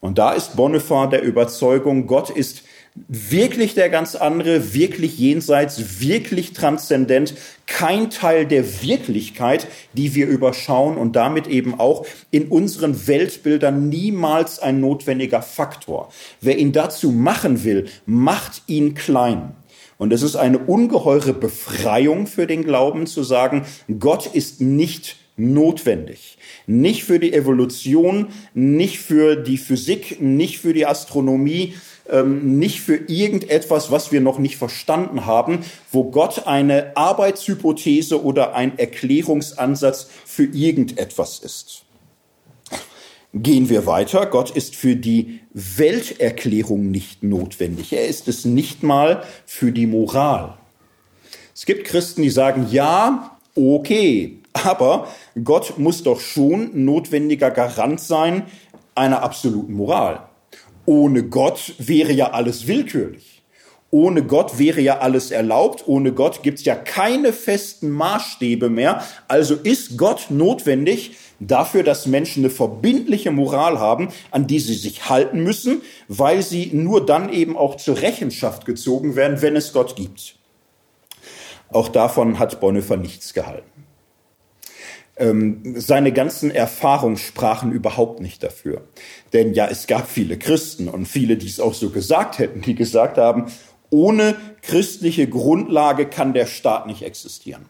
Und 0.00 0.18
da 0.18 0.32
ist 0.32 0.56
Bonhoeffer 0.56 1.06
der 1.06 1.22
Überzeugung, 1.22 2.06
Gott 2.06 2.30
ist 2.30 2.62
wirklich 2.94 3.74
der 3.74 3.88
ganz 3.88 4.14
andere, 4.14 4.74
wirklich 4.74 5.18
jenseits, 5.18 6.00
wirklich 6.00 6.52
transzendent, 6.52 7.34
kein 7.66 8.10
Teil 8.10 8.46
der 8.46 8.82
Wirklichkeit, 8.82 9.68
die 9.92 10.14
wir 10.14 10.26
überschauen 10.26 10.96
und 10.96 11.14
damit 11.14 11.46
eben 11.46 11.78
auch 11.78 12.04
in 12.30 12.48
unseren 12.48 13.06
Weltbildern 13.06 13.88
niemals 13.88 14.58
ein 14.58 14.80
notwendiger 14.80 15.42
Faktor. 15.42 16.12
Wer 16.40 16.58
ihn 16.58 16.72
dazu 16.72 17.10
machen 17.10 17.64
will, 17.64 17.86
macht 18.06 18.62
ihn 18.66 18.94
klein. 18.94 19.54
Und 19.98 20.12
es 20.12 20.22
ist 20.22 20.36
eine 20.36 20.58
ungeheure 20.58 21.34
Befreiung 21.34 22.26
für 22.26 22.46
den 22.46 22.64
Glauben 22.64 23.06
zu 23.06 23.22
sagen, 23.22 23.66
Gott 23.98 24.26
ist 24.26 24.60
nicht 24.60 25.16
notwendig. 25.36 26.38
Nicht 26.66 27.04
für 27.04 27.18
die 27.18 27.32
Evolution, 27.32 28.28
nicht 28.54 28.98
für 28.98 29.36
die 29.36 29.58
Physik, 29.58 30.20
nicht 30.20 30.58
für 30.58 30.72
die 30.72 30.86
Astronomie, 30.86 31.74
ähm, 32.10 32.58
nicht 32.58 32.80
für 32.80 32.96
irgendetwas, 32.96 33.90
was 33.90 34.12
wir 34.12 34.20
noch 34.20 34.38
nicht 34.38 34.56
verstanden 34.56 35.26
haben, 35.26 35.60
wo 35.90 36.04
Gott 36.04 36.46
eine 36.46 36.96
Arbeitshypothese 36.96 38.22
oder 38.22 38.54
ein 38.54 38.78
Erklärungsansatz 38.78 40.08
für 40.24 40.44
irgendetwas 40.44 41.38
ist. 41.38 41.84
Gehen 43.32 43.68
wir 43.68 43.86
weiter. 43.86 44.26
Gott 44.26 44.50
ist 44.50 44.74
für 44.74 44.96
die 44.96 45.40
Welterklärung 45.52 46.90
nicht 46.90 47.22
notwendig. 47.22 47.92
Er 47.92 48.08
ist 48.08 48.26
es 48.26 48.44
nicht 48.44 48.82
mal 48.82 49.22
für 49.46 49.70
die 49.70 49.86
Moral. 49.86 50.58
Es 51.54 51.64
gibt 51.64 51.84
Christen, 51.84 52.22
die 52.22 52.30
sagen, 52.30 52.66
ja, 52.70 53.38
okay, 53.54 54.38
aber 54.52 55.08
Gott 55.44 55.78
muss 55.78 56.02
doch 56.02 56.20
schon 56.20 56.84
notwendiger 56.84 57.50
Garant 57.50 58.00
sein 58.00 58.46
einer 58.94 59.22
absoluten 59.22 59.74
Moral. 59.74 60.29
Ohne 60.90 61.22
Gott 61.22 61.74
wäre 61.78 62.10
ja 62.10 62.32
alles 62.32 62.66
willkürlich. 62.66 63.44
Ohne 63.92 64.24
Gott 64.24 64.58
wäre 64.58 64.80
ja 64.80 64.98
alles 64.98 65.30
erlaubt. 65.30 65.84
Ohne 65.86 66.10
Gott 66.10 66.42
gibt 66.42 66.58
es 66.58 66.64
ja 66.64 66.74
keine 66.74 67.32
festen 67.32 67.90
Maßstäbe 67.90 68.68
mehr. 68.68 69.00
Also 69.28 69.54
ist 69.54 69.96
Gott 69.96 70.26
notwendig 70.30 71.12
dafür, 71.38 71.84
dass 71.84 72.06
Menschen 72.06 72.40
eine 72.42 72.50
verbindliche 72.50 73.30
Moral 73.30 73.78
haben, 73.78 74.08
an 74.32 74.48
die 74.48 74.58
sie 74.58 74.74
sich 74.74 75.08
halten 75.08 75.44
müssen, 75.44 75.82
weil 76.08 76.42
sie 76.42 76.70
nur 76.72 77.06
dann 77.06 77.32
eben 77.32 77.56
auch 77.56 77.76
zur 77.76 78.02
Rechenschaft 78.02 78.64
gezogen 78.64 79.14
werden, 79.14 79.42
wenn 79.42 79.54
es 79.54 79.72
Gott 79.72 79.94
gibt. 79.94 80.34
Auch 81.68 81.86
davon 81.86 82.40
hat 82.40 82.58
Bonhoeffer 82.58 82.96
nichts 82.96 83.32
gehalten. 83.32 83.70
Ähm, 85.20 85.74
seine 85.76 86.12
ganzen 86.12 86.50
Erfahrungen 86.50 87.18
sprachen 87.18 87.72
überhaupt 87.72 88.20
nicht 88.20 88.42
dafür. 88.42 88.88
Denn 89.34 89.52
ja, 89.52 89.68
es 89.68 89.86
gab 89.86 90.08
viele 90.08 90.38
Christen 90.38 90.88
und 90.88 91.06
viele, 91.06 91.36
die 91.36 91.46
es 91.46 91.60
auch 91.60 91.74
so 91.74 91.90
gesagt 91.90 92.38
hätten, 92.38 92.62
die 92.62 92.74
gesagt 92.74 93.18
haben, 93.18 93.52
ohne 93.90 94.34
christliche 94.62 95.28
Grundlage 95.28 96.06
kann 96.06 96.32
der 96.32 96.46
Staat 96.46 96.86
nicht 96.86 97.02
existieren. 97.02 97.66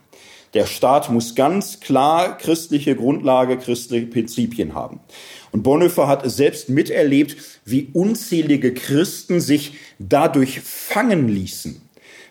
Der 0.55 0.67
Staat 0.67 1.11
muss 1.11 1.35
ganz 1.35 1.81
klar 1.81 2.39
christliche 2.39 2.95
Grundlage, 2.95 3.59
christliche 3.59 4.07
Prinzipien 4.07 4.75
haben. 4.75 5.01
Und 5.51 5.65
Bonhoeffer 5.65 6.07
hat 6.07 6.29
selbst 6.31 6.69
miterlebt, 6.69 7.37
wie 7.65 7.91
unzählige 7.93 8.75
Christen 8.75 9.41
sich 9.41 9.75
dadurch 9.99 10.61
fangen 10.61 11.29
ließen 11.29 11.90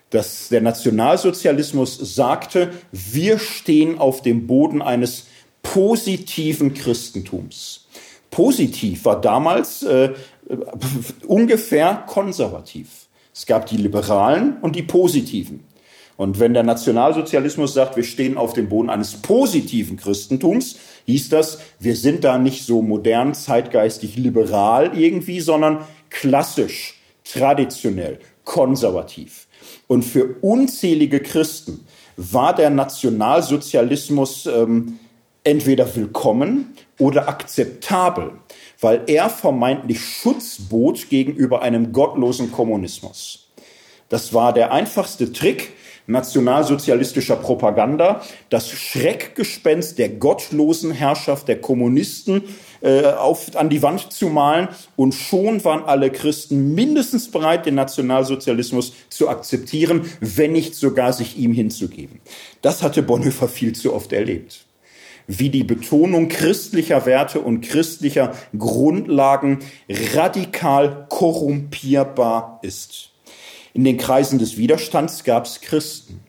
dass 0.10 0.50
der 0.50 0.62
Nationalsozialismus 0.62 1.98
sagte, 2.16 2.72
wir 2.92 3.40
stehen 3.40 4.00
auf 4.00 4.22
dem 4.22 4.48
Boden 4.48 4.82
eines 4.82 5.28
positiven 5.62 6.74
Christentums. 6.74 7.88
Positiv 8.32 9.06
war 9.06 9.20
damals 9.20 9.84
äh, 9.84 10.14
ungefähr 11.28 12.04
konservativ. 12.08 13.08
Es 13.34 13.46
gab 13.46 13.66
die 13.68 13.78
Liberalen 13.78 14.58
und 14.62 14.76
die 14.76 14.84
Positiven. 14.84 15.64
Und 16.18 16.40
wenn 16.40 16.54
der 16.54 16.64
Nationalsozialismus 16.64 17.74
sagt, 17.74 17.96
wir 17.96 18.04
stehen 18.04 18.38
auf 18.38 18.52
dem 18.52 18.68
Boden 18.68 18.90
eines 18.90 19.14
positiven 19.14 19.96
Christentums, 19.96 20.76
hieß 21.06 21.30
das, 21.30 21.60
wir 21.80 21.96
sind 21.96 22.26
da 22.26 22.38
nicht 22.38 22.66
so 22.66 22.82
modern, 22.82 23.34
zeitgeistig 23.34 24.18
liberal 24.18 24.98
irgendwie, 24.98 25.40
sondern 25.40 25.86
klassisch, 26.10 27.00
traditionell, 27.24 28.20
konservativ. 28.44 29.48
Und 29.90 30.04
für 30.04 30.36
unzählige 30.42 31.20
Christen 31.20 31.84
war 32.16 32.54
der 32.54 32.70
Nationalsozialismus 32.70 34.46
ähm, 34.46 35.00
entweder 35.44 35.96
willkommen 35.96 36.76
oder 37.00 37.28
akzeptabel, 37.28 38.34
weil 38.80 39.02
er 39.08 39.32
vermeintlich 39.32 40.00
Schutz 40.00 40.60
bot 40.60 41.10
gegenüber 41.10 41.64
einem 41.64 41.92
gottlosen 41.92 42.52
Kommunismus. 42.52 43.50
Das 44.10 44.32
war 44.32 44.54
der 44.54 44.72
einfachste 44.72 45.34
Trick 45.34 45.72
nationalsozialistischer 46.10 47.36
Propaganda, 47.36 48.22
das 48.50 48.70
Schreckgespenst 48.70 49.98
der 49.98 50.10
gottlosen 50.10 50.92
Herrschaft 50.92 51.48
der 51.48 51.62
Kommunisten 51.62 52.44
äh, 52.82 53.06
auf, 53.06 53.56
an 53.56 53.70
die 53.70 53.82
Wand 53.82 54.12
zu 54.12 54.30
malen. 54.30 54.70
Und 54.96 55.14
schon 55.14 55.64
waren 55.64 55.84
alle 55.84 56.10
Christen 56.10 56.74
mindestens 56.74 57.30
bereit, 57.30 57.66
den 57.66 57.76
Nationalsozialismus 57.76 58.94
zu 59.10 59.30
akzeptieren, 59.30 60.10
wenn 60.20 60.52
nicht 60.52 60.76
sogar 60.76 61.14
sich 61.14 61.38
ihm 61.38 61.54
hinzugeben. 61.54 62.20
Das 62.62 62.84
hatte 62.84 63.04
Bonhoeffer 63.04 63.48
viel 63.48 63.74
zu 63.74 63.94
oft 63.94 64.12
erlebt 64.12 64.66
wie 65.32 65.52
die 65.52 65.64
Betonung 65.64 66.28
christlicher 66.28 67.06
Werte 67.06 67.40
und 67.40 67.62
christlicher 67.62 68.34
Grundlagen 68.58 69.60
radikal 70.16 71.06
korrumpierbar 71.08 72.60
ist. 72.64 73.12
In 73.74 73.84
den 73.84 73.98
Kreisen 73.98 74.40
des 74.40 74.58
Widerstands 74.58 75.24
gab 75.24 75.46
es 75.46 75.62
Christen. 75.62 76.22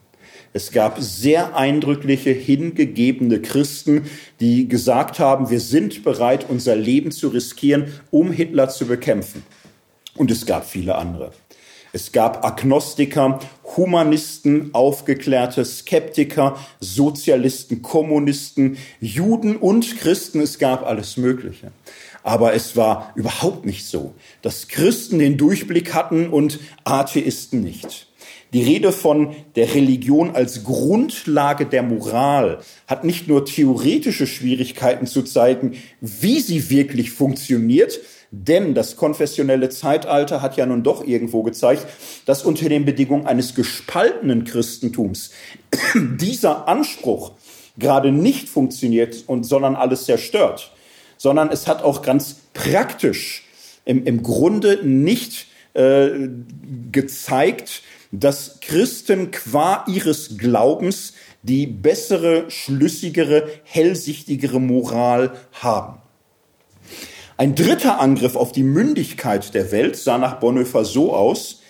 Es 0.53 0.72
gab 0.72 1.01
sehr 1.01 1.57
eindrückliche, 1.57 2.30
hingegebene 2.30 3.41
Christen, 3.41 4.07
die 4.41 4.66
gesagt 4.66 5.20
haben, 5.20 5.49
wir 5.49 5.61
sind 5.61 6.03
bereit, 6.03 6.47
unser 6.49 6.74
Leben 6.74 7.12
zu 7.12 7.28
riskieren, 7.28 7.93
um 8.11 8.32
Hitler 8.32 8.68
zu 8.68 8.86
bekämpfen. 8.86 9.45
Und 10.16 10.30
es 10.30 10.47
gab 10.47 10.66
viele 10.68 10.97
andere. 10.97 11.30
Es 11.93 12.12
gab 12.12 12.45
Agnostiker, 12.45 13.41
Humanisten, 13.76 14.70
aufgeklärte 14.74 15.64
Skeptiker, 15.64 16.57
Sozialisten, 16.78 17.82
Kommunisten, 17.82 18.76
Juden 19.01 19.57
und 19.57 19.99
Christen. 19.99 20.41
Es 20.41 20.59
gab 20.59 20.84
alles 20.84 21.16
Mögliche. 21.16 21.72
Aber 22.23 22.55
es 22.55 22.77
war 22.77 23.12
überhaupt 23.14 23.64
nicht 23.64 23.87
so, 23.87 24.14
dass 24.43 24.68
Christen 24.68 25.18
den 25.18 25.37
Durchblick 25.37 25.95
hatten 25.95 26.29
und 26.29 26.61
Atheisten 26.85 27.62
nicht. 27.62 28.09
Die 28.53 28.64
Rede 28.64 28.91
von 28.91 29.35
der 29.55 29.75
Religion 29.75 30.33
als 30.33 30.64
Grundlage 30.64 31.66
der 31.66 31.85
Moral 31.85 32.59
hat 32.89 33.05
nicht 33.05 33.29
nur 33.29 33.45
theoretische 33.45 34.27
Schwierigkeiten 34.27 35.07
zu 35.07 35.23
zeigen, 35.23 35.77
wie 36.01 36.41
sie 36.41 36.68
wirklich 36.68 37.12
funktioniert, 37.12 38.01
denn 38.33 38.75
das 38.75 38.97
konfessionelle 38.97 39.68
Zeitalter 39.68 40.43
hat 40.43 40.57
ja 40.57 40.66
nun 40.66 40.83
doch 40.83 41.05
irgendwo 41.05 41.43
gezeigt, 41.43 41.87
dass 42.27 42.45
unter 42.45 42.68
den 42.68 42.85
Bedingungen 42.85 43.27
eines 43.27 43.55
gespaltenen 43.55 44.45
Christentums 44.45 45.31
dieser 45.95 46.66
Anspruch 46.68 47.33
gerade 47.79 48.11
nicht 48.11 48.49
funktioniert 48.49 49.25
und 49.27 49.45
sondern 49.45 49.77
alles 49.77 50.05
zerstört, 50.05 50.73
sondern 51.21 51.51
es 51.51 51.66
hat 51.66 51.83
auch 51.83 52.01
ganz 52.01 52.37
praktisch 52.55 53.45
im, 53.85 54.07
im 54.07 54.23
Grunde 54.23 54.81
nicht 54.83 55.49
äh, 55.75 56.09
gezeigt, 56.91 57.83
dass 58.11 58.59
Christen 58.62 59.31
qua 59.31 59.85
ihres 59.87 60.39
Glaubens 60.39 61.12
die 61.43 61.66
bessere, 61.66 62.51
schlüssigere, 62.51 63.51
hellsichtigere 63.64 64.59
Moral 64.61 65.33
haben. 65.53 65.99
Ein 67.37 67.55
dritter 67.55 68.01
Angriff 68.01 68.35
auf 68.35 68.53
die 68.53 68.62
Mündigkeit 68.62 69.53
der 69.53 69.73
Welt 69.73 69.97
sah 69.97 70.16
nach 70.16 70.41
Bonhoeffer 70.41 70.87
so 70.87 71.14
aus, 71.14 71.61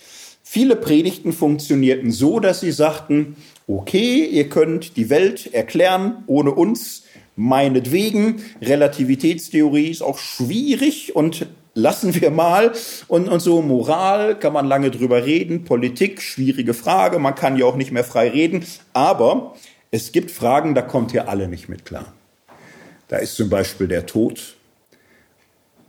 viele 0.45 0.77
Predigten 0.77 1.33
funktionierten 1.33 2.13
so, 2.13 2.39
dass 2.39 2.61
sie 2.61 2.73
sagten, 2.73 3.35
okay, 3.67 4.25
ihr 4.27 4.49
könnt 4.49 4.97
die 4.97 5.11
Welt 5.11 5.53
erklären 5.53 6.23
ohne 6.29 6.53
uns, 6.53 7.03
meinetwegen, 7.41 8.43
Relativitätstheorie 8.61 9.89
ist 9.89 10.03
auch 10.03 10.19
schwierig 10.19 11.17
und 11.17 11.47
lassen 11.73 12.21
wir 12.21 12.31
mal. 12.31 12.73
Und, 13.09 13.29
und 13.29 13.41
so 13.41 13.63
Moral 13.63 14.39
kann 14.39 14.53
man 14.53 14.67
lange 14.67 14.91
drüber 14.91 15.25
reden, 15.25 15.65
Politik, 15.65 16.21
schwierige 16.21 16.75
Frage, 16.75 17.19
man 17.19 17.35
kann 17.35 17.57
ja 17.57 17.65
auch 17.65 17.77
nicht 17.77 17.93
mehr 17.93 18.05
frei 18.05 18.29
reden. 18.29 18.67
Aber 18.93 19.55
es 19.91 20.13
gibt 20.13 20.31
Fragen, 20.31 20.75
da 20.75 20.83
kommt 20.83 21.15
ihr 21.15 21.29
alle 21.29 21.49
nicht 21.49 21.69
mit 21.71 21.87
klar. 21.87 22.13
Da 23.09 23.17
ist 23.17 23.37
zum 23.37 23.49
Beispiel 23.49 23.89
der 23.89 24.05
Tod. 24.05 24.57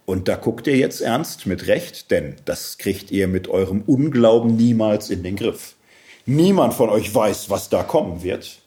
Und 0.06 0.30
da 0.30 0.36
guckt 0.36 0.68
ihr 0.68 0.78
jetzt 0.78 1.02
ernst 1.02 1.46
mit 1.46 1.68
Recht, 1.68 2.12
denn 2.12 2.36
das 2.46 2.78
kriegt 2.78 3.12
ihr 3.12 3.28
mit 3.28 3.50
eurem 3.50 3.82
Unglauben 3.82 4.56
niemals 4.56 5.10
in 5.10 5.22
den 5.22 5.36
Griff. 5.36 5.76
Niemand 6.26 6.74
von 6.74 6.90
euch 6.90 7.14
weiß, 7.14 7.50
was 7.50 7.70
da 7.70 7.84
kommen 7.84 8.24
wird. 8.24 8.61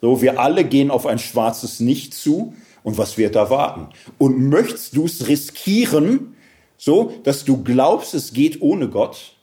So, 0.00 0.22
wir 0.22 0.40
alle 0.40 0.64
gehen 0.64 0.90
auf 0.90 1.06
ein 1.06 1.18
schwarzes 1.18 1.80
Nicht 1.80 2.14
zu. 2.14 2.54
Und 2.82 2.96
was 2.96 3.18
wird 3.18 3.36
da 3.36 3.50
warten? 3.50 3.88
Und 4.16 4.48
möchtest 4.48 4.96
du 4.96 5.04
es 5.04 5.28
riskieren, 5.28 6.34
so, 6.78 7.12
dass 7.24 7.44
du 7.44 7.62
glaubst, 7.62 8.14
es 8.14 8.32
geht 8.32 8.62
ohne 8.62 8.88
Gott. 8.88 9.34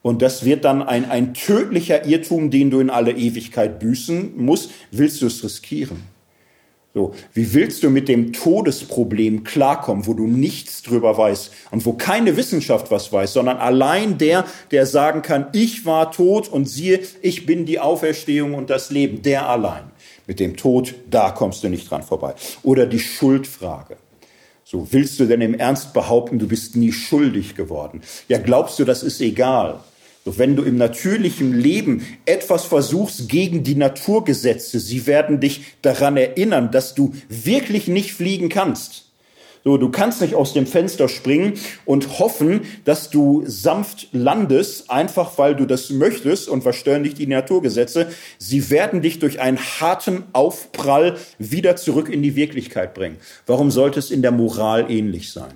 Und 0.00 0.22
das 0.22 0.44
wird 0.44 0.64
dann 0.64 0.82
ein, 0.82 1.10
ein 1.10 1.34
tödlicher 1.34 2.06
Irrtum, 2.06 2.50
den 2.50 2.70
du 2.70 2.80
in 2.80 2.88
alle 2.88 3.12
Ewigkeit 3.12 3.78
büßen 3.78 4.42
musst. 4.42 4.70
Willst 4.90 5.20
du 5.20 5.26
es 5.26 5.44
riskieren? 5.44 6.02
So, 6.94 7.14
wie 7.34 7.52
willst 7.52 7.82
du 7.82 7.90
mit 7.90 8.08
dem 8.08 8.32
Todesproblem 8.32 9.44
klarkommen, 9.44 10.06
wo 10.06 10.14
du 10.14 10.26
nichts 10.26 10.82
drüber 10.82 11.18
weißt 11.18 11.52
und 11.70 11.84
wo 11.84 11.92
keine 11.92 12.38
Wissenschaft 12.38 12.90
was 12.90 13.12
weiß, 13.12 13.34
sondern 13.34 13.58
allein 13.58 14.16
der, 14.16 14.46
der 14.70 14.86
sagen 14.86 15.20
kann, 15.20 15.48
ich 15.52 15.84
war 15.84 16.10
tot 16.10 16.48
und 16.48 16.66
siehe, 16.66 17.00
ich 17.20 17.44
bin 17.44 17.66
die 17.66 17.78
Auferstehung 17.78 18.54
und 18.54 18.70
das 18.70 18.90
Leben, 18.90 19.20
der 19.20 19.48
allein. 19.48 19.84
Mit 20.28 20.40
dem 20.40 20.56
Tod, 20.56 20.94
da 21.10 21.30
kommst 21.30 21.64
du 21.64 21.70
nicht 21.70 21.90
dran 21.90 22.02
vorbei. 22.02 22.34
Oder 22.62 22.84
die 22.84 22.98
Schuldfrage. 22.98 23.96
So, 24.62 24.86
willst 24.90 25.18
du 25.18 25.24
denn 25.24 25.40
im 25.40 25.54
Ernst 25.54 25.94
behaupten, 25.94 26.38
du 26.38 26.46
bist 26.46 26.76
nie 26.76 26.92
schuldig 26.92 27.54
geworden? 27.54 28.02
Ja, 28.28 28.36
glaubst 28.36 28.78
du, 28.78 28.84
das 28.84 29.02
ist 29.02 29.22
egal? 29.22 29.80
So, 30.26 30.36
wenn 30.36 30.54
du 30.54 30.64
im 30.64 30.76
natürlichen 30.76 31.58
Leben 31.58 32.06
etwas 32.26 32.66
versuchst 32.66 33.30
gegen 33.30 33.64
die 33.64 33.76
Naturgesetze, 33.76 34.78
sie 34.78 35.06
werden 35.06 35.40
dich 35.40 35.62
daran 35.80 36.18
erinnern, 36.18 36.70
dass 36.70 36.94
du 36.94 37.14
wirklich 37.30 37.88
nicht 37.88 38.12
fliegen 38.12 38.50
kannst. 38.50 39.07
So, 39.68 39.76
du 39.76 39.90
kannst 39.90 40.22
nicht 40.22 40.34
aus 40.34 40.54
dem 40.54 40.66
Fenster 40.66 41.08
springen 41.08 41.52
und 41.84 42.18
hoffen, 42.18 42.62
dass 42.86 43.10
du 43.10 43.42
sanft 43.44 44.08
landest, 44.12 44.90
einfach 44.90 45.36
weil 45.36 45.54
du 45.54 45.66
das 45.66 45.90
möchtest 45.90 46.48
und 46.48 46.64
was 46.64 46.76
stören 46.76 47.02
dich 47.02 47.12
die 47.12 47.26
Naturgesetze. 47.26 48.08
Sie 48.38 48.70
werden 48.70 49.02
dich 49.02 49.18
durch 49.18 49.40
einen 49.40 49.58
harten 49.58 50.22
Aufprall 50.32 51.18
wieder 51.38 51.76
zurück 51.76 52.08
in 52.08 52.22
die 52.22 52.34
Wirklichkeit 52.34 52.94
bringen. 52.94 53.18
Warum 53.44 53.70
sollte 53.70 53.98
es 53.98 54.10
in 54.10 54.22
der 54.22 54.30
Moral 54.30 54.90
ähnlich 54.90 55.32
sein? 55.32 55.52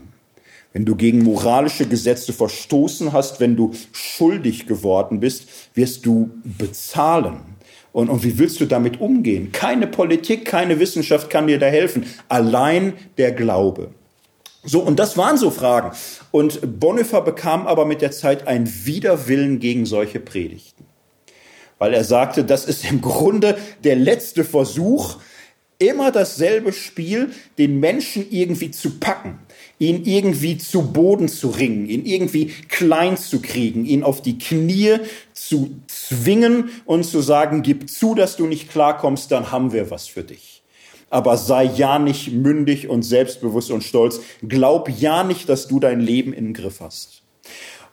Wenn 0.75 0.85
du 0.85 0.95
gegen 0.95 1.23
moralische 1.23 1.87
Gesetze 1.87 2.35
verstoßen 2.35 3.15
hast, 3.15 3.41
wenn 3.41 3.57
du 3.57 3.73
schuldig 3.93 4.67
geworden 4.67 5.21
bist, 5.21 5.49
wirst 5.73 6.05
du 6.05 6.33
bezahlen. 6.45 7.41
Und, 7.93 8.11
und 8.11 8.23
wie 8.25 8.39
willst 8.39 8.61
du 8.61 8.67
damit 8.67 9.01
umgehen? 9.01 9.53
Keine 9.53 9.87
Politik, 9.87 10.45
keine 10.45 10.81
Wissenschaft 10.81 11.31
kann 11.31 11.47
dir 11.47 11.59
da 11.59 11.67
helfen. 11.69 12.05
Allein 12.29 12.93
der 13.17 13.33
Glaube. 13.33 13.89
So, 14.65 14.81
und 14.81 14.99
das 14.99 15.17
waren 15.17 15.39
so 15.39 15.51
Fragen. 15.51 15.91
Und 16.31 16.79
Bonhoeffer 16.79 17.23
bekam 17.23 17.67
aber 17.67 17.85
mit 17.85 18.01
der 18.01 18.13
Zeit 18.13 18.47
ein 18.47 18.71
Widerwillen 18.85 19.59
gegen 19.59 19.87
solche 19.87 20.21
Predigten. 20.21 20.85
Weil 21.79 21.95
er 21.95 22.05
sagte, 22.05 22.45
das 22.45 22.65
ist 22.65 22.89
im 22.89 23.01
Grunde 23.01 23.59
der 23.83 23.97
letzte 23.97 24.45
Versuch, 24.45 25.17
immer 25.79 26.13
dasselbe 26.13 26.73
Spiel, 26.73 27.33
den 27.59 27.81
Menschen 27.81 28.25
irgendwie 28.31 28.71
zu 28.71 29.01
packen, 29.01 29.41
ihn 29.81 30.05
irgendwie 30.05 30.57
zu 30.59 30.93
Boden 30.93 31.29
zu 31.29 31.49
ringen, 31.49 31.89
ihn 31.89 32.07
irgendwie 32.07 32.53
klein 32.69 33.17
zu 33.17 33.43
kriegen, 33.43 33.85
ihn 33.85 34.05
auf 34.05 34.23
die 34.23 34.39
Knie 34.39 34.99
zu 35.33 35.81
zwingen 35.89 36.71
und 36.85 37.05
zu 37.05 37.21
sagen, 37.21 37.63
gib 37.63 37.91
zu, 37.91 38.15
dass 38.15 38.37
du 38.37 38.47
nicht 38.47 38.71
klarkommst, 38.71 39.33
dann 39.33 39.51
haben 39.51 39.73
wir 39.73 39.91
was 39.91 40.07
für 40.07 40.23
dich. 40.23 40.52
Aber 41.13 41.37
sei 41.37 41.65
ja 41.65 41.99
nicht 41.99 42.33
mündig 42.33 42.89
und 42.89 43.03
selbstbewusst 43.03 43.71
und 43.71 43.85
stolz. 43.85 44.21
Glaub 44.49 44.89
ja 44.89 45.25
nicht, 45.25 45.47
dass 45.51 45.69
du 45.69 45.79
dein 45.79 46.01
Leben 46.01 46.33
in 46.33 46.47
den 46.47 46.55
Griff 46.55 46.81
hast. 46.81 47.23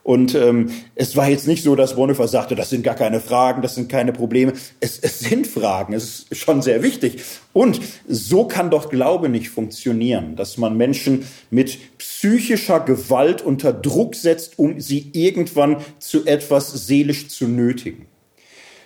Und 0.03 0.35
ähm, 0.35 0.69
es 0.95 1.17
war 1.17 1.29
jetzt 1.29 1.45
nicht 1.45 1.61
so, 1.61 1.75
dass 1.75 1.97
Bonhoeffer 1.97 2.29
sagte, 2.29 2.55
das 2.55 2.69
sind 2.69 2.81
gar 2.81 2.95
keine 2.95 3.19
Fragen, 3.19 3.61
das 3.61 3.75
sind 3.75 3.89
keine 3.89 4.13
Probleme. 4.13 4.53
Es, 4.79 4.97
es 4.99 5.19
sind 5.19 5.47
Fragen, 5.47 5.91
es 5.91 6.27
ist 6.29 6.37
schon 6.39 6.61
sehr 6.61 6.81
wichtig. 6.81 7.21
Und 7.51 7.81
so 8.07 8.45
kann 8.45 8.69
doch 8.69 8.89
Glaube 8.89 9.27
nicht 9.27 9.49
funktionieren, 9.49 10.37
dass 10.37 10.57
man 10.57 10.77
Menschen 10.77 11.27
mit 11.51 11.97
psychischer 11.97 12.79
Gewalt 12.79 13.41
unter 13.41 13.73
Druck 13.73 14.15
setzt, 14.15 14.57
um 14.57 14.79
sie 14.79 15.09
irgendwann 15.11 15.75
zu 15.99 16.25
etwas 16.25 16.87
seelisch 16.87 17.27
zu 17.27 17.49
nötigen. 17.49 18.05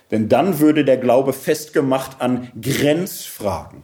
Denn 0.09 0.27
dann 0.27 0.59
würde 0.59 0.83
der 0.83 0.97
Glaube 0.97 1.33
festgemacht 1.33 2.19
an 2.19 2.51
Grenzfragen 2.59 3.83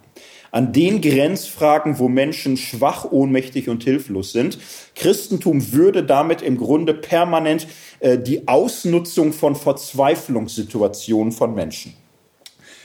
an 0.52 0.74
den 0.74 1.02
Grenzfragen, 1.02 2.00
wo 2.00 2.08
Menschen 2.08 2.58
schwach, 2.58 3.06
ohnmächtig 3.10 3.70
und 3.70 3.84
hilflos 3.84 4.32
sind. 4.32 4.58
Christentum 4.96 5.74
würde 5.74 6.04
damit 6.04 6.42
im 6.42 6.58
Grunde 6.58 6.94
permanent 6.94 7.68
äh, 8.00 8.18
die 8.18 8.48
Ausnutzung 8.48 9.34
von 9.34 9.56
Verzweiflungssituationen 9.56 11.32
von 11.32 11.54
Menschen 11.54 11.94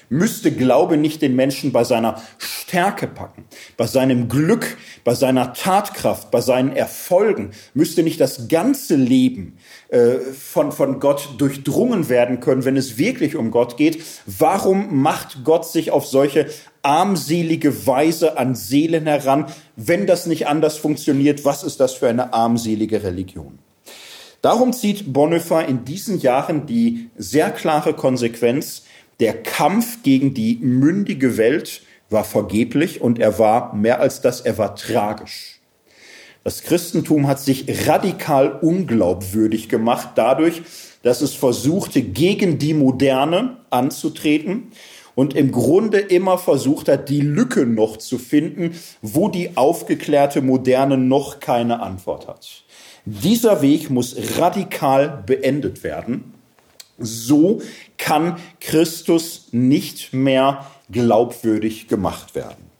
müsste 0.09 0.53
Glaube 0.53 0.97
nicht 0.97 1.23
den 1.23 1.35
Menschen 1.35 1.73
bei 1.73 1.85
seiner 1.85 2.23
Stärke 2.39 3.07
packen, 3.07 3.45
bei 3.77 3.87
seinem 3.87 4.29
Glück, 4.29 4.77
bei 5.03 5.15
seiner 5.15 5.53
Tatkraft, 5.53 6.31
bei 6.31 6.41
seinen 6.41 6.75
Erfolgen, 6.75 7.51
müsste 7.75 8.03
nicht 8.03 8.21
das 8.21 8.49
ganze 8.49 8.97
Leben 8.97 9.59
äh, 9.95 10.19
von, 10.19 10.73
von 10.73 10.99
Gott 10.99 11.37
durchdrungen 11.39 12.09
werden 12.09 12.41
können, 12.41 12.65
wenn 12.65 12.77
es 12.77 12.99
wirklich 12.99 13.37
um 13.37 13.53
Gott 13.53 13.77
geht. 13.77 14.03
Warum 14.27 15.01
macht 15.01 15.45
Gott 15.45 15.65
sich 15.67 15.93
auf 15.93 16.05
solche 16.05 16.47
armselige 16.83 17.87
Weise 17.87 18.37
an 18.37 18.57
Seelen 18.57 19.07
heran? 19.07 19.47
Wenn 19.77 20.09
das 20.09 20.27
nicht 20.27 20.49
anders 20.49 20.79
funktioniert, 20.79 21.45
was 21.45 21.63
ist 21.63 21.79
das 21.79 21.95
für 21.95 22.09
eine 22.09 22.33
armselige 22.33 23.05
Religion? 23.05 23.61
Darum 24.43 24.73
zieht 24.73 25.13
Bonhoeffer 25.13 25.65
in 25.69 25.85
diesen 25.85 26.19
Jahren 26.19 26.67
die 26.67 27.09
sehr 27.17 27.53
klare 27.53 27.95
Konsequenz, 27.95 28.83
der 29.21 29.45
Kampf 29.45 30.03
gegen 30.03 30.35
die 30.35 30.57
mündige 30.57 31.37
Welt 31.37 31.83
war 32.11 32.25
vergeblich 32.25 33.01
und 33.01 33.21
er 33.21 33.39
war 33.39 33.77
mehr 33.77 34.01
als 34.01 34.23
das, 34.23 34.41
er 34.41 34.59
war 34.59 34.75
tragisch. 34.75 35.61
Das 36.45 36.63
Christentum 36.63 37.27
hat 37.27 37.41
sich 37.41 37.89
radikal 37.89 38.53
unglaubwürdig 38.61 39.71
gemacht 39.71 40.11
dadurch, 40.17 40.61
dass 41.03 41.23
es 41.23 41.35
versuchte, 41.35 42.03
gegen 42.03 42.59
die 42.59 42.75
Moderne 42.75 43.57
anzutreten 43.71 44.69
und 45.15 45.35
im 45.35 45.53
Grunde 45.53 45.99
immer 45.99 46.37
versucht 46.37 46.89
hat, 46.89 47.09
die 47.09 47.23
Lücke 47.23 47.65
noch 47.65 47.97
zu 47.97 48.19
finden, 48.19 48.79
wo 49.01 49.29
die 49.29 49.57
aufgeklärte 49.57 50.43
Moderne 50.43 50.99
noch 50.99 51.41
keine 51.41 51.81
Antwort 51.81 52.29
hat. 52.29 52.65
Dieser 53.07 53.63
Weg 53.63 53.89
muss 53.89 54.15
radikal 54.39 55.23
beendet 55.27 55.83
werden. 55.83 56.35
So 56.99 57.63
kann 57.97 58.37
Christus 58.61 59.49
nicht 59.53 60.13
mehr 60.13 60.67
glaubwürdig 60.91 61.89
gemacht 61.89 62.35
werden. 62.35 62.74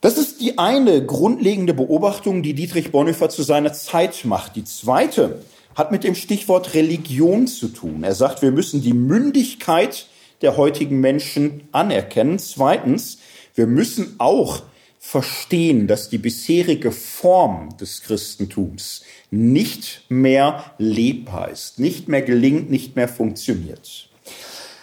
Das 0.00 0.16
ist 0.16 0.40
die 0.40 0.56
eine 0.56 1.04
grundlegende 1.04 1.74
Beobachtung, 1.74 2.42
die 2.42 2.54
Dietrich 2.54 2.90
Bonhoeffer 2.90 3.28
zu 3.28 3.42
seiner 3.42 3.74
Zeit 3.74 4.24
macht. 4.24 4.56
Die 4.56 4.64
zweite 4.64 5.42
hat 5.74 5.92
mit 5.92 6.04
dem 6.04 6.14
Stichwort 6.14 6.72
Religion 6.72 7.46
zu 7.46 7.68
tun. 7.68 8.02
Er 8.02 8.14
sagt, 8.14 8.40
wir 8.40 8.50
müssen 8.50 8.80
die 8.80 8.94
Mündigkeit 8.94 10.06
der 10.40 10.56
heutigen 10.56 11.00
Menschen 11.00 11.68
anerkennen. 11.72 12.38
Zweitens, 12.38 13.18
wir 13.54 13.66
müssen 13.66 14.14
auch 14.18 14.62
verstehen, 14.98 15.86
dass 15.86 16.08
die 16.08 16.18
bisherige 16.18 16.92
Form 16.92 17.76
des 17.78 18.00
Christentums 18.02 19.02
nicht 19.30 20.02
mehr 20.08 20.72
lebbar 20.78 21.50
ist, 21.50 21.78
nicht 21.78 22.08
mehr 22.08 22.22
gelingt, 22.22 22.70
nicht 22.70 22.96
mehr 22.96 23.08
funktioniert. 23.08 24.08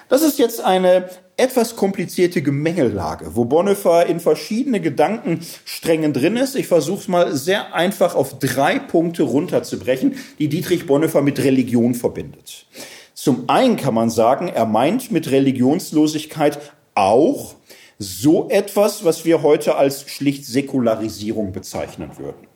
Das 0.09 0.22
ist 0.22 0.38
jetzt 0.38 0.61
eine 0.61 1.09
etwas 1.38 1.76
komplizierte 1.76 2.42
Gemengelage, 2.42 3.36
wo 3.36 3.46
Bonhoeffer 3.46 4.08
in 4.08 4.20
verschiedene 4.20 4.82
Gedankensträngen 4.82 6.12
drin 6.12 6.36
ist. 6.36 6.56
Ich 6.56 6.68
versuche 6.68 7.00
es 7.02 7.08
mal 7.08 7.36
sehr 7.36 7.76
einfach 7.76 8.16
auf 8.16 8.40
drei 8.40 8.80
Punkte 8.80 9.24
runterzubrechen, 9.24 10.16
die 10.40 10.50
Dietrich 10.50 10.88
Bonhoeffer 10.88 11.22
mit 11.22 11.38
Religion 11.40 11.94
verbindet. 11.94 12.66
Zum 13.14 13.50
einen 13.50 13.78
kann 13.78 13.94
man 13.94 14.10
sagen, 14.10 14.48
er 14.48 14.66
meint 14.66 15.12
mit 15.12 15.30
Religionslosigkeit 15.30 16.60
auch 16.96 17.56
so 18.00 18.50
etwas, 18.50 19.06
was 19.06 19.24
wir 19.26 19.44
heute 19.44 19.76
als 19.76 20.10
schlicht 20.10 20.46
Säkularisierung 20.46 21.52
bezeichnen 21.52 22.12
würden. 22.18 22.48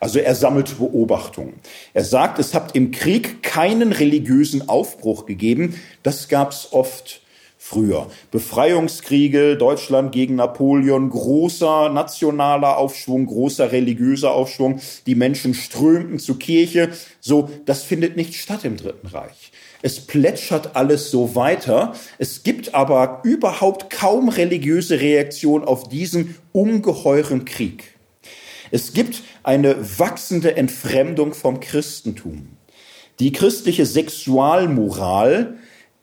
Also 0.00 0.20
er 0.20 0.36
sammelt 0.36 0.78
Beobachtungen. 0.78 1.54
Er 1.92 2.04
sagt, 2.04 2.38
es 2.38 2.54
hat 2.54 2.76
im 2.76 2.92
Krieg 2.92 3.42
keinen 3.42 3.92
religiösen 3.92 4.68
Aufbruch 4.68 5.26
gegeben. 5.26 5.80
Das 6.04 6.28
gab 6.28 6.52
es 6.52 6.72
oft 6.72 7.20
früher. 7.68 8.06
Befreiungskriege, 8.30 9.56
Deutschland 9.56 10.10
gegen 10.12 10.36
Napoleon, 10.36 11.10
großer 11.10 11.90
nationaler 11.90 12.78
Aufschwung, 12.78 13.26
großer 13.26 13.72
religiöser 13.72 14.32
Aufschwung. 14.32 14.80
Die 15.06 15.14
Menschen 15.14 15.52
strömten 15.52 16.18
zur 16.18 16.38
Kirche. 16.38 16.88
So, 17.20 17.50
das 17.66 17.82
findet 17.82 18.16
nicht 18.16 18.36
statt 18.36 18.64
im 18.64 18.78
Dritten 18.78 19.08
Reich. 19.08 19.52
Es 19.82 20.00
plätschert 20.00 20.76
alles 20.76 21.10
so 21.10 21.34
weiter. 21.34 21.94
Es 22.18 22.42
gibt 22.42 22.74
aber 22.74 23.20
überhaupt 23.24 23.90
kaum 23.90 24.30
religiöse 24.30 25.00
Reaktion 25.00 25.62
auf 25.62 25.88
diesen 25.88 26.36
ungeheuren 26.52 27.44
Krieg. 27.44 27.84
Es 28.70 28.94
gibt 28.94 29.22
eine 29.42 29.76
wachsende 29.98 30.56
Entfremdung 30.56 31.34
vom 31.34 31.60
Christentum. 31.60 32.48
Die 33.20 33.32
christliche 33.32 33.84
Sexualmoral 33.84 35.58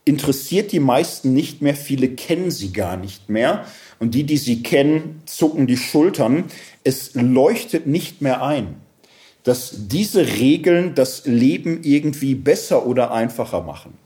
interessiert 0.05 0.71
die 0.71 0.79
meisten 0.79 1.33
nicht 1.33 1.61
mehr, 1.61 1.75
viele 1.75 2.09
kennen 2.09 2.51
sie 2.51 2.71
gar 2.71 2.95
nicht 2.95 3.29
mehr. 3.29 3.65
Und 3.99 4.13
die, 4.13 4.23
die 4.23 4.37
sie 4.37 4.61
kennen, 4.61 5.21
zucken 5.25 5.67
die 5.67 5.77
Schultern. 5.77 6.45
Es 6.83 7.15
leuchtet 7.15 7.87
nicht 7.87 8.21
mehr 8.21 8.43
ein, 8.43 8.75
dass 9.43 9.87
diese 9.87 10.27
Regeln 10.37 10.95
das 10.95 11.25
Leben 11.25 11.81
irgendwie 11.83 12.35
besser 12.35 12.85
oder 12.85 13.11
einfacher 13.11 13.61
machen. 13.61 13.97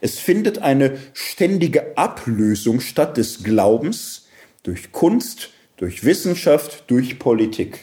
Es 0.00 0.18
findet 0.18 0.58
eine 0.58 0.98
ständige 1.12 1.96
Ablösung 1.96 2.80
statt 2.80 3.16
des 3.16 3.44
Glaubens 3.44 4.26
durch 4.62 4.90
Kunst, 4.90 5.50
durch 5.76 6.04
Wissenschaft, 6.04 6.84
durch 6.86 7.18
Politik. 7.18 7.80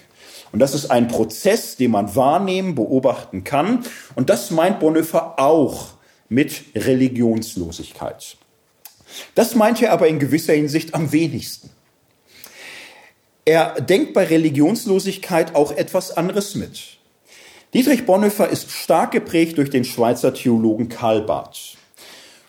Und 0.52 0.60
das 0.60 0.74
ist 0.74 0.90
ein 0.90 1.08
Prozess, 1.08 1.76
den 1.76 1.92
man 1.92 2.16
wahrnehmen, 2.16 2.74
beobachten 2.74 3.44
kann. 3.44 3.84
Und 4.16 4.30
das 4.30 4.50
meint 4.50 4.80
Bonhoeffer 4.80 5.40
auch 5.40 5.99
mit 6.30 6.62
Religionslosigkeit. 6.76 8.38
Das 9.36 9.56
meint 9.56 9.82
er 9.82 9.92
aber 9.92 10.08
in 10.08 10.20
gewisser 10.20 10.54
Hinsicht 10.54 10.94
am 10.94 11.12
wenigsten. 11.12 11.72
Er 13.46 13.82
denkt 13.82 14.14
bei 14.14 14.26
Religionslosigkeit 14.26 15.56
auch 15.56 15.72
etwas 15.72 16.16
anderes 16.16 16.54
mit. 16.54 17.00
Dietrich 17.74 18.06
Bonhoeffer 18.06 18.48
ist 18.50 18.72
stark 18.72 19.12
geprägt 19.12 19.58
durch 19.58 19.72
den 19.72 19.84
Schweizer 19.84 20.34
Theologen 20.34 20.88
Karl 20.88 21.22
Barth. 21.22 21.79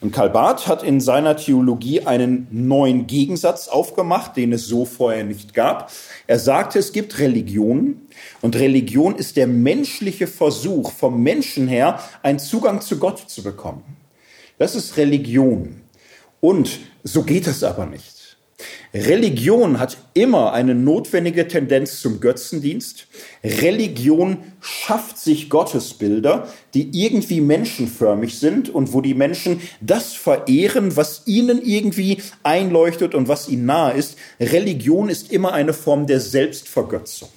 Und 0.01 0.13
Karl 0.13 0.31
Barth 0.31 0.67
hat 0.67 0.83
in 0.83 1.01
seiner 1.01 1.37
Theologie 1.37 2.07
einen 2.07 2.47
neuen 2.51 3.07
Gegensatz 3.07 3.69
aufgemacht, 3.69 4.35
den 4.35 4.53
es 4.53 4.67
so 4.67 4.87
vorher 4.87 5.25
nicht 5.25 5.53
gab. 5.53 5.93
Er 6.27 6.39
sagte, 6.39 6.79
es 6.79 6.93
gibt 6.93 7.19
Religion 7.19 8.01
und 8.41 8.57
Religion 8.57 9.15
ist 9.15 9.37
der 9.37 9.47
menschliche 9.47 10.27
Versuch, 10.27 10.93
vom 10.93 11.23
Menschen 11.23 11.69
her 11.69 12.01
einen 12.23 12.39
Zugang 12.39 12.81
zu 12.81 12.99
Gott 12.99 13.29
zu 13.29 13.43
bekommen. 13.43 13.83
Das 14.59 14.75
ist 14.75 14.97
Religion. 14.97 15.83
Und 16.41 16.81
so 17.03 17.23
geht 17.23 17.47
es 17.47 17.63
aber 17.63 17.85
nicht. 17.85 18.20
Religion 18.93 19.79
hat 19.79 19.99
immer 20.15 20.53
eine 20.53 20.75
notwendige 20.75 21.47
Tendenz 21.47 22.01
zum 22.01 22.21
Götzendienst. 22.21 23.07
Religion 23.45 24.39
schafft 24.61 25.19
sich 25.19 25.49
Gottesbilder, 25.49 26.49
die 26.75 26.91
irgendwie 26.93 27.41
menschenförmig 27.41 28.39
sind 28.39 28.69
und 28.69 28.93
wo 28.93 29.01
die 29.01 29.15
Menschen 29.15 29.61
das 29.81 30.13
verehren, 30.13 30.97
was 30.97 31.23
ihnen 31.27 31.63
irgendwie 31.63 32.19
einleuchtet 32.43 33.15
und 33.15 33.29
was 33.29 33.49
ihnen 33.49 33.67
nahe 33.67 33.95
ist. 33.95 34.17
Religion 34.41 35.09
ist 35.09 35.33
immer 35.33 35.53
eine 35.53 35.73
Form 35.73 36.07
der 36.07 36.21
Selbstvergötzung. 36.21 37.29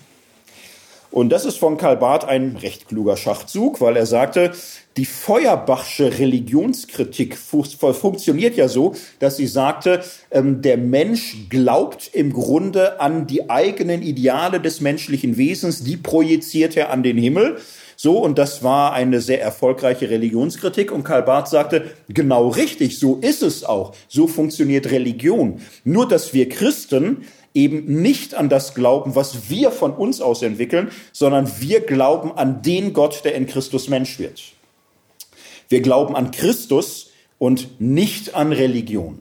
Und 1.14 1.30
das 1.30 1.46
ist 1.46 1.60
von 1.60 1.78
Karl 1.78 1.98
Barth 1.98 2.26
ein 2.26 2.56
recht 2.56 2.88
kluger 2.88 3.18
Schachzug, 3.18 3.80
weil 3.82 3.96
er 3.96 4.08
sagte, 4.08 4.52
die 4.98 5.06
Feuerbachsche 5.06 6.20
Religionskritik 6.20 7.36
funktioniert 7.38 8.56
ja 8.56 8.68
so, 8.68 8.94
dass 9.20 9.38
sie 9.38 9.48
sagte, 9.48 10.04
ähm, 10.30 10.62
der 10.62 10.78
Mensch 10.78 11.50
glaubt 11.50 12.12
im 12.14 12.32
Grunde 12.32 13.00
an 13.02 13.26
die 13.26 13.50
eigenen 13.50 14.04
Ideale 14.04 14.60
des 14.60 14.82
menschlichen 14.82 15.38
Wesens, 15.38 15.84
die 15.84 15.98
projiziert 15.98 16.78
er 16.78 16.92
an 16.92 17.02
den 17.02 17.18
Himmel. 17.18 17.58
So, 17.96 18.20
und 18.20 18.38
das 18.38 18.64
war 18.64 18.94
eine 18.94 19.22
sehr 19.22 19.42
erfolgreiche 19.42 20.10
Religionskritik. 20.10 20.92
Und 20.92 21.04
Karl 21.04 21.24
Barth 21.24 21.48
sagte, 21.48 21.92
genau 22.10 22.50
richtig, 22.50 23.00
so 23.00 23.18
ist 23.18 23.42
es 23.42 23.64
auch. 23.64 23.96
So 24.08 24.28
funktioniert 24.28 24.92
Religion. 24.92 25.62
Nur, 25.84 26.08
dass 26.08 26.34
wir 26.34 26.50
Christen 26.50 27.26
eben 27.54 28.02
nicht 28.02 28.36
an 28.36 28.50
das 28.50 28.74
glauben, 28.74 29.16
was 29.16 29.50
wir 29.50 29.72
von 29.72 29.94
uns 29.94 30.22
aus 30.22 30.42
entwickeln, 30.42 30.90
sondern 31.12 31.50
wir 31.60 31.82
glauben 31.82 32.32
an 32.32 32.62
den 32.62 32.94
Gott, 32.94 33.24
der 33.26 33.36
in 33.36 33.48
Christus 33.48 33.90
Mensch 33.90 34.20
wird. 34.20 34.53
Wir 35.70 35.82
glauben 35.82 36.16
an 36.16 36.32
Christus 36.32 37.12
und 37.38 37.82
nicht 37.82 38.36
an 38.36 38.52
Religion. 38.52 39.20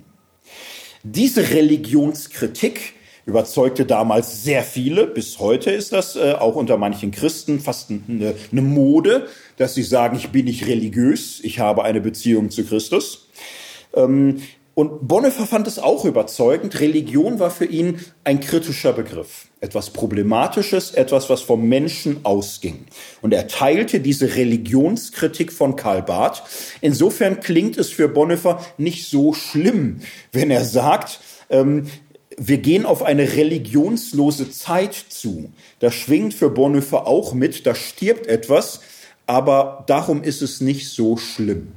Diese 1.02 1.50
Religionskritik 1.50 2.94
überzeugte 3.24 3.84
damals 3.84 4.42
sehr 4.42 4.62
viele. 4.62 5.06
Bis 5.06 5.38
heute 5.38 5.70
ist 5.70 5.92
das 5.92 6.16
äh, 6.16 6.32
auch 6.32 6.56
unter 6.56 6.76
manchen 6.76 7.10
Christen 7.10 7.60
fast 7.60 7.90
eine, 7.90 8.34
eine 8.50 8.62
Mode, 8.62 9.28
dass 9.56 9.74
sie 9.74 9.82
sagen, 9.82 10.16
ich 10.16 10.30
bin 10.30 10.46
nicht 10.46 10.66
religiös, 10.66 11.40
ich 11.42 11.58
habe 11.58 11.84
eine 11.84 12.00
Beziehung 12.00 12.50
zu 12.50 12.64
Christus. 12.64 13.28
Ähm, 13.94 14.42
und 14.74 15.06
Bonhoeffer 15.06 15.46
fand 15.46 15.66
es 15.66 15.78
auch 15.78 16.06
überzeugend. 16.06 16.80
Religion 16.80 17.38
war 17.38 17.50
für 17.50 17.66
ihn 17.66 18.00
ein 18.24 18.40
kritischer 18.40 18.94
Begriff. 18.94 19.48
Etwas 19.60 19.90
Problematisches, 19.90 20.92
etwas, 20.92 21.28
was 21.28 21.42
vom 21.42 21.68
Menschen 21.68 22.20
ausging. 22.24 22.86
Und 23.20 23.34
er 23.34 23.48
teilte 23.48 24.00
diese 24.00 24.34
Religionskritik 24.34 25.52
von 25.52 25.76
Karl 25.76 26.02
Barth. 26.02 26.42
Insofern 26.80 27.40
klingt 27.40 27.76
es 27.76 27.90
für 27.90 28.08
Bonhoeffer 28.08 28.64
nicht 28.78 29.10
so 29.10 29.34
schlimm, 29.34 30.00
wenn 30.32 30.50
er 30.50 30.64
sagt, 30.64 31.20
ähm, 31.50 31.86
wir 32.38 32.56
gehen 32.56 32.86
auf 32.86 33.02
eine 33.02 33.34
religionslose 33.34 34.50
Zeit 34.50 34.94
zu. 34.94 35.52
Das 35.80 35.94
schwingt 35.94 36.32
für 36.32 36.48
Bonhoeffer 36.48 37.06
auch 37.06 37.34
mit, 37.34 37.66
da 37.66 37.74
stirbt 37.74 38.26
etwas, 38.26 38.80
aber 39.26 39.84
darum 39.86 40.22
ist 40.22 40.40
es 40.40 40.62
nicht 40.62 40.88
so 40.88 41.18
schlimm. 41.18 41.72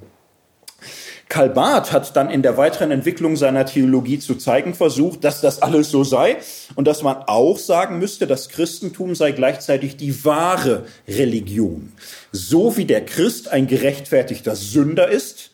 Karl 1.27 1.49
Barth 1.49 1.91
hat 1.91 2.15
dann 2.15 2.29
in 2.29 2.43
der 2.43 2.55
weiteren 2.55 2.91
Entwicklung 2.91 3.35
seiner 3.35 3.65
Theologie 3.65 4.19
zu 4.19 4.35
zeigen 4.35 4.73
versucht, 4.73 5.23
dass 5.23 5.41
das 5.41 5.61
alles 5.61 5.89
so 5.89 6.03
sei 6.03 6.37
und 6.75 6.87
dass 6.87 7.01
man 7.01 7.17
auch 7.27 7.57
sagen 7.57 7.97
müsste, 7.97 8.27
das 8.27 8.49
Christentum 8.49 9.15
sei 9.15 9.31
gleichzeitig 9.31 9.97
die 9.97 10.23
wahre 10.23 10.85
Religion. 11.07 11.93
So 12.31 12.77
wie 12.77 12.85
der 12.85 13.03
Christ 13.05 13.47
ein 13.47 13.67
gerechtfertigter 13.67 14.55
Sünder 14.55 15.09
ist, 15.09 15.51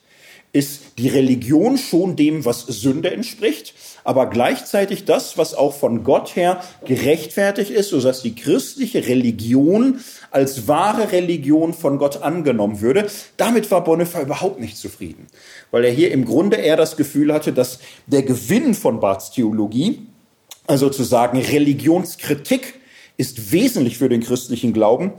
ist 0.53 0.81
die 0.97 1.07
Religion 1.07 1.77
schon 1.77 2.15
dem, 2.15 2.43
was 2.43 2.61
Sünde 2.61 3.11
entspricht, 3.11 3.73
aber 4.03 4.29
gleichzeitig 4.29 5.05
das, 5.05 5.37
was 5.37 5.53
auch 5.53 5.73
von 5.73 6.03
Gott 6.03 6.35
her 6.35 6.61
gerechtfertigt 6.85 7.71
ist, 7.71 7.89
sodass 7.89 8.21
die 8.21 8.35
christliche 8.35 9.07
Religion 9.07 10.01
als 10.29 10.67
wahre 10.67 11.11
Religion 11.11 11.73
von 11.73 11.97
Gott 11.97 12.21
angenommen 12.21 12.81
würde. 12.81 13.07
Damit 13.37 13.71
war 13.71 13.83
Bonhoeffer 13.83 14.21
überhaupt 14.21 14.59
nicht 14.59 14.77
zufrieden, 14.77 15.27
weil 15.71 15.85
er 15.85 15.91
hier 15.91 16.11
im 16.11 16.25
Grunde 16.25 16.57
eher 16.57 16.75
das 16.75 16.97
Gefühl 16.97 17.33
hatte, 17.33 17.53
dass 17.53 17.79
der 18.07 18.23
Gewinn 18.23 18.73
von 18.73 18.99
Barths 18.99 19.31
Theologie, 19.31 20.07
also 20.67 20.89
zu 20.89 21.03
sagen 21.03 21.39
Religionskritik, 21.39 22.75
ist 23.15 23.51
wesentlich 23.51 23.97
für 23.97 24.09
den 24.09 24.21
christlichen 24.21 24.73
Glauben, 24.73 25.13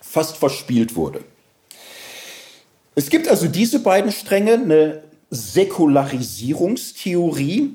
fast 0.00 0.36
verspielt 0.36 0.96
wurde. 0.96 1.20
Es 2.98 3.10
gibt 3.10 3.28
also 3.28 3.46
diese 3.46 3.80
beiden 3.80 4.10
Stränge, 4.10 4.54
eine 4.54 5.02
Säkularisierungstheorie, 5.28 7.74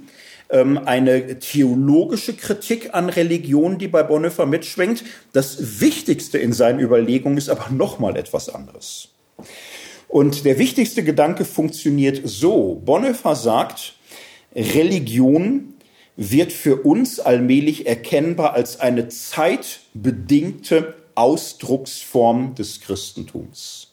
ähm, 0.50 0.80
eine 0.84 1.38
theologische 1.38 2.34
Kritik 2.34 2.96
an 2.96 3.08
Religion, 3.08 3.78
die 3.78 3.88
bei 3.88 4.02
Bonhoeffer 4.02 4.48
mitschwenkt. 4.48 5.04
Das 5.32 5.80
Wichtigste 5.80 6.40
in 6.40 6.54
seinen 6.54 6.80
Überlegungen 6.80 7.38
ist 7.38 7.50
aber 7.50 7.70
nochmal 7.70 8.18
etwas 8.18 8.50
anderes. 8.50 9.10
Und 10.08 10.44
der 10.44 10.58
wichtigste 10.58 11.04
Gedanke 11.04 11.46
funktioniert 11.46 12.22
so. 12.26 12.82
Bonhoeffer 12.84 13.36
sagt, 13.36 13.94
Religion 14.56 15.76
wird 16.16 16.52
für 16.52 16.78
uns 16.78 17.20
allmählich 17.20 17.86
erkennbar 17.86 18.56
als 18.56 18.80
eine 18.80 19.08
zeitbedingte 19.08 20.96
Ausdrucksform 21.14 22.56
des 22.56 22.82
Christentums. 22.82 23.91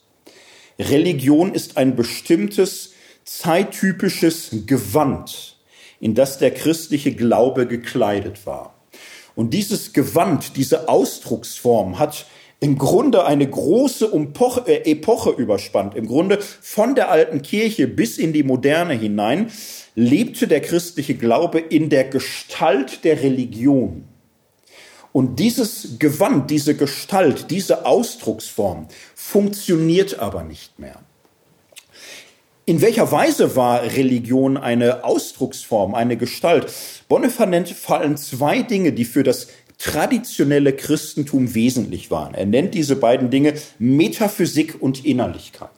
Religion 0.79 1.55
ist 1.55 1.77
ein 1.77 1.97
bestimmtes 1.97 2.93
zeittypisches 3.25 4.51
Gewand, 4.67 5.57
in 6.01 6.15
das 6.15 6.39
der 6.39 6.53
christliche 6.53 7.13
Glaube 7.13 7.67
gekleidet 7.67 8.47
war. 8.47 8.75
Und 9.35 9.55
dieses 9.55 9.93
Gewand, 9.93 10.57
diese 10.57 10.89
Ausdrucksform 10.89 11.99
hat 11.99 12.27
im 12.61 12.77
Grunde 12.77 13.25
eine 13.25 13.49
große 13.49 14.11
äh, 14.67 14.91
Epoche 14.91 15.31
überspannt. 15.31 15.95
Im 15.95 16.07
Grunde 16.07 16.39
von 16.41 16.95
der 16.95 17.11
alten 17.11 17.43
Kirche 17.43 17.87
bis 17.87 18.19
in 18.19 18.33
die 18.33 18.43
Moderne 18.43 18.95
hinein 18.95 19.51
lebte 19.95 20.49
der 20.49 20.61
christliche 20.61 21.15
Glaube 21.15 21.61
in 21.61 21.89
der 21.89 22.05
Gestalt 22.05 23.05
der 23.05 23.23
Religion. 23.23 24.05
Und 25.13 25.39
dieses 25.41 25.99
Gewand, 25.99 26.51
diese 26.51 26.77
Gestalt, 26.77 27.51
diese 27.51 27.87
Ausdrucksform 27.87 28.89
funktioniert 29.15 30.19
aber 30.19 30.45
nicht 30.45 30.79
mehr. 30.79 31.01
In 32.67 32.83
welcher 32.83 33.11
Weise 33.11 33.57
war 33.57 33.83
Religion 33.83 34.59
eine 34.59 35.03
Ausdrucksform, 35.05 35.95
eine 35.95 36.19
Gestalt? 36.19 36.71
Bonhoeffer 37.09 37.47
nennt 37.47 37.71
vor 37.71 37.99
allem 37.99 38.19
zwei 38.19 38.61
Dinge, 38.61 38.93
die 38.93 39.07
für 39.07 39.23
das 39.23 39.49
traditionelle 39.79 40.75
Christentum 40.75 41.55
wesentlich 41.55 42.11
waren. 42.11 42.35
Er 42.35 42.45
nennt 42.45 42.75
diese 42.75 42.97
beiden 42.97 43.31
Dinge 43.31 43.55
Metaphysik 43.79 44.77
und 44.83 45.05
Innerlichkeit. 45.07 45.71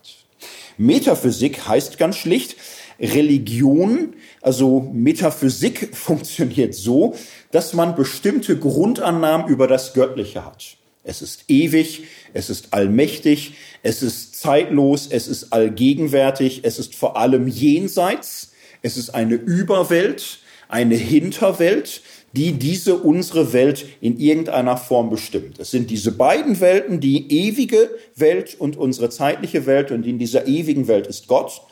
Metaphysik 0.79 1.69
heißt 1.69 1.99
ganz 1.99 2.17
schlicht, 2.17 2.57
Religion, 2.99 4.15
also 4.41 4.91
Metaphysik 4.93 5.91
funktioniert 5.97 6.75
so, 6.75 7.15
dass 7.53 7.75
man 7.75 7.95
bestimmte 7.95 8.59
Grundannahmen 8.59 9.49
über 9.49 9.67
das 9.67 9.93
Göttliche 9.93 10.45
hat. 10.45 10.77
Es 11.03 11.23
ist 11.23 11.45
ewig, 11.49 12.05
es 12.35 12.51
ist 12.51 12.73
allmächtig, 12.73 13.55
es 13.83 14.03
ist 14.03 14.37
zeitlos, 14.37 15.09
es 15.11 15.29
ist 15.29 15.53
allgegenwärtig, 15.53 16.61
es 16.63 16.79
ist 16.79 16.95
vor 16.95 17.17
allem 17.17 17.49
jenseits, 17.49 18.53
es 18.83 18.97
ist 18.97 19.11
eine 19.11 19.35
Überwelt, 19.35 20.41
eine 20.69 20.95
Hinterwelt, 20.95 22.03
die 22.33 22.53
diese 22.53 22.97
unsere 22.97 23.53
Welt 23.53 23.87
in 24.01 24.19
irgendeiner 24.19 24.77
Form 24.77 25.11
bestimmt. 25.11 25.59
Es 25.59 25.71
sind 25.71 25.91
diese 25.91 26.13
beiden 26.13 26.61
Welten, 26.61 27.01
die 27.01 27.49
ewige 27.49 27.91
Welt 28.15 28.55
und 28.59 28.77
unsere 28.77 29.11
zeitliche 29.11 29.67
Welt 29.67 29.91
und 29.91 30.07
in 30.07 30.19
dieser 30.19 30.47
ewigen 30.47 30.87
Welt 30.87 31.07
ist 31.07 31.27
Gott. 31.27 31.63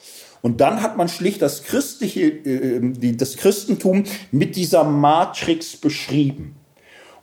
Und 0.42 0.60
dann 0.60 0.82
hat 0.82 0.96
man 0.96 1.08
schlicht 1.08 1.42
das 1.42 1.64
christliche, 1.64 2.22
äh, 2.22 3.14
das 3.16 3.36
Christentum 3.36 4.04
mit 4.30 4.56
dieser 4.56 4.84
Matrix 4.84 5.76
beschrieben. 5.76 6.56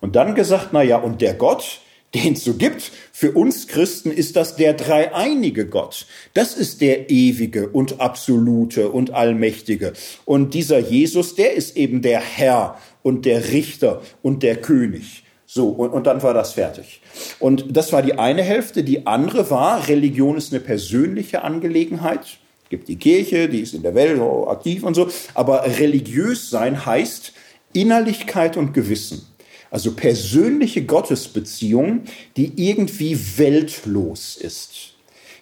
Und 0.01 0.15
dann 0.15 0.35
gesagt, 0.35 0.69
na 0.71 0.83
ja, 0.83 0.97
und 0.97 1.21
der 1.21 1.33
Gott, 1.33 1.79
den 2.15 2.33
es 2.33 2.43
so 2.43 2.53
gibt. 2.53 2.91
Für 3.11 3.31
uns 3.31 3.67
Christen 3.67 4.11
ist 4.11 4.35
das 4.35 4.55
der 4.55 4.73
dreieinige 4.73 5.67
Gott. 5.67 6.05
Das 6.33 6.55
ist 6.55 6.81
der 6.81 7.09
ewige 7.09 7.69
und 7.69 7.99
absolute 7.99 8.89
und 8.89 9.11
allmächtige. 9.11 9.93
Und 10.25 10.53
dieser 10.53 10.79
Jesus, 10.79 11.35
der 11.35 11.53
ist 11.53 11.75
eben 11.75 12.01
der 12.01 12.21
Herr 12.21 12.77
und 13.03 13.25
der 13.25 13.51
Richter 13.51 14.01
und 14.21 14.43
der 14.43 14.57
König. 14.57 15.23
So, 15.45 15.69
und, 15.69 15.91
und 15.91 16.07
dann 16.07 16.23
war 16.23 16.33
das 16.33 16.53
fertig. 16.53 17.01
Und 17.39 17.75
das 17.75 17.93
war 17.93 18.01
die 18.01 18.17
eine 18.17 18.43
Hälfte. 18.43 18.83
Die 18.83 19.07
andere 19.07 19.49
war, 19.49 19.87
Religion 19.87 20.37
ist 20.37 20.51
eine 20.51 20.61
persönliche 20.61 21.43
Angelegenheit. 21.43 22.39
Gibt 22.69 22.87
die 22.87 22.97
Kirche, 22.97 23.47
die 23.47 23.61
ist 23.61 23.73
in 23.73 23.83
der 23.83 23.95
Welt 23.95 24.19
aktiv 24.47 24.83
und 24.83 24.95
so. 24.95 25.09
Aber 25.33 25.65
religiös 25.65 26.49
sein 26.49 26.85
heißt 26.85 27.33
Innerlichkeit 27.73 28.57
und 28.57 28.73
Gewissen. 28.73 29.27
Also 29.69 29.91
persönliche 29.91 30.85
Gottesbeziehung, 30.85 32.03
die 32.37 32.53
irgendwie 32.55 33.17
weltlos 33.37 34.37
ist. 34.37 34.93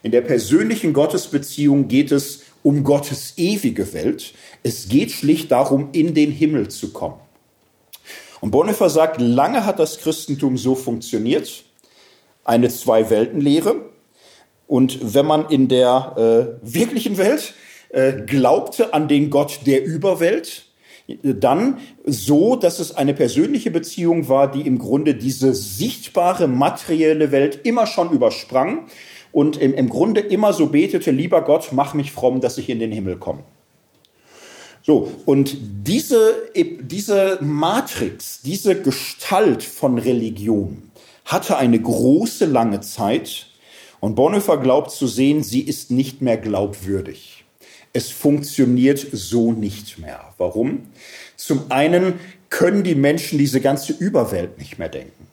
In 0.01 0.11
der 0.11 0.21
persönlichen 0.21 0.91
Gottesbeziehung 0.91 1.87
geht 1.87 2.11
es 2.11 2.41
um 2.61 2.83
Gottes 2.83 3.33
ewige 3.37 3.93
Welt. 3.93 4.33
Es 4.63 4.89
geht 4.89 5.11
schlicht 5.11 5.51
darum, 5.51 5.89
in 5.91 6.13
den 6.13 6.31
Himmel 6.31 6.69
zu 6.69 6.91
kommen. 6.91 7.19
Und 8.41 8.51
Bonhoeffer 8.51 8.89
sagt, 8.89 9.21
lange 9.21 9.65
hat 9.65 9.79
das 9.79 9.99
Christentum 9.99 10.57
so 10.57 10.75
funktioniert, 10.75 11.63
eine 12.43 12.69
Zwei-Welten-Lehre. 12.69 13.92
Und 14.73 15.13
wenn 15.13 15.27
man 15.27 15.49
in 15.49 15.67
der 15.67 16.57
äh, 16.63 16.73
wirklichen 16.73 17.19
Welt 17.19 17.53
äh, 17.89 18.11
glaubte 18.25 18.91
an 18.91 19.07
den 19.07 19.29
Gott 19.29 19.59
der 19.67 19.85
Überwelt, 19.85 20.65
dann 21.21 21.77
so, 22.05 22.55
dass 22.55 22.79
es 22.79 22.95
eine 22.95 23.13
persönliche 23.13 23.69
Beziehung 23.69 24.29
war, 24.29 24.49
die 24.51 24.61
im 24.61 24.79
Grunde 24.79 25.13
diese 25.13 25.53
sichtbare 25.53 26.47
materielle 26.47 27.31
Welt 27.31 27.59
immer 27.65 27.85
schon 27.85 28.09
übersprang 28.09 28.87
und 29.31 29.57
im, 29.57 29.75
im 29.75 29.89
Grunde 29.89 30.21
immer 30.21 30.53
so 30.53 30.65
betete, 30.65 31.11
lieber 31.11 31.43
Gott, 31.43 31.69
mach 31.71 31.93
mich 31.93 32.11
fromm, 32.11 32.41
dass 32.41 32.57
ich 32.57 32.67
in 32.67 32.79
den 32.79 32.91
Himmel 32.91 33.17
komme. 33.17 33.43
So, 34.81 35.11
und 35.27 35.55
diese, 35.85 36.33
diese 36.55 37.37
Matrix, 37.41 38.41
diese 38.41 38.81
Gestalt 38.81 39.61
von 39.61 39.99
Religion 39.99 40.89
hatte 41.25 41.57
eine 41.57 41.79
große, 41.79 42.45
lange 42.45 42.81
Zeit 42.81 43.52
und 44.03 44.15
Bonhoeffer 44.15 44.57
glaubt 44.57 44.91
zu 44.91 45.07
sehen, 45.07 45.43
sie 45.43 45.61
ist 45.61 45.89
nicht 45.89 46.21
mehr 46.21 46.35
glaubwürdig. 46.35 47.45
Es 47.93 48.09
funktioniert 48.11 48.99
so 49.13 49.53
nicht 49.53 49.97
mehr. 49.97 50.33
Warum? 50.37 50.89
Zum 51.37 51.71
einen 51.71 52.15
können 52.49 52.83
die 52.83 52.95
Menschen 52.95 53.37
diese 53.37 53.61
ganze 53.61 53.93
Überwelt 53.93 54.57
nicht 54.57 54.77
mehr 54.77 54.89
denken. 54.89 55.27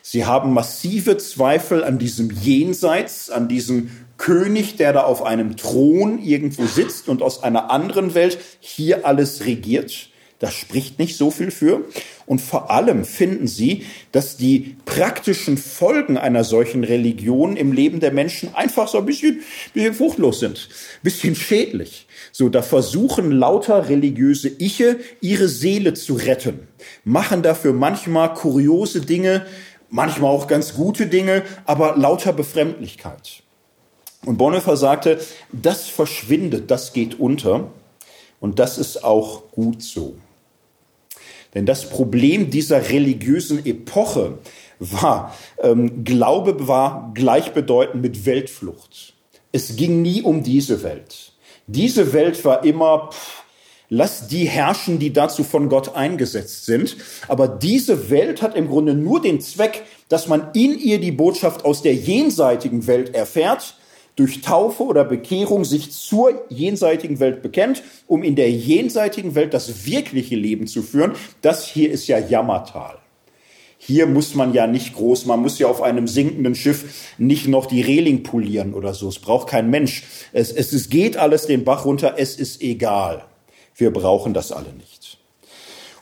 Sie 0.00 0.24
haben 0.24 0.54
massive 0.54 1.18
Zweifel 1.18 1.84
an 1.84 1.98
diesem 1.98 2.30
Jenseits, 2.30 3.28
an 3.28 3.48
diesem 3.48 3.90
König, 4.16 4.78
der 4.78 4.94
da 4.94 5.02
auf 5.04 5.22
einem 5.22 5.58
Thron 5.58 6.18
irgendwo 6.18 6.64
sitzt 6.64 7.10
und 7.10 7.20
aus 7.20 7.42
einer 7.42 7.70
anderen 7.70 8.14
Welt 8.14 8.38
hier 8.60 9.04
alles 9.04 9.44
regiert. 9.44 10.08
Das 10.38 10.52
spricht 10.52 10.98
nicht 10.98 11.16
so 11.16 11.30
viel 11.30 11.50
für. 11.50 11.84
Und 12.26 12.40
vor 12.40 12.70
allem 12.70 13.04
finden 13.04 13.46
sie, 13.46 13.86
dass 14.12 14.36
die 14.36 14.76
praktischen 14.84 15.56
Folgen 15.56 16.18
einer 16.18 16.44
solchen 16.44 16.84
Religion 16.84 17.56
im 17.56 17.72
Leben 17.72 18.00
der 18.00 18.12
Menschen 18.12 18.54
einfach 18.54 18.88
so 18.88 18.98
ein 18.98 19.06
bisschen, 19.06 19.40
bisschen 19.72 19.94
fruchtlos 19.94 20.40
sind, 20.40 20.68
ein 20.68 21.02
bisschen 21.02 21.34
schädlich. 21.36 22.06
So, 22.32 22.48
da 22.48 22.60
versuchen 22.62 23.30
lauter 23.30 23.88
religiöse 23.88 24.50
Iche 24.58 24.98
ihre 25.20 25.48
Seele 25.48 25.94
zu 25.94 26.14
retten, 26.14 26.68
machen 27.04 27.42
dafür 27.42 27.72
manchmal 27.72 28.34
kuriose 28.34 29.00
Dinge, 29.00 29.46
manchmal 29.88 30.30
auch 30.30 30.48
ganz 30.48 30.74
gute 30.74 31.06
Dinge, 31.06 31.44
aber 31.64 31.96
lauter 31.96 32.32
Befremdlichkeit. 32.32 33.42
Und 34.26 34.38
Bonhoeffer 34.38 34.76
sagte, 34.76 35.20
das 35.52 35.86
verschwindet, 35.86 36.70
das 36.70 36.92
geht 36.92 37.18
unter. 37.20 37.70
Und 38.40 38.58
das 38.58 38.76
ist 38.76 39.04
auch 39.04 39.50
gut 39.52 39.82
so. 39.82 40.16
Denn 41.56 41.64
das 41.64 41.88
Problem 41.88 42.50
dieser 42.50 42.90
religiösen 42.90 43.64
Epoche 43.64 44.40
war, 44.78 45.34
ähm, 45.62 46.04
Glaube 46.04 46.68
war 46.68 47.12
gleichbedeutend 47.14 48.02
mit 48.02 48.26
Weltflucht. 48.26 49.14
Es 49.52 49.74
ging 49.74 50.02
nie 50.02 50.20
um 50.20 50.42
diese 50.42 50.82
Welt. 50.82 51.32
Diese 51.66 52.12
Welt 52.12 52.44
war 52.44 52.62
immer, 52.62 53.08
pff, 53.10 53.44
lass 53.88 54.28
die 54.28 54.44
herrschen, 54.44 54.98
die 54.98 55.14
dazu 55.14 55.44
von 55.44 55.70
Gott 55.70 55.96
eingesetzt 55.96 56.66
sind. 56.66 56.94
Aber 57.26 57.48
diese 57.48 58.10
Welt 58.10 58.42
hat 58.42 58.54
im 58.54 58.68
Grunde 58.68 58.92
nur 58.92 59.22
den 59.22 59.40
Zweck, 59.40 59.84
dass 60.10 60.28
man 60.28 60.50
in 60.52 60.78
ihr 60.78 61.00
die 61.00 61.10
Botschaft 61.10 61.64
aus 61.64 61.80
der 61.80 61.94
jenseitigen 61.94 62.86
Welt 62.86 63.14
erfährt 63.14 63.76
durch 64.16 64.40
Taufe 64.40 64.82
oder 64.82 65.04
Bekehrung 65.04 65.64
sich 65.64 65.92
zur 65.92 66.42
jenseitigen 66.48 67.20
Welt 67.20 67.42
bekennt, 67.42 67.82
um 68.06 68.22
in 68.22 68.34
der 68.34 68.50
jenseitigen 68.50 69.34
Welt 69.34 69.54
das 69.54 69.86
wirkliche 69.86 70.36
Leben 70.36 70.66
zu 70.66 70.82
führen. 70.82 71.12
Das 71.42 71.68
hier 71.68 71.90
ist 71.90 72.08
ja 72.08 72.18
Jammertal. 72.18 72.98
Hier 73.78 74.06
muss 74.06 74.34
man 74.34 74.54
ja 74.54 74.66
nicht 74.66 74.94
groß, 74.94 75.26
man 75.26 75.40
muss 75.40 75.58
ja 75.58 75.68
auf 75.68 75.82
einem 75.82 76.08
sinkenden 76.08 76.54
Schiff 76.54 77.12
nicht 77.18 77.46
noch 77.46 77.66
die 77.66 77.82
Reling 77.82 78.22
polieren 78.22 78.72
oder 78.72 78.94
so. 78.94 79.08
Es 79.08 79.18
braucht 79.18 79.48
kein 79.48 79.68
Mensch. 79.68 80.02
Es, 80.32 80.50
es, 80.50 80.72
es 80.72 80.88
geht 80.88 81.18
alles 81.18 81.46
den 81.46 81.64
Bach 81.64 81.84
runter, 81.84 82.14
es 82.16 82.36
ist 82.36 82.62
egal. 82.62 83.24
Wir 83.76 83.92
brauchen 83.92 84.32
das 84.32 84.50
alle 84.50 84.72
nicht. 84.72 85.18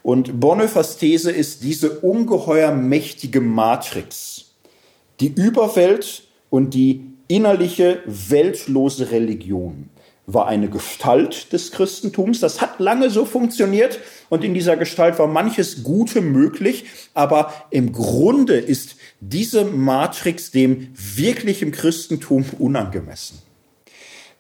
Und 0.05 0.39
Bonhoeffers 0.39 0.99
These 0.99 1.33
ist 1.33 1.65
diese 1.65 1.99
ungeheuer 1.99 2.73
mächtige 2.73 3.41
Matrix. 3.41 4.55
Die 5.19 5.29
Überwelt 5.35 6.23
Und 6.51 6.75
die 6.75 7.14
innerliche, 7.35 8.03
weltlose 8.07 9.11
Religion 9.11 9.91
war 10.27 10.47
eine 10.47 10.71
Gestalt 10.71 11.53
des 11.53 11.71
Christentums. 11.73 12.41
Das 12.41 12.61
hat 12.61 12.81
lange 12.81 13.11
so 13.11 13.27
funktioniert 13.27 13.99
und 14.31 14.43
in 14.43 14.55
dieser 14.55 14.77
Gestalt 14.77 15.19
war 15.19 15.27
manches 15.27 15.83
Gute 15.83 16.21
möglich, 16.21 16.87
aber 17.13 17.53
im 17.71 17.93
Grunde 17.93 18.57
ist 18.57 18.97
diese 19.21 19.65
Matrix 19.65 20.51
dem 20.51 20.89
wirklichen 20.95 21.73
Christentum 21.73 22.45
unangemessen. 22.59 23.39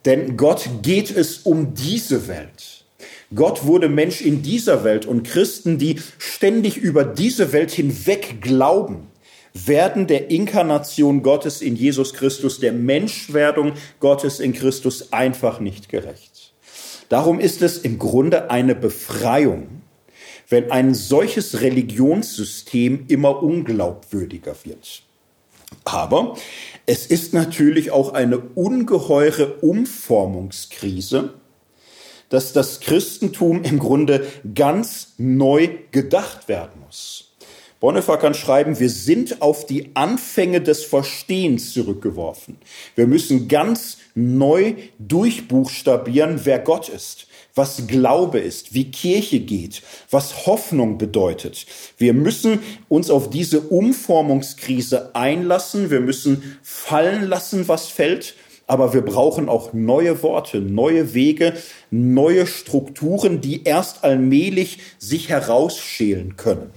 Denn 0.04 0.36
Gott 0.36 0.68
geht 0.82 1.14
es 1.14 1.38
um 1.38 1.74
diese 1.74 2.28
Welt. 2.28 2.84
Gott 3.34 3.66
wurde 3.66 3.88
Mensch 3.88 4.20
in 4.20 4.42
dieser 4.42 4.84
Welt 4.84 5.06
und 5.06 5.24
Christen, 5.24 5.78
die 5.78 6.00
ständig 6.18 6.76
über 6.76 7.04
diese 7.04 7.52
Welt 7.52 7.72
hinweg 7.72 8.40
glauben, 8.40 9.08
werden 9.54 10.08
der 10.08 10.30
Inkarnation 10.30 11.22
Gottes 11.22 11.62
in 11.62 11.76
Jesus 11.76 12.12
Christus, 12.12 12.58
der 12.58 12.72
Menschwerdung 12.72 13.72
Gottes 14.00 14.40
in 14.40 14.52
Christus 14.52 15.12
einfach 15.12 15.60
nicht 15.60 15.88
gerecht. 15.88 16.52
Darum 17.08 17.38
ist 17.38 17.62
es 17.62 17.78
im 17.78 17.98
Grunde 17.98 18.50
eine 18.50 18.74
Befreiung, 18.74 19.82
wenn 20.48 20.70
ein 20.70 20.94
solches 20.94 21.60
Religionssystem 21.60 23.04
immer 23.08 23.42
unglaubwürdiger 23.42 24.56
wird. 24.64 25.02
Aber 25.84 26.36
es 26.86 27.06
ist 27.06 27.32
natürlich 27.32 27.90
auch 27.90 28.12
eine 28.12 28.38
ungeheure 28.38 29.54
Umformungskrise, 29.56 31.34
dass 32.28 32.52
das 32.52 32.80
Christentum 32.80 33.62
im 33.62 33.78
Grunde 33.78 34.26
ganz 34.54 35.14
neu 35.18 35.68
gedacht 35.92 36.48
werden 36.48 36.82
muss. 36.84 37.23
Bonhoeffer 37.84 38.16
kann 38.16 38.32
schreiben, 38.32 38.80
wir 38.80 38.88
sind 38.88 39.42
auf 39.42 39.66
die 39.66 39.90
Anfänge 39.92 40.62
des 40.62 40.84
Verstehens 40.86 41.74
zurückgeworfen. 41.74 42.56
Wir 42.94 43.06
müssen 43.06 43.46
ganz 43.46 43.98
neu 44.14 44.76
durchbuchstabieren, 44.98 46.40
wer 46.44 46.60
Gott 46.60 46.88
ist, 46.88 47.26
was 47.54 47.86
Glaube 47.86 48.38
ist, 48.38 48.72
wie 48.72 48.90
Kirche 48.90 49.40
geht, 49.40 49.82
was 50.10 50.46
Hoffnung 50.46 50.96
bedeutet. 50.96 51.66
Wir 51.98 52.14
müssen 52.14 52.60
uns 52.88 53.10
auf 53.10 53.28
diese 53.28 53.60
Umformungskrise 53.60 55.14
einlassen. 55.14 55.90
Wir 55.90 56.00
müssen 56.00 56.56
fallen 56.62 57.28
lassen, 57.28 57.68
was 57.68 57.88
fällt. 57.88 58.34
Aber 58.66 58.94
wir 58.94 59.02
brauchen 59.02 59.50
auch 59.50 59.74
neue 59.74 60.22
Worte, 60.22 60.62
neue 60.62 61.12
Wege, 61.12 61.52
neue 61.90 62.46
Strukturen, 62.46 63.42
die 63.42 63.64
erst 63.64 64.04
allmählich 64.04 64.78
sich 64.98 65.28
herausschälen 65.28 66.36
können. 66.36 66.70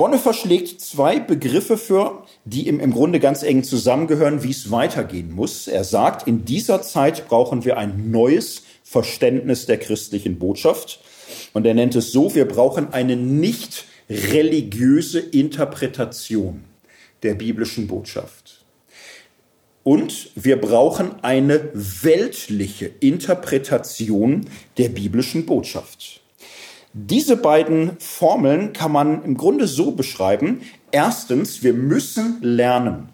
Bonhoeffer 0.00 0.32
schlägt 0.32 0.80
zwei 0.80 1.20
Begriffe 1.20 1.76
für, 1.76 2.24
die 2.46 2.66
im, 2.68 2.80
im 2.80 2.90
Grunde 2.90 3.20
ganz 3.20 3.42
eng 3.42 3.64
zusammengehören, 3.64 4.42
wie 4.42 4.50
es 4.50 4.70
weitergehen 4.70 5.30
muss. 5.30 5.68
Er 5.68 5.84
sagt, 5.84 6.26
in 6.26 6.46
dieser 6.46 6.80
Zeit 6.80 7.28
brauchen 7.28 7.66
wir 7.66 7.76
ein 7.76 8.10
neues 8.10 8.62
Verständnis 8.82 9.66
der 9.66 9.76
christlichen 9.76 10.38
Botschaft. 10.38 11.00
Und 11.52 11.66
er 11.66 11.74
nennt 11.74 11.96
es 11.96 12.12
so, 12.12 12.34
wir 12.34 12.48
brauchen 12.48 12.94
eine 12.94 13.14
nicht 13.14 13.84
religiöse 14.08 15.20
Interpretation 15.20 16.64
der 17.22 17.34
biblischen 17.34 17.86
Botschaft. 17.86 18.64
Und 19.82 20.30
wir 20.34 20.58
brauchen 20.58 21.22
eine 21.22 21.68
weltliche 21.74 22.90
Interpretation 23.00 24.46
der 24.78 24.88
biblischen 24.88 25.44
Botschaft. 25.44 26.19
Diese 26.92 27.36
beiden 27.36 27.98
Formeln 28.00 28.72
kann 28.72 28.90
man 28.90 29.24
im 29.24 29.36
Grunde 29.36 29.68
so 29.68 29.92
beschreiben. 29.92 30.62
Erstens, 30.90 31.62
wir 31.62 31.72
müssen 31.72 32.42
lernen, 32.42 33.10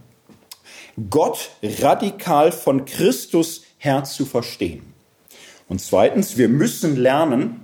Gott 1.11 1.51
radikal 1.62 2.53
von 2.53 2.87
Christus 2.87 3.62
her 3.77 4.05
zu 4.05 4.24
verstehen. 4.24 4.95
Und 5.68 5.83
zweitens, 5.83 6.39
wir 6.39 6.49
müssen 6.49 6.97
lernen, 6.97 7.61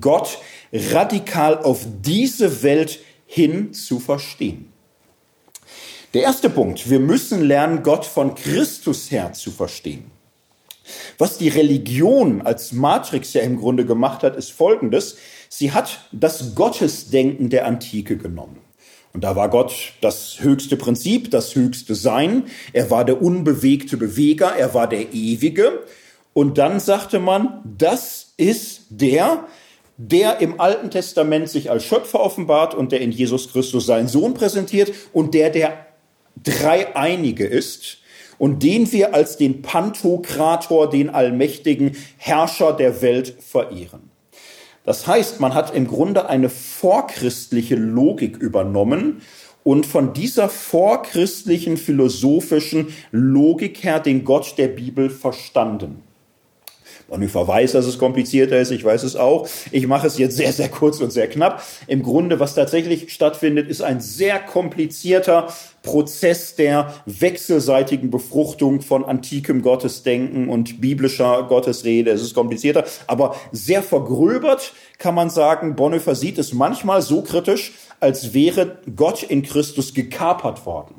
Gott 0.00 0.38
radikal 0.72 1.58
auf 1.58 1.86
diese 2.00 2.62
Welt 2.62 3.00
hin 3.26 3.74
zu 3.74 3.98
verstehen. 3.98 4.72
Der 6.14 6.22
erste 6.22 6.48
Punkt, 6.48 6.88
wir 6.88 6.98
müssen 7.00 7.42
lernen, 7.42 7.82
Gott 7.82 8.06
von 8.06 8.34
Christus 8.34 9.10
her 9.10 9.34
zu 9.34 9.50
verstehen. 9.50 10.10
Was 11.18 11.38
die 11.38 11.48
Religion 11.48 12.42
als 12.42 12.72
Matrix 12.72 13.32
ja 13.32 13.42
im 13.42 13.58
Grunde 13.58 13.84
gemacht 13.84 14.22
hat, 14.22 14.36
ist 14.36 14.50
Folgendes. 14.50 15.16
Sie 15.48 15.72
hat 15.72 16.08
das 16.12 16.54
Gottesdenken 16.54 17.50
der 17.50 17.66
Antike 17.66 18.16
genommen. 18.16 18.58
Und 19.12 19.24
da 19.24 19.34
war 19.34 19.48
Gott 19.48 19.94
das 20.02 20.40
höchste 20.40 20.76
Prinzip, 20.76 21.30
das 21.30 21.54
höchste 21.54 21.94
Sein. 21.94 22.44
Er 22.74 22.90
war 22.90 23.04
der 23.04 23.22
unbewegte 23.22 23.96
Beweger, 23.96 24.54
er 24.56 24.74
war 24.74 24.88
der 24.88 25.14
Ewige. 25.14 25.84
Und 26.34 26.58
dann 26.58 26.80
sagte 26.80 27.18
man, 27.18 27.62
das 27.78 28.34
ist 28.36 28.82
der, 28.90 29.46
der 29.96 30.40
im 30.40 30.60
Alten 30.60 30.90
Testament 30.90 31.48
sich 31.48 31.70
als 31.70 31.84
Schöpfer 31.84 32.20
offenbart 32.20 32.74
und 32.74 32.92
der 32.92 33.00
in 33.00 33.10
Jesus 33.10 33.50
Christus 33.50 33.86
seinen 33.86 34.08
Sohn 34.08 34.34
präsentiert 34.34 34.92
und 35.14 35.32
der 35.32 35.48
der 35.48 35.86
Dreieinige 36.42 37.46
ist 37.46 37.98
und 38.38 38.62
den 38.62 38.90
wir 38.92 39.14
als 39.14 39.36
den 39.36 39.62
Pantokrator, 39.62 40.90
den 40.90 41.10
allmächtigen 41.10 41.96
Herrscher 42.16 42.72
der 42.72 43.02
Welt 43.02 43.36
verehren. 43.40 44.10
Das 44.84 45.06
heißt, 45.06 45.40
man 45.40 45.54
hat 45.54 45.74
im 45.74 45.88
Grunde 45.88 46.28
eine 46.28 46.48
vorchristliche 46.48 47.74
Logik 47.74 48.36
übernommen 48.36 49.20
und 49.64 49.84
von 49.84 50.12
dieser 50.12 50.48
vorchristlichen 50.48 51.76
philosophischen 51.76 52.94
Logik 53.10 53.82
her 53.82 53.98
den 53.98 54.24
Gott 54.24 54.54
der 54.58 54.68
Bibel 54.68 55.10
verstanden. 55.10 56.02
Bonhoeffer 57.08 57.46
weiß, 57.46 57.72
dass 57.72 57.86
es 57.86 57.98
komplizierter 57.98 58.58
ist, 58.58 58.72
ich 58.72 58.84
weiß 58.84 59.04
es 59.04 59.14
auch. 59.16 59.48
Ich 59.70 59.86
mache 59.86 60.06
es 60.08 60.18
jetzt 60.18 60.36
sehr, 60.36 60.52
sehr 60.52 60.68
kurz 60.68 61.00
und 61.00 61.12
sehr 61.12 61.28
knapp. 61.28 61.62
Im 61.86 62.02
Grunde, 62.02 62.40
was 62.40 62.54
tatsächlich 62.54 63.12
stattfindet, 63.12 63.68
ist 63.68 63.80
ein 63.80 64.00
sehr 64.00 64.40
komplizierter 64.40 65.48
Prozess 65.86 66.56
der 66.56 66.92
wechselseitigen 67.06 68.10
Befruchtung 68.10 68.82
von 68.82 69.04
antikem 69.04 69.62
Gottesdenken 69.62 70.48
und 70.50 70.80
biblischer 70.80 71.44
Gottesrede. 71.44 72.10
Es 72.10 72.20
ist 72.20 72.34
komplizierter, 72.34 72.84
aber 73.06 73.36
sehr 73.52 73.82
vergröbert 73.82 74.74
kann 74.98 75.14
man 75.14 75.30
sagen, 75.30 75.76
Bonhoeffer 75.76 76.14
sieht 76.14 76.38
es 76.38 76.52
manchmal 76.52 77.00
so 77.00 77.22
kritisch, 77.22 77.72
als 78.00 78.34
wäre 78.34 78.78
Gott 78.94 79.22
in 79.22 79.42
Christus 79.42 79.94
gekapert 79.94 80.66
worden 80.66 80.96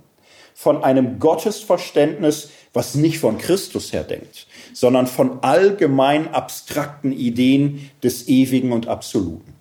von 0.55 0.83
einem 0.83 1.19
Gottesverständnis, 1.19 2.49
was 2.73 2.95
nicht 2.95 3.19
von 3.19 3.37
Christus 3.37 3.93
her 3.93 4.03
denkt, 4.03 4.47
sondern 4.73 5.05
von 5.05 5.43
allgemein 5.43 6.33
abstrakten 6.33 7.11
Ideen 7.11 7.91
des 8.01 8.27
Ewigen 8.27 8.71
und 8.71 8.87
Absoluten. 8.87 9.56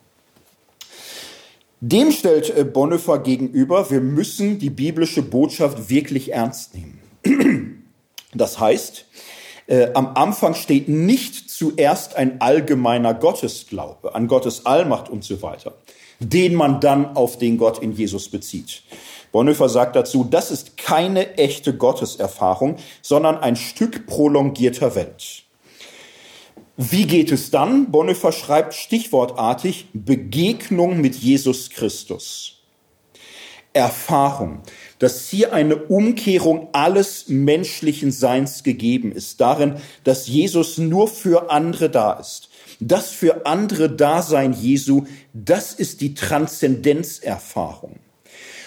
Dem 1.80 2.10
stellt 2.10 2.56
äh, 2.56 2.64
Bonhoeffer 2.64 3.18
gegenüber, 3.18 3.90
wir 3.90 4.00
müssen 4.00 4.58
die 4.58 4.70
biblische 4.70 5.22
Botschaft 5.22 5.90
wirklich 5.90 6.32
ernst 6.32 6.74
nehmen. 6.74 7.00
Das 8.34 8.60
heißt, 8.60 9.06
äh, 9.66 9.92
am 9.94 10.08
Anfang 10.08 10.54
steht 10.54 10.88
nicht 10.88 11.48
zuerst 11.48 12.16
ein 12.16 12.42
allgemeiner 12.42 13.14
Gottesglaube 13.14 14.14
an 14.14 14.26
Gottes 14.28 14.66
Allmacht 14.66 15.08
und 15.08 15.24
so 15.24 15.40
weiter, 15.40 15.72
den 16.20 16.54
man 16.54 16.80
dann 16.80 17.16
auf 17.16 17.38
den 17.38 17.56
Gott 17.56 17.78
in 17.78 17.92
Jesus 17.92 18.28
bezieht, 18.28 18.82
Bonhoeffer 19.32 19.68
sagt 19.68 19.96
dazu, 19.96 20.24
das 20.24 20.50
ist 20.50 20.76
keine 20.76 21.36
echte 21.36 21.76
Gotteserfahrung, 21.76 22.76
sondern 23.02 23.36
ein 23.36 23.56
Stück 23.56 24.06
prolongierter 24.06 24.94
Welt. 24.94 25.45
Wie 26.78 27.06
geht 27.06 27.32
es 27.32 27.50
dann? 27.50 27.90
Bonhoeffer 27.90 28.32
schreibt 28.32 28.74
stichwortartig 28.74 29.86
Begegnung 29.94 31.00
mit 31.00 31.14
Jesus 31.16 31.70
Christus. 31.70 32.56
Erfahrung, 33.72 34.60
dass 34.98 35.28
hier 35.28 35.54
eine 35.54 35.76
Umkehrung 35.76 36.68
alles 36.72 37.28
menschlichen 37.28 38.12
Seins 38.12 38.62
gegeben 38.62 39.12
ist, 39.12 39.40
darin, 39.40 39.76
dass 40.04 40.28
Jesus 40.28 40.76
nur 40.76 41.08
für 41.08 41.50
andere 41.50 41.88
da 41.88 42.12
ist. 42.14 42.50
Das 42.80 43.10
für 43.10 43.46
andere 43.46 43.90
Dasein 43.90 44.52
Jesu, 44.52 45.04
das 45.32 45.72
ist 45.72 46.02
die 46.02 46.12
Transzendenzerfahrung. 46.14 47.98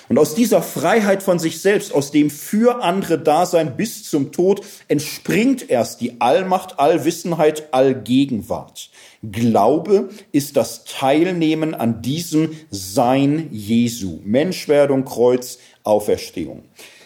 Und 0.10 0.18
aus 0.18 0.34
dieser 0.34 0.64
Freiheit 0.64 1.22
von 1.22 1.38
sich 1.38 1.62
selbst, 1.62 1.94
aus 1.94 2.10
dem 2.10 2.32
für 2.32 2.84
andere 2.84 3.20
Dasein 3.20 3.78
bis 3.78 4.10
zum 4.10 4.32
Tod, 4.32 4.62
entspringt 4.88 5.70
erst 5.70 6.02
die 6.02 6.20
Allmacht, 6.20 6.80
Allwissenheit, 6.80 7.72
Allgegenwart. 7.72 8.90
Glaube 9.22 10.10
ist 10.32 10.58
das 10.58 10.84
Teilnehmen 10.84 11.76
an 11.76 12.02
diesem 12.02 12.58
Sein 12.72 13.50
Jesu. 13.52 14.20
Menschwerdung, 14.24 15.06
Kreuz, 15.06 15.60
Auferstehung. 15.84 16.64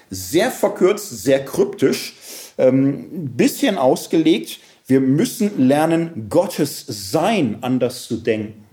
Sehr 0.09 0.49
verkürzt, 0.49 1.23
sehr 1.23 1.43
kryptisch, 1.43 2.13
ähm, 2.57 3.35
bisschen 3.35 3.77
ausgelegt. 3.77 4.59
Wir 4.87 5.01
müssen 5.01 5.67
lernen, 5.67 6.27
Gottes 6.29 6.85
Sein 6.87 7.57
anders 7.61 8.07
zu 8.07 8.17
denken. 8.17 8.63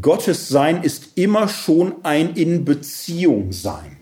Gottes 0.00 0.48
Sein 0.48 0.82
ist 0.82 1.08
immer 1.16 1.48
schon 1.48 2.04
ein 2.04 2.34
in 2.34 2.64
Beziehung 2.64 3.52
sein. 3.52 3.98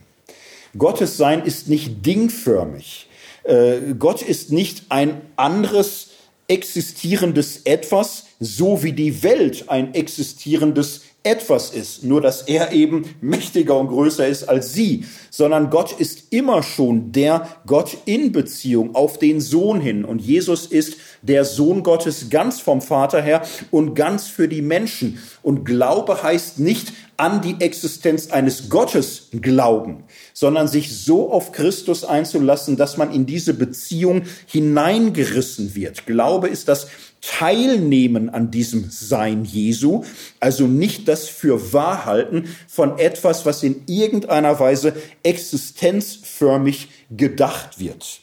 Gottes 0.79 1.17
Sein 1.17 1.45
ist 1.45 1.69
nicht 1.69 2.07
dingförmig. 2.07 3.09
Äh, 3.43 3.95
Gott 3.99 4.23
ist 4.23 4.53
nicht 4.53 4.85
ein 4.91 5.21
anderes 5.37 6.11
existierendes 6.47 7.63
Etwas, 7.65 8.27
so 8.39 8.83
wie 8.83 8.93
die 8.93 9.23
Welt 9.23 9.69
ein 9.69 9.95
existierendes 9.95 11.03
etwas 11.23 11.71
ist, 11.71 12.03
nur 12.03 12.21
dass 12.21 12.43
er 12.43 12.73
eben 12.73 13.15
mächtiger 13.21 13.77
und 13.79 13.89
größer 13.89 14.27
ist 14.27 14.49
als 14.49 14.73
sie, 14.73 15.05
sondern 15.31 15.69
Gott 15.69 15.93
ist 15.93 16.33
immer 16.33 16.63
schon 16.63 17.13
der 17.13 17.49
Gott 17.67 17.97
in 18.07 18.33
Beziehung 18.33 18.95
auf 18.95 19.19
den 19.19 19.41
Sohn 19.41 19.81
hin. 19.81 20.05
Und 20.05 20.21
Jesus 20.21 20.67
ist 20.67 20.97
der 21.23 21.45
Sohn 21.45 21.83
Gottes 21.83 22.31
ganz 22.31 22.61
vom 22.61 22.81
Vater 22.81 23.21
her 23.21 23.43
und 23.71 23.95
ganz 23.95 24.29
für 24.29 24.49
die 24.49 24.63
Menschen. 24.63 25.19
Und 25.43 25.65
Glaube 25.65 26.23
heißt 26.23 26.59
nicht 26.59 26.93
an 27.21 27.43
die 27.43 27.61
Existenz 27.61 28.31
eines 28.31 28.71
Gottes 28.71 29.29
glauben, 29.43 30.05
sondern 30.33 30.69
sich 30.69 30.97
so 31.05 31.31
auf 31.31 31.53
Christus 31.53 32.03
einzulassen, 32.03 32.79
dass 32.79 32.97
man 32.97 33.13
in 33.13 33.27
diese 33.27 33.53
Beziehung 33.53 34.23
hineingerissen 34.47 35.75
wird. 35.75 36.07
Glaube 36.07 36.49
ist 36.49 36.69
das 36.69 36.89
Teilnehmen 37.21 38.31
an 38.31 38.51
diesem 38.51 38.91
Sein 38.91 39.45
Jesu, 39.45 40.05
also 40.41 40.67
nicht 40.67 41.09
das 41.09 41.29
für 41.29 41.75
wahr 41.75 42.07
halten 42.07 42.57
von 42.67 42.99
etwas, 42.99 43.45
was 43.45 43.63
in 43.63 43.83
irgendeiner 43.87 44.59
Weise 44.59 44.95
existenzförmig 45.23 46.89
gedacht 47.11 47.79
wird. 47.79 48.23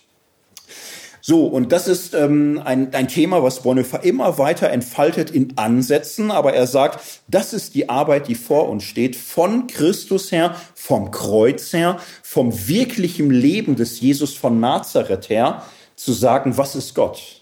So, 1.30 1.46
und 1.46 1.74
das 1.74 1.90
ist 1.90 2.14
ähm, 2.14 2.62
ein, 2.64 2.94
ein 2.94 3.10
Thema, 3.10 3.44
was 3.44 3.64
Bonhoeffer 3.64 4.02
immer 4.06 4.38
weiter 4.38 4.70
entfaltet 4.70 5.30
in 5.30 5.58
Ansätzen, 5.58 6.32
aber 6.32 6.54
er 6.54 6.68
sagt, 6.68 7.02
das 7.28 7.52
ist 7.52 7.76
die 7.76 7.90
Arbeit, 7.90 8.30
die 8.30 8.36
vor 8.36 8.70
uns 8.70 8.86
steht, 8.86 9.18
von 9.18 9.68
Christus 9.68 10.32
her, 10.32 10.56
vom 10.74 11.12
Kreuz 11.12 11.74
her, 11.74 12.00
vom 12.24 12.70
wirklichen 12.70 13.30
Leben 13.30 13.76
des 13.76 14.00
Jesus 14.00 14.36
von 14.36 14.62
Nazareth 14.62 15.28
her, 15.28 15.64
zu 15.98 16.14
sagen, 16.14 16.56
was 16.56 16.78
ist 16.78 16.96
Gott? 16.96 17.42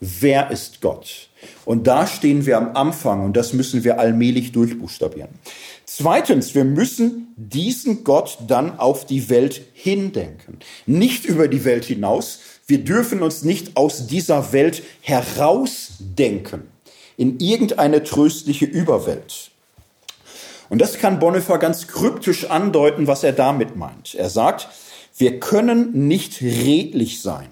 Wer 0.00 0.50
ist 0.50 0.82
Gott? 0.82 1.30
Und 1.64 1.86
da 1.86 2.06
stehen 2.06 2.44
wir 2.44 2.58
am 2.58 2.76
Anfang 2.76 3.24
und 3.24 3.38
das 3.38 3.54
müssen 3.54 3.84
wir 3.84 3.98
allmählich 3.98 4.52
durchbuchstabieren. 4.52 5.30
Zweitens, 5.86 6.54
wir 6.54 6.64
müssen 6.64 7.32
diesen 7.36 8.04
Gott 8.04 8.38
dann 8.46 8.78
auf 8.78 9.06
die 9.06 9.30
Welt 9.30 9.62
hindenken. 9.72 10.58
Nicht 10.84 11.24
über 11.24 11.48
die 11.48 11.64
Welt 11.64 11.86
hinaus. 11.86 12.40
Wir 12.66 12.78
dürfen 12.78 13.22
uns 13.22 13.42
nicht 13.42 13.76
aus 13.76 14.06
dieser 14.06 14.52
Welt 14.52 14.82
herausdenken 15.00 16.62
in 17.16 17.38
irgendeine 17.38 18.02
tröstliche 18.02 18.64
Überwelt. 18.64 19.50
Und 20.68 20.80
das 20.80 20.98
kann 20.98 21.18
Bonhoeffer 21.18 21.58
ganz 21.58 21.86
kryptisch 21.86 22.50
andeuten, 22.50 23.06
was 23.06 23.22
er 23.22 23.32
damit 23.32 23.76
meint. 23.76 24.14
Er 24.14 24.30
sagt, 24.30 24.68
wir 25.16 25.38
können 25.38 26.08
nicht 26.08 26.40
redlich 26.40 27.20
sein 27.20 27.48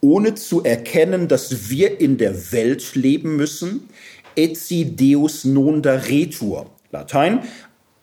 ohne 0.00 0.34
zu 0.34 0.62
erkennen, 0.62 1.28
dass 1.28 1.68
wir 1.70 2.00
in 2.00 2.18
der 2.18 2.52
Welt 2.52 2.94
leben 2.94 3.36
müssen, 3.36 3.88
etsi 4.36 4.94
deus 4.96 5.44
non 5.44 5.82
daretur, 5.82 6.66
Latein, 6.92 7.42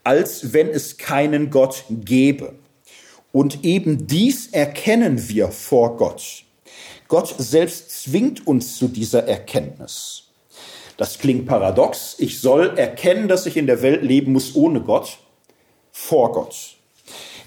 als 0.03 0.53
wenn 0.53 0.67
es 0.69 0.97
keinen 0.97 1.49
Gott 1.49 1.85
gäbe. 1.89 2.55
Und 3.33 3.65
eben 3.65 4.05
dies 4.05 4.47
erkennen 4.51 5.27
wir 5.27 5.49
vor 5.49 5.97
Gott. 5.97 6.43
Gott 7.07 7.33
selbst 7.39 8.03
zwingt 8.03 8.45
uns 8.45 8.77
zu 8.77 8.87
dieser 8.87 9.27
Erkenntnis. 9.27 10.25
Das 10.97 11.17
klingt 11.17 11.47
paradox. 11.47 12.15
Ich 12.19 12.39
soll 12.39 12.77
erkennen, 12.77 13.27
dass 13.27 13.47
ich 13.47 13.57
in 13.57 13.65
der 13.65 13.81
Welt 13.81 14.03
leben 14.03 14.33
muss 14.33 14.55
ohne 14.55 14.81
Gott, 14.81 15.17
vor 15.91 16.31
Gott. 16.31 16.75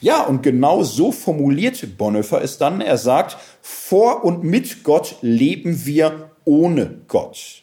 Ja, 0.00 0.24
und 0.24 0.42
genau 0.42 0.82
so 0.82 1.12
formuliert 1.12 1.96
Bonhoeffer 1.96 2.42
es 2.42 2.58
dann. 2.58 2.80
Er 2.80 2.98
sagt, 2.98 3.36
vor 3.62 4.24
und 4.24 4.42
mit 4.42 4.82
Gott 4.82 5.14
leben 5.22 5.86
wir 5.86 6.32
ohne 6.44 7.00
Gott. 7.06 7.62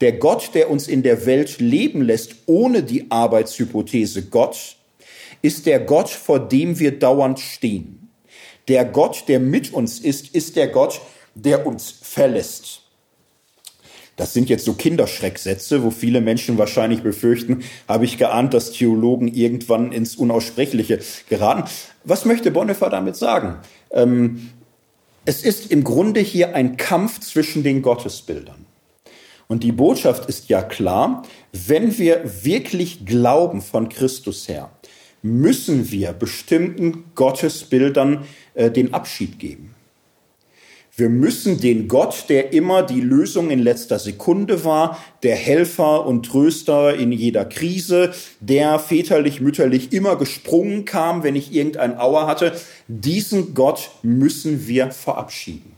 Der 0.00 0.12
Gott, 0.12 0.54
der 0.54 0.70
uns 0.70 0.88
in 0.88 1.02
der 1.02 1.26
Welt 1.26 1.58
leben 1.60 2.00
lässt, 2.00 2.34
ohne 2.46 2.82
die 2.82 3.10
Arbeitshypothese 3.10 4.24
Gott, 4.24 4.76
ist 5.46 5.66
der 5.66 5.78
Gott, 5.78 6.10
vor 6.10 6.40
dem 6.40 6.78
wir 6.80 6.98
dauernd 6.98 7.38
stehen. 7.38 8.10
Der 8.68 8.84
Gott, 8.84 9.24
der 9.28 9.38
mit 9.38 9.72
uns 9.72 10.00
ist, 10.00 10.34
ist 10.34 10.56
der 10.56 10.66
Gott, 10.66 11.00
der 11.36 11.66
uns 11.66 11.94
verlässt. 12.02 12.82
Das 14.16 14.32
sind 14.32 14.48
jetzt 14.48 14.64
so 14.64 14.72
Kinderschrecksätze, 14.72 15.84
wo 15.84 15.90
viele 15.90 16.20
Menschen 16.20 16.58
wahrscheinlich 16.58 17.02
befürchten, 17.02 17.62
habe 17.86 18.06
ich 18.06 18.18
geahnt, 18.18 18.54
dass 18.54 18.72
Theologen 18.72 19.28
irgendwann 19.28 19.92
ins 19.92 20.16
Unaussprechliche 20.16 21.00
geraten. 21.28 21.68
Was 22.02 22.24
möchte 22.24 22.50
Bonhoeffer 22.50 22.88
damit 22.88 23.14
sagen? 23.14 23.58
Ähm, 23.90 24.50
es 25.26 25.42
ist 25.42 25.70
im 25.70 25.84
Grunde 25.84 26.20
hier 26.20 26.54
ein 26.54 26.76
Kampf 26.76 27.20
zwischen 27.20 27.62
den 27.62 27.82
Gottesbildern. 27.82 28.64
Und 29.48 29.62
die 29.62 29.72
Botschaft 29.72 30.28
ist 30.28 30.48
ja 30.48 30.62
klar, 30.62 31.22
wenn 31.52 31.98
wir 31.98 32.22
wirklich 32.42 33.06
glauben 33.06 33.60
von 33.60 33.88
Christus 33.88 34.48
her, 34.48 34.70
müssen 35.26 35.90
wir 35.90 36.12
bestimmten 36.12 37.04
Gottesbildern 37.14 38.24
äh, 38.54 38.70
den 38.70 38.94
Abschied 38.94 39.38
geben. 39.38 39.76
Wir 40.98 41.10
müssen 41.10 41.60
den 41.60 41.88
Gott, 41.88 42.24
der 42.30 42.54
immer 42.54 42.82
die 42.82 43.02
Lösung 43.02 43.50
in 43.50 43.58
letzter 43.58 43.98
Sekunde 43.98 44.64
war, 44.64 44.98
der 45.22 45.36
Helfer 45.36 46.06
und 46.06 46.24
Tröster 46.24 46.94
in 46.94 47.12
jeder 47.12 47.44
Krise, 47.44 48.14
der 48.40 48.78
väterlich, 48.78 49.42
mütterlich 49.42 49.92
immer 49.92 50.16
gesprungen 50.16 50.86
kam, 50.86 51.22
wenn 51.22 51.36
ich 51.36 51.52
irgendein 51.52 51.98
Auer 51.98 52.26
hatte, 52.26 52.58
diesen 52.88 53.52
Gott 53.52 53.90
müssen 54.02 54.66
wir 54.68 54.90
verabschieden. 54.90 55.72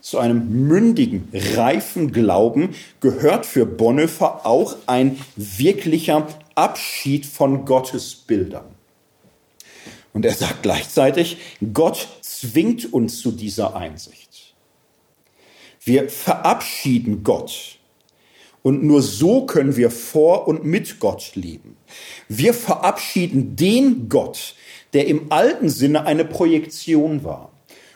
Zu 0.00 0.18
einem 0.18 0.68
mündigen, 0.68 1.28
reifen 1.54 2.10
Glauben 2.10 2.70
gehört 3.00 3.44
für 3.44 3.66
Bonhoeffer 3.66 4.46
auch 4.46 4.76
ein 4.86 5.18
wirklicher 5.36 6.26
Abschied 6.54 7.26
von 7.26 7.64
Gottesbildern. 7.64 8.74
Und 10.12 10.24
er 10.24 10.34
sagt 10.34 10.62
gleichzeitig, 10.62 11.38
Gott 11.72 12.08
zwingt 12.22 12.92
uns 12.92 13.20
zu 13.20 13.32
dieser 13.32 13.74
Einsicht. 13.76 14.54
Wir 15.82 16.08
verabschieden 16.08 17.24
Gott. 17.24 17.78
Und 18.62 18.82
nur 18.82 19.02
so 19.02 19.44
können 19.44 19.76
wir 19.76 19.90
vor 19.90 20.48
und 20.48 20.64
mit 20.64 20.98
Gott 20.98 21.32
leben. 21.34 21.76
Wir 22.28 22.54
verabschieden 22.54 23.56
den 23.56 24.08
Gott, 24.08 24.54
der 24.94 25.06
im 25.06 25.30
alten 25.30 25.68
Sinne 25.68 26.06
eine 26.06 26.24
Projektion 26.24 27.24
war. 27.24 27.50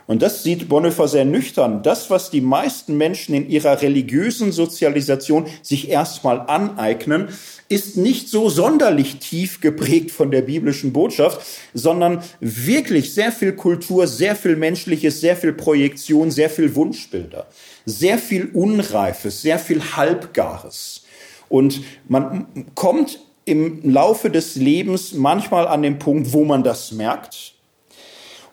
Und 0.06 0.22
das 0.22 0.42
sieht 0.42 0.68
Bonhoeffer 0.68 1.06
sehr 1.06 1.24
nüchtern. 1.24 1.82
Das, 1.82 2.10
was 2.10 2.30
die 2.30 2.40
meisten 2.40 2.96
Menschen 2.96 3.34
in 3.34 3.48
ihrer 3.48 3.80
religiösen 3.82 4.52
Sozialisation 4.52 5.46
sich 5.62 5.90
erstmal 5.90 6.40
aneignen, 6.40 7.28
ist 7.68 7.96
nicht 7.96 8.28
so 8.28 8.48
sonderlich 8.48 9.18
tief 9.18 9.60
geprägt 9.60 10.10
von 10.10 10.30
der 10.30 10.42
biblischen 10.42 10.92
Botschaft, 10.92 11.40
sondern 11.74 12.22
wirklich 12.40 13.12
sehr 13.14 13.30
viel 13.30 13.52
Kultur, 13.52 14.06
sehr 14.06 14.34
viel 14.34 14.56
Menschliches, 14.56 15.20
sehr 15.20 15.36
viel 15.36 15.52
Projektion, 15.52 16.30
sehr 16.30 16.48
viel 16.48 16.74
Wunschbilder, 16.74 17.46
sehr 17.84 18.18
viel 18.18 18.50
Unreifes, 18.54 19.42
sehr 19.42 19.58
viel 19.58 19.82
Halbgares. 19.96 21.04
Und 21.48 21.82
man 22.08 22.46
kommt 22.74 23.20
im 23.44 23.80
Laufe 23.90 24.30
des 24.30 24.56
Lebens 24.56 25.12
manchmal 25.12 25.68
an 25.68 25.82
den 25.82 25.98
Punkt, 25.98 26.32
wo 26.32 26.44
man 26.44 26.62
das 26.62 26.92
merkt 26.92 27.54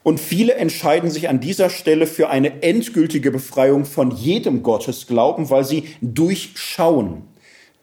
und 0.06 0.20
viele 0.20 0.54
entscheiden 0.54 1.10
sich 1.10 1.30
an 1.30 1.40
dieser 1.40 1.72
Stelle 1.72 2.06
für 2.06 2.30
eine 2.30 2.62
endgültige 2.62 3.32
Befreiung 3.32 3.86
von 3.86 4.12
jedem 4.12 4.62
Gottesglauben, 4.62 5.50
weil 5.50 5.66
sie 5.66 5.86
durchschauen. 6.00 7.24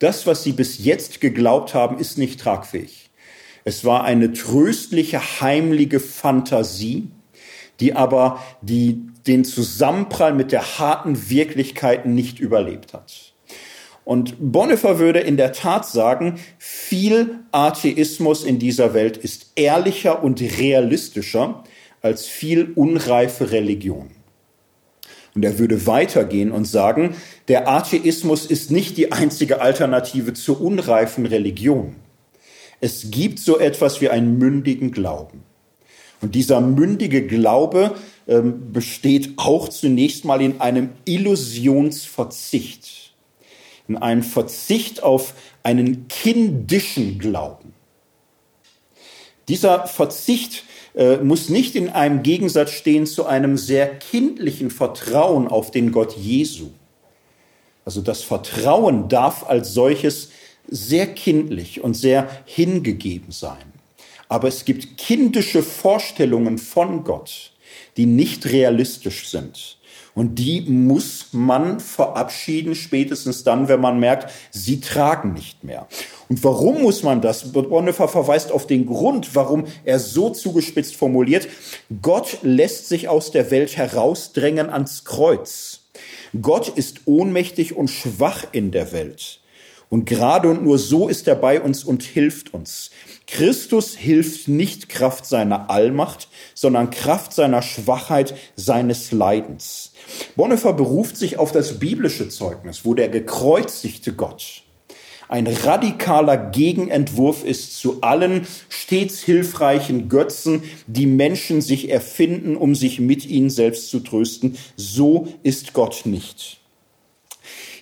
Das, 0.02 0.26
was 0.26 0.42
sie 0.42 0.50
bis 0.50 0.84
jetzt 0.84 1.20
geglaubt 1.20 1.74
haben, 1.74 1.96
ist 1.96 2.18
nicht 2.18 2.40
tragfähig. 2.40 3.10
Es 3.62 3.84
war 3.84 4.02
eine 4.02 4.32
tröstliche, 4.32 5.40
heimliche 5.40 6.00
Fantasie, 6.00 7.08
die 7.78 7.94
aber 7.94 8.42
die, 8.62 9.06
den 9.28 9.44
Zusammenprall 9.44 10.34
mit 10.34 10.50
der 10.50 10.80
harten 10.80 11.30
Wirklichkeit 11.30 12.04
nicht 12.04 12.40
überlebt 12.40 12.94
hat. 12.94 13.32
Und 14.04 14.34
Bonhoeffer 14.40 14.98
würde 14.98 15.20
in 15.20 15.36
der 15.36 15.52
Tat 15.52 15.86
sagen, 15.86 16.40
viel 16.58 17.38
Atheismus 17.52 18.42
in 18.42 18.58
dieser 18.58 18.94
Welt 18.94 19.16
ist 19.16 19.52
ehrlicher 19.54 20.24
und 20.24 20.40
realistischer 20.40 21.62
als 22.00 22.26
viel 22.26 22.72
unreife 22.74 23.52
Religion. 23.52 24.10
Und 25.34 25.44
er 25.44 25.58
würde 25.58 25.86
weitergehen 25.86 26.52
und 26.52 26.66
sagen, 26.66 27.16
der 27.48 27.68
Atheismus 27.68 28.46
ist 28.46 28.70
nicht 28.70 28.96
die 28.96 29.10
einzige 29.12 29.60
Alternative 29.62 30.34
zur 30.34 30.60
unreifen 30.60 31.26
Religion. 31.26 31.96
Es 32.80 33.10
gibt 33.10 33.38
so 33.38 33.58
etwas 33.58 34.00
wie 34.00 34.10
einen 34.10 34.38
mündigen 34.38 34.92
Glauben. 34.92 35.42
Und 36.20 36.34
dieser 36.34 36.60
mündige 36.60 37.26
Glaube 37.26 37.94
ähm, 38.28 38.72
besteht 38.72 39.32
auch 39.36 39.68
zunächst 39.68 40.24
mal 40.24 40.42
in 40.42 40.60
einem 40.60 40.90
Illusionsverzicht, 41.04 43.14
in 43.88 43.96
einem 43.96 44.22
Verzicht 44.22 45.02
auf 45.02 45.34
einen 45.62 46.08
kindischen 46.08 47.18
Glauben. 47.18 47.72
Dieser 49.48 49.86
Verzicht 49.86 50.64
äh, 50.94 51.16
muss 51.18 51.48
nicht 51.48 51.74
in 51.74 51.88
einem 51.88 52.22
Gegensatz 52.22 52.72
stehen 52.72 53.06
zu 53.06 53.26
einem 53.26 53.56
sehr 53.56 53.98
kindlichen 53.98 54.70
Vertrauen 54.70 55.48
auf 55.48 55.70
den 55.70 55.92
Gott 55.92 56.16
Jesu. 56.16 56.70
Also 57.84 58.00
das 58.00 58.22
Vertrauen 58.22 59.08
darf 59.08 59.48
als 59.48 59.72
solches 59.72 60.30
sehr 60.68 61.06
kindlich 61.06 61.82
und 61.82 61.94
sehr 61.94 62.28
hingegeben 62.44 63.32
sein. 63.32 63.72
Aber 64.28 64.48
es 64.48 64.64
gibt 64.64 64.96
kindische 64.98 65.62
Vorstellungen 65.62 66.58
von 66.58 67.04
Gott, 67.04 67.52
die 67.96 68.06
nicht 68.06 68.46
realistisch 68.46 69.28
sind. 69.28 69.78
Und 70.14 70.34
die 70.38 70.60
muss 70.62 71.28
man 71.32 71.80
verabschieden, 71.80 72.74
spätestens 72.74 73.44
dann, 73.44 73.68
wenn 73.68 73.80
man 73.80 73.98
merkt, 73.98 74.30
sie 74.50 74.80
tragen 74.80 75.32
nicht 75.32 75.64
mehr. 75.64 75.86
Und 76.28 76.44
warum 76.44 76.82
muss 76.82 77.02
man 77.02 77.22
das? 77.22 77.52
Bonhoeffer 77.52 78.08
verweist 78.08 78.52
auf 78.52 78.66
den 78.66 78.86
Grund, 78.86 79.34
warum 79.34 79.64
er 79.84 79.98
so 79.98 80.30
zugespitzt 80.30 80.96
formuliert. 80.96 81.48
Gott 82.02 82.38
lässt 82.42 82.88
sich 82.88 83.08
aus 83.08 83.30
der 83.30 83.50
Welt 83.50 83.76
herausdrängen 83.76 84.68
ans 84.68 85.04
Kreuz. 85.04 85.80
Gott 86.40 86.68
ist 86.68 87.02
ohnmächtig 87.06 87.76
und 87.76 87.88
schwach 87.88 88.46
in 88.52 88.70
der 88.70 88.92
Welt. 88.92 89.40
Und 89.92 90.06
gerade 90.06 90.48
und 90.48 90.62
nur 90.62 90.78
so 90.78 91.08
ist 91.08 91.28
er 91.28 91.34
bei 91.34 91.60
uns 91.60 91.84
und 91.84 92.02
hilft 92.02 92.54
uns. 92.54 92.90
Christus 93.26 93.94
hilft 93.94 94.48
nicht 94.48 94.88
Kraft 94.88 95.26
seiner 95.26 95.68
Allmacht, 95.68 96.28
sondern 96.54 96.88
Kraft 96.88 97.34
seiner 97.34 97.60
Schwachheit, 97.60 98.34
seines 98.56 99.12
Leidens. 99.12 99.91
Bonhoeffer 100.36 100.72
beruft 100.72 101.16
sich 101.16 101.38
auf 101.38 101.52
das 101.52 101.78
biblische 101.78 102.28
Zeugnis, 102.28 102.84
wo 102.84 102.94
der 102.94 103.08
gekreuzigte 103.08 104.12
Gott 104.12 104.62
ein 105.32 105.46
radikaler 105.46 106.36
Gegenentwurf 106.36 107.42
ist 107.42 107.78
zu 107.78 108.02
allen 108.02 108.46
stets 108.68 109.22
hilfreichen 109.22 110.10
Götzen, 110.10 110.62
die 110.86 111.06
Menschen 111.06 111.62
sich 111.62 111.88
erfinden, 111.90 112.54
um 112.54 112.74
sich 112.74 113.00
mit 113.00 113.24
ihnen 113.24 113.48
selbst 113.48 113.88
zu 113.88 114.00
trösten. 114.00 114.58
So 114.76 115.28
ist 115.42 115.72
Gott 115.72 116.02
nicht. 116.04 116.60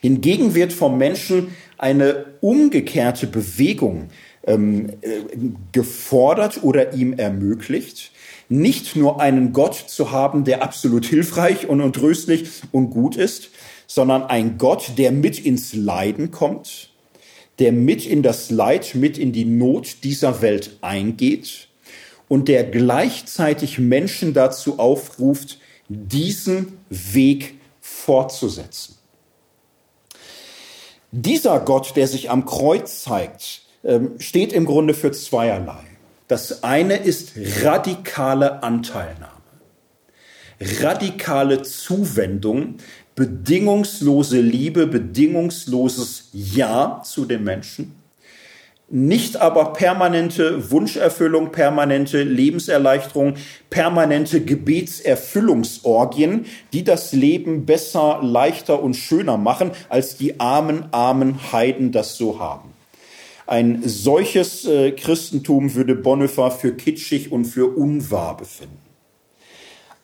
Hingegen 0.00 0.54
wird 0.54 0.72
vom 0.72 0.96
Menschen 0.96 1.48
eine 1.76 2.26
umgekehrte 2.40 3.26
Bewegung 3.26 4.10
ähm, 4.46 4.90
äh, 5.00 5.08
gefordert 5.72 6.62
oder 6.62 6.94
ihm 6.94 7.14
ermöglicht, 7.14 8.12
nicht 8.50 8.96
nur 8.96 9.20
einen 9.20 9.52
Gott 9.52 9.76
zu 9.76 10.10
haben, 10.10 10.44
der 10.44 10.62
absolut 10.62 11.06
hilfreich 11.06 11.68
und, 11.68 11.80
und 11.80 11.94
tröstlich 11.94 12.50
und 12.72 12.90
gut 12.90 13.16
ist, 13.16 13.50
sondern 13.86 14.24
ein 14.24 14.58
Gott, 14.58 14.92
der 14.98 15.12
mit 15.12 15.38
ins 15.38 15.72
Leiden 15.72 16.32
kommt, 16.32 16.90
der 17.60 17.72
mit 17.72 18.04
in 18.04 18.22
das 18.22 18.50
Leid, 18.50 18.94
mit 18.94 19.18
in 19.18 19.32
die 19.32 19.44
Not 19.44 20.02
dieser 20.02 20.42
Welt 20.42 20.78
eingeht 20.80 21.68
und 22.28 22.48
der 22.48 22.64
gleichzeitig 22.64 23.78
Menschen 23.78 24.34
dazu 24.34 24.78
aufruft, 24.78 25.58
diesen 25.88 26.78
Weg 26.88 27.54
fortzusetzen. 27.80 28.96
Dieser 31.12 31.60
Gott, 31.60 31.94
der 31.96 32.08
sich 32.08 32.30
am 32.30 32.46
Kreuz 32.46 33.02
zeigt, 33.02 33.62
ähm, 33.84 34.18
steht 34.18 34.52
im 34.52 34.64
Grunde 34.64 34.94
für 34.94 35.12
zweierlei. 35.12 35.89
Das 36.30 36.62
eine 36.62 36.94
ist 36.94 37.32
radikale 37.64 38.62
Anteilnahme, 38.62 39.42
radikale 40.60 41.62
Zuwendung, 41.62 42.76
bedingungslose 43.16 44.40
Liebe, 44.40 44.86
bedingungsloses 44.86 46.28
Ja 46.32 47.02
zu 47.04 47.24
dem 47.24 47.42
Menschen, 47.42 47.96
nicht 48.88 49.38
aber 49.38 49.72
permanente 49.72 50.70
Wunscherfüllung, 50.70 51.50
permanente 51.50 52.22
Lebenserleichterung, 52.22 53.34
permanente 53.68 54.40
Gebetserfüllungsorgien, 54.40 56.46
die 56.72 56.84
das 56.84 57.12
Leben 57.12 57.66
besser, 57.66 58.20
leichter 58.22 58.80
und 58.80 58.94
schöner 58.94 59.36
machen, 59.36 59.72
als 59.88 60.16
die 60.16 60.38
armen, 60.38 60.84
armen 60.92 61.50
Heiden 61.50 61.90
das 61.90 62.16
so 62.16 62.38
haben. 62.38 62.70
Ein 63.50 63.82
solches 63.84 64.64
äh, 64.64 64.92
Christentum 64.92 65.74
würde 65.74 65.96
Bonhoeffer 65.96 66.52
für 66.52 66.72
kitschig 66.72 67.32
und 67.32 67.46
für 67.46 67.76
unwahr 67.76 68.36
befinden. 68.36 68.78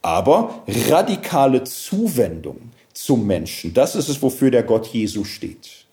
Aber 0.03 0.65
radikale 0.67 1.63
Zuwendung 1.63 2.73
zum 2.93 3.25
Menschen, 3.25 3.73
das 3.73 3.95
ist 3.95 4.09
es, 4.09 4.21
wofür 4.21 4.51
der 4.51 4.65
Gott 4.65 4.89
Jesu 4.89 5.23
steht. 5.23 5.87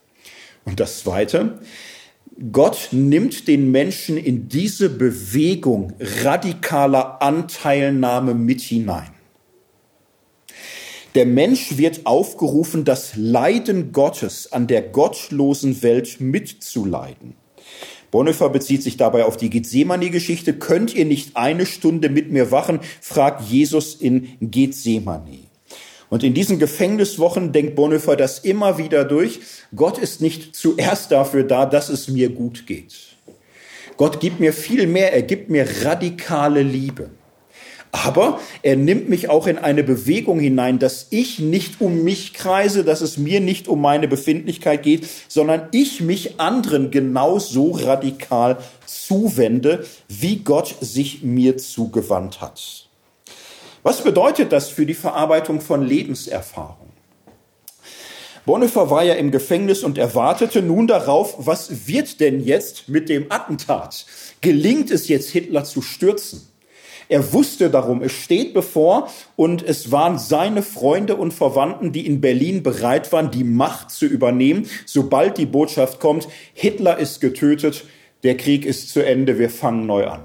Und 0.66 0.80
das 0.80 1.02
Zweite, 1.02 1.60
Gott 2.52 2.88
nimmt 2.90 3.48
den 3.48 3.70
Menschen 3.70 4.18
in 4.18 4.50
diese 4.50 4.90
Bewegung 4.90 5.94
radikaler 6.00 7.22
Anteilnahme 7.22 8.34
mit 8.34 8.62
hinein. 8.62 9.12
Der 11.14 11.28
Mensch 11.28 11.78
wird 11.78 12.08
aufgerufen, 12.08 12.84
das 12.84 13.16
Leiden 13.16 13.92
Gottes 13.92 14.52
an 14.52 14.66
der 14.66 14.82
gottlosen 14.82 15.84
Welt 15.84 16.20
mitzuleiden. 16.20 17.43
Bonhoeffer 18.14 18.50
bezieht 18.50 18.84
sich 18.84 18.96
dabei 18.96 19.26
auf 19.26 19.38
die 19.38 19.50
Gethsemane-Geschichte. 19.50 20.54
Könnt 20.54 20.94
ihr 20.94 21.06
nicht 21.06 21.36
eine 21.36 21.66
Stunde 21.66 22.10
mit 22.10 22.32
mir 22.32 22.52
wachen? 22.52 22.80
fragt 23.02 23.50
Jesus 23.50 23.96
in 23.96 24.38
Gethsemane. 24.40 25.40
Und 26.12 26.24
in 26.24 26.36
diesen 26.36 26.60
Gefängniswochen 26.60 27.54
denkt 27.54 27.74
Bonhoeffer 27.74 28.16
das 28.16 28.38
immer 28.38 28.78
wieder 28.78 29.04
durch. 29.04 29.40
Gott 29.76 29.98
ist 29.98 30.22
nicht 30.22 30.56
zuerst 30.56 31.12
dafür 31.12 31.42
da, 31.42 31.66
dass 31.66 31.90
es 31.90 32.08
mir 32.08 32.30
gut 32.30 32.68
geht. 32.68 32.94
Gott 33.98 34.20
gibt 34.20 34.40
mir 34.40 34.54
viel 34.54 34.86
mehr. 34.86 35.12
Er 35.12 35.24
gibt 35.24 35.50
mir 35.50 35.68
radikale 35.84 36.62
Liebe. 36.62 37.10
Aber 37.94 38.40
er 38.64 38.76
nimmt 38.76 39.08
mich 39.08 39.30
auch 39.30 39.46
in 39.46 39.60
eine 39.60 39.84
Bewegung 39.84 40.40
hinein, 40.40 40.80
dass 40.80 41.08
ich 41.12 41.38
nicht 41.38 41.80
um 41.80 42.04
mich 42.04 42.34
kreise, 42.34 42.84
dass 42.84 43.02
es 43.02 43.20
mir 43.20 43.40
nicht 43.40 43.68
um 43.68 43.82
meine 43.82 44.08
Befindlichkeit 44.08 44.82
geht, 44.82 45.08
sondern 45.28 45.70
ich 45.72 46.02
mich 46.02 46.40
anderen 46.40 46.90
genauso 46.90 47.70
radikal 47.70 48.58
zuwende, 48.88 49.86
wie 50.10 50.38
Gott 50.38 50.76
sich 50.82 51.22
mir 51.22 51.58
zugewandt 51.58 52.42
hat. 52.42 52.90
Was 53.84 54.04
bedeutet 54.04 54.52
das 54.52 54.70
für 54.70 54.88
die 54.88 54.96
Verarbeitung 54.96 55.62
von 55.62 55.86
Lebenserfahrung? 55.86 56.90
Bonhoeffer 58.48 58.90
war 58.90 59.04
ja 59.04 59.14
im 59.14 59.30
Gefängnis 59.30 59.84
und 59.84 60.00
erwartete 60.00 60.64
nun 60.64 60.88
darauf, 60.88 61.36
was 61.38 61.88
wird 61.88 62.20
denn 62.20 62.44
jetzt 62.44 62.90
mit 62.90 63.08
dem 63.08 63.32
Attentat? 63.32 64.08
Gelingt 64.42 64.90
es 64.90 65.08
jetzt, 65.10 65.30
Hitler 65.30 65.64
zu 65.64 65.84
stürzen? 65.84 66.53
Er 67.10 67.34
wusste 67.34 67.70
darum, 67.70 68.02
es 68.02 68.12
steht 68.12 68.54
bevor 68.54 69.10
und 69.36 69.64
es 69.64 69.92
waren 69.92 70.18
seine 70.18 70.62
Freunde 70.62 71.16
und 71.16 71.34
Verwandten, 71.34 71.92
die 71.92 72.06
in 72.06 72.22
Berlin 72.22 72.64
bereit 72.64 73.12
waren, 73.12 73.32
die 73.32 73.44
Macht 73.44 73.92
zu 73.92 74.06
übernehmen, 74.06 74.68
sobald 74.86 75.38
die 75.38 75.46
Botschaft 75.46 76.00
kommt, 76.00 76.28
Hitler 76.54 76.98
ist 76.98 77.22
getötet, 77.22 77.86
der 78.24 78.38
Krieg 78.38 78.66
ist 78.66 78.90
zu 78.90 79.06
Ende, 79.06 79.38
wir 79.38 79.50
fangen 79.50 79.86
neu 79.86 80.08
an. 80.08 80.22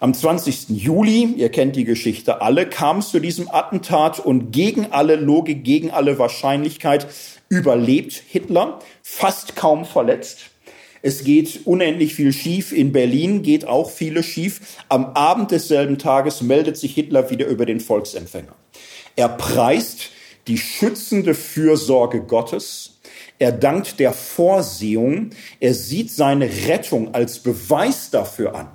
Am 0.00 0.14
20. 0.14 0.68
Juli, 0.68 1.24
ihr 1.36 1.48
kennt 1.48 1.74
die 1.74 1.84
Geschichte 1.84 2.40
alle, 2.40 2.68
kam 2.68 2.98
es 2.98 3.10
zu 3.10 3.18
diesem 3.18 3.48
Attentat 3.50 4.20
und 4.20 4.52
gegen 4.52 4.92
alle 4.92 5.16
Logik, 5.16 5.64
gegen 5.64 5.90
alle 5.90 6.20
Wahrscheinlichkeit 6.20 7.08
überlebt 7.48 8.12
Hitler, 8.28 8.78
fast 9.02 9.56
kaum 9.56 9.84
verletzt. 9.84 10.50
Es 11.02 11.24
geht 11.24 11.60
unendlich 11.64 12.14
viel 12.14 12.32
schief. 12.32 12.72
In 12.72 12.92
Berlin 12.92 13.42
geht 13.42 13.66
auch 13.66 13.90
vieles 13.90 14.26
schief. 14.26 14.60
Am 14.88 15.06
Abend 15.06 15.50
desselben 15.50 15.98
Tages 15.98 16.42
meldet 16.42 16.76
sich 16.76 16.94
Hitler 16.94 17.30
wieder 17.30 17.46
über 17.46 17.66
den 17.66 17.80
Volksempfänger. 17.80 18.54
Er 19.16 19.28
preist 19.28 20.10
die 20.46 20.58
schützende 20.58 21.34
Fürsorge 21.34 22.22
Gottes. 22.22 22.98
Er 23.38 23.52
dankt 23.52 24.00
der 24.00 24.12
Vorsehung. 24.12 25.30
Er 25.60 25.74
sieht 25.74 26.10
seine 26.10 26.48
Rettung 26.66 27.14
als 27.14 27.40
Beweis 27.40 28.10
dafür 28.10 28.54
an, 28.54 28.68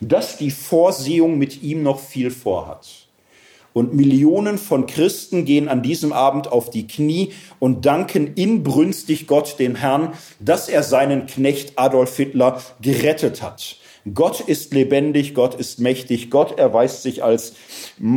dass 0.00 0.38
die 0.38 0.50
Vorsehung 0.50 1.38
mit 1.38 1.62
ihm 1.62 1.82
noch 1.82 2.00
viel 2.00 2.30
vorhat. 2.30 3.07
Und 3.72 3.94
Millionen 3.94 4.58
von 4.58 4.86
Christen 4.86 5.44
gehen 5.44 5.68
an 5.68 5.82
diesem 5.82 6.12
Abend 6.12 6.50
auf 6.50 6.70
die 6.70 6.86
Knie 6.86 7.32
und 7.58 7.86
danken 7.86 8.34
inbrünstig 8.34 9.26
Gott, 9.26 9.58
dem 9.58 9.74
Herrn, 9.74 10.12
dass 10.40 10.68
er 10.68 10.82
seinen 10.82 11.26
Knecht 11.26 11.78
Adolf 11.78 12.16
Hitler 12.16 12.60
gerettet 12.80 13.42
hat. 13.42 13.76
Gott 14.14 14.40
ist 14.40 14.72
lebendig, 14.72 15.34
Gott 15.34 15.54
ist 15.54 15.80
mächtig, 15.80 16.30
Gott 16.30 16.58
erweist 16.58 17.02
sich 17.02 17.22
als 17.22 17.54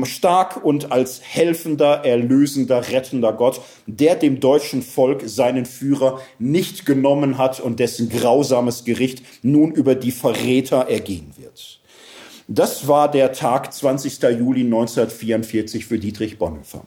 stark 0.03 0.63
und 0.63 0.91
als 0.91 1.21
helfender, 1.23 2.05
erlösender, 2.05 2.89
rettender 2.89 3.33
Gott, 3.33 3.61
der 3.87 4.15
dem 4.15 4.39
deutschen 4.39 4.81
Volk 4.81 5.23
seinen 5.25 5.65
Führer 5.65 6.21
nicht 6.39 6.85
genommen 6.85 7.37
hat 7.37 7.59
und 7.59 7.79
dessen 7.79 8.09
grausames 8.09 8.85
Gericht 8.85 9.23
nun 9.41 9.71
über 9.71 9.95
die 9.95 10.11
Verräter 10.11 10.87
ergehen 10.87 11.33
wird. 11.37 11.80
Das 12.53 12.85
war 12.85 13.09
der 13.09 13.31
Tag 13.31 13.71
20. 13.71 14.23
Juli 14.23 14.65
1944 14.65 15.85
für 15.85 15.97
Dietrich 15.97 16.37
Bonhoeffer. 16.37 16.81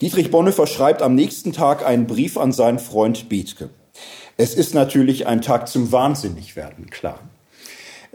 Dietrich 0.00 0.30
Bonhoeffer 0.30 0.68
schreibt 0.68 1.02
am 1.02 1.16
nächsten 1.16 1.52
Tag 1.52 1.84
einen 1.84 2.06
Brief 2.06 2.38
an 2.38 2.52
seinen 2.52 2.78
Freund 2.78 3.28
Bethke. 3.28 3.70
Es 4.36 4.54
ist 4.54 4.72
natürlich 4.72 5.26
ein 5.26 5.42
Tag 5.42 5.66
zum 5.66 5.90
Wahnsinnigwerden, 5.90 6.90
klar. 6.90 7.18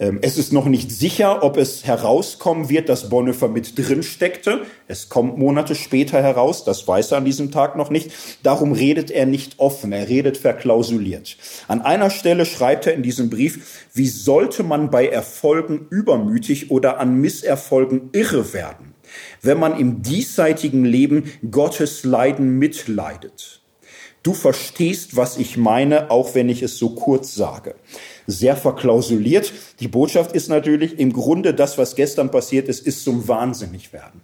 Ähm, 0.02 0.18
es 0.24 0.38
ist 0.40 0.52
noch 0.52 0.66
nicht 0.66 0.92
sicher, 0.92 1.44
ob 1.44 1.58
es 1.58 1.86
herauskommen 1.86 2.70
wird, 2.70 2.90
dass 2.90 3.10
Bonhoeffer 3.10 3.48
mit 3.48 3.78
drin 3.78 4.02
steckte. 4.02 4.62
Es 4.88 5.10
kommt 5.10 5.38
Monate 5.38 5.76
später 5.76 6.22
heraus, 6.22 6.66
das 6.66 6.88
weiß 6.88 7.12
er 7.12 7.20
an 7.20 7.26
diesem 7.26 7.52
Tag 7.52 7.78
noch 7.78 7.92
nicht. 7.92 8.12
Darum 8.42 8.74
redet 8.74 9.12
er 9.12 9.28
nicht 9.28 9.60
offen, 9.60 9.94
er 9.94 10.10
redet 10.10 10.38
verklausuliert. 10.38 11.38
An 11.68 11.82
einer 11.82 12.10
Stelle 12.10 12.48
schreibt 12.48 12.88
er 12.88 12.96
in 12.96 13.04
diesem 13.04 13.30
Brief, 13.30 13.88
wie 13.94 14.08
sollte 14.08 14.64
man 14.64 14.90
bei 14.90 15.08
Erfolgen 15.08 15.86
übermütig 15.92 16.72
oder 16.72 17.00
an 17.00 17.22
Misserfolgen 17.22 18.10
irre 18.12 18.54
werden, 18.54 18.96
wenn 19.44 19.60
man 19.60 19.80
im 19.80 20.02
diesseitigen 20.02 20.84
Leben 20.84 21.32
Gottes 21.52 22.04
Leiden 22.04 22.58
mitleidet. 22.58 23.62
Du 24.24 24.34
verstehst, 24.34 25.16
was 25.16 25.38
ich 25.38 25.58
meine, 25.58 26.12
auch 26.12 26.36
wenn 26.36 26.48
ich 26.48 26.62
es 26.62 26.78
so 26.78 26.92
kurz 26.92 27.34
sage. 27.34 27.74
Sehr 28.28 28.56
verklausuliert. 28.56 29.52
Die 29.80 29.88
Botschaft 29.88 30.34
ist 30.34 30.50
natürlich, 30.50 31.00
im 31.00 31.14
Grunde 31.14 31.54
das, 31.54 31.78
was 31.78 31.96
gestern 31.96 32.32
passiert 32.32 32.68
ist, 32.68 32.86
ist 32.86 33.04
zum 33.04 33.28
Wahnsinnigwerden. 33.28 34.22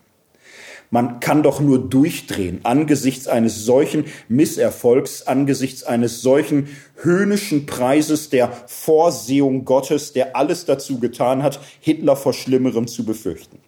Man 0.89 1.19
kann 1.19 1.43
doch 1.43 1.59
nur 1.59 1.79
durchdrehen 1.89 2.61
angesichts 2.63 3.27
eines 3.27 3.65
solchen 3.65 4.05
Misserfolgs, 4.29 5.23
angesichts 5.23 5.83
eines 5.83 6.21
solchen 6.21 6.69
höhnischen 6.95 7.65
Preises 7.65 8.29
der 8.29 8.51
Vorsehung 8.67 9.65
Gottes, 9.65 10.13
der 10.13 10.37
alles 10.37 10.65
dazu 10.65 10.99
getan 10.99 11.43
hat, 11.43 11.59
Hitler 11.81 12.15
vor 12.15 12.33
Schlimmerem 12.33 12.87
zu 12.87 13.03
befürchten. 13.03 13.59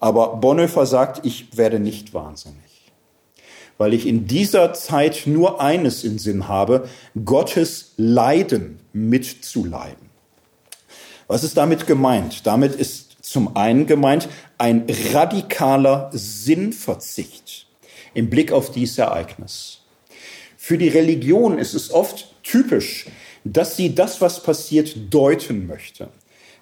Aber 0.00 0.36
Bonhoeffer 0.36 0.84
sagt, 0.84 1.24
ich 1.24 1.56
werde 1.56 1.80
nicht 1.80 2.12
wahnsinnig 2.12 2.69
weil 3.80 3.94
ich 3.94 4.06
in 4.06 4.26
dieser 4.26 4.74
Zeit 4.74 5.22
nur 5.24 5.62
eines 5.62 6.04
im 6.04 6.18
Sinn 6.18 6.48
habe, 6.48 6.86
Gottes 7.24 7.94
Leiden 7.96 8.78
mitzuleiden. 8.92 10.10
Was 11.28 11.44
ist 11.44 11.56
damit 11.56 11.86
gemeint? 11.86 12.46
Damit 12.46 12.74
ist 12.74 13.16
zum 13.22 13.56
einen 13.56 13.86
gemeint 13.86 14.28
ein 14.58 14.84
radikaler 15.14 16.10
Sinnverzicht 16.12 17.68
im 18.12 18.28
Blick 18.28 18.52
auf 18.52 18.70
dieses 18.70 18.98
Ereignis. 18.98 19.78
Für 20.58 20.76
die 20.76 20.88
Religion 20.88 21.58
ist 21.58 21.72
es 21.72 21.90
oft 21.90 22.34
typisch, 22.42 23.06
dass 23.44 23.78
sie 23.78 23.94
das, 23.94 24.20
was 24.20 24.42
passiert, 24.42 24.94
deuten 25.08 25.66
möchte. 25.66 26.10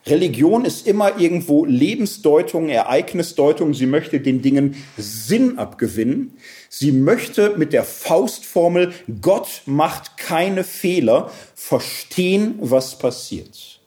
Religion 0.09 0.64
ist 0.64 0.86
immer 0.86 1.18
irgendwo 1.18 1.64
Lebensdeutung, 1.64 2.68
Ereignisdeutung. 2.68 3.74
Sie 3.74 3.86
möchte 3.86 4.20
den 4.20 4.43
Dingen 4.43 4.76
Sinn 4.97 5.59
abgewinnen. 5.59 6.32
Sie 6.68 6.93
möchte 6.93 7.55
mit 7.56 7.72
der 7.72 7.85
Faustformel 7.85 8.93
Gott 9.20 9.62
macht 9.66 10.16
keine 10.16 10.64
Fehler 10.64 11.30
verstehen, 11.55 12.55
was 12.60 12.98
passiert. 12.98 13.80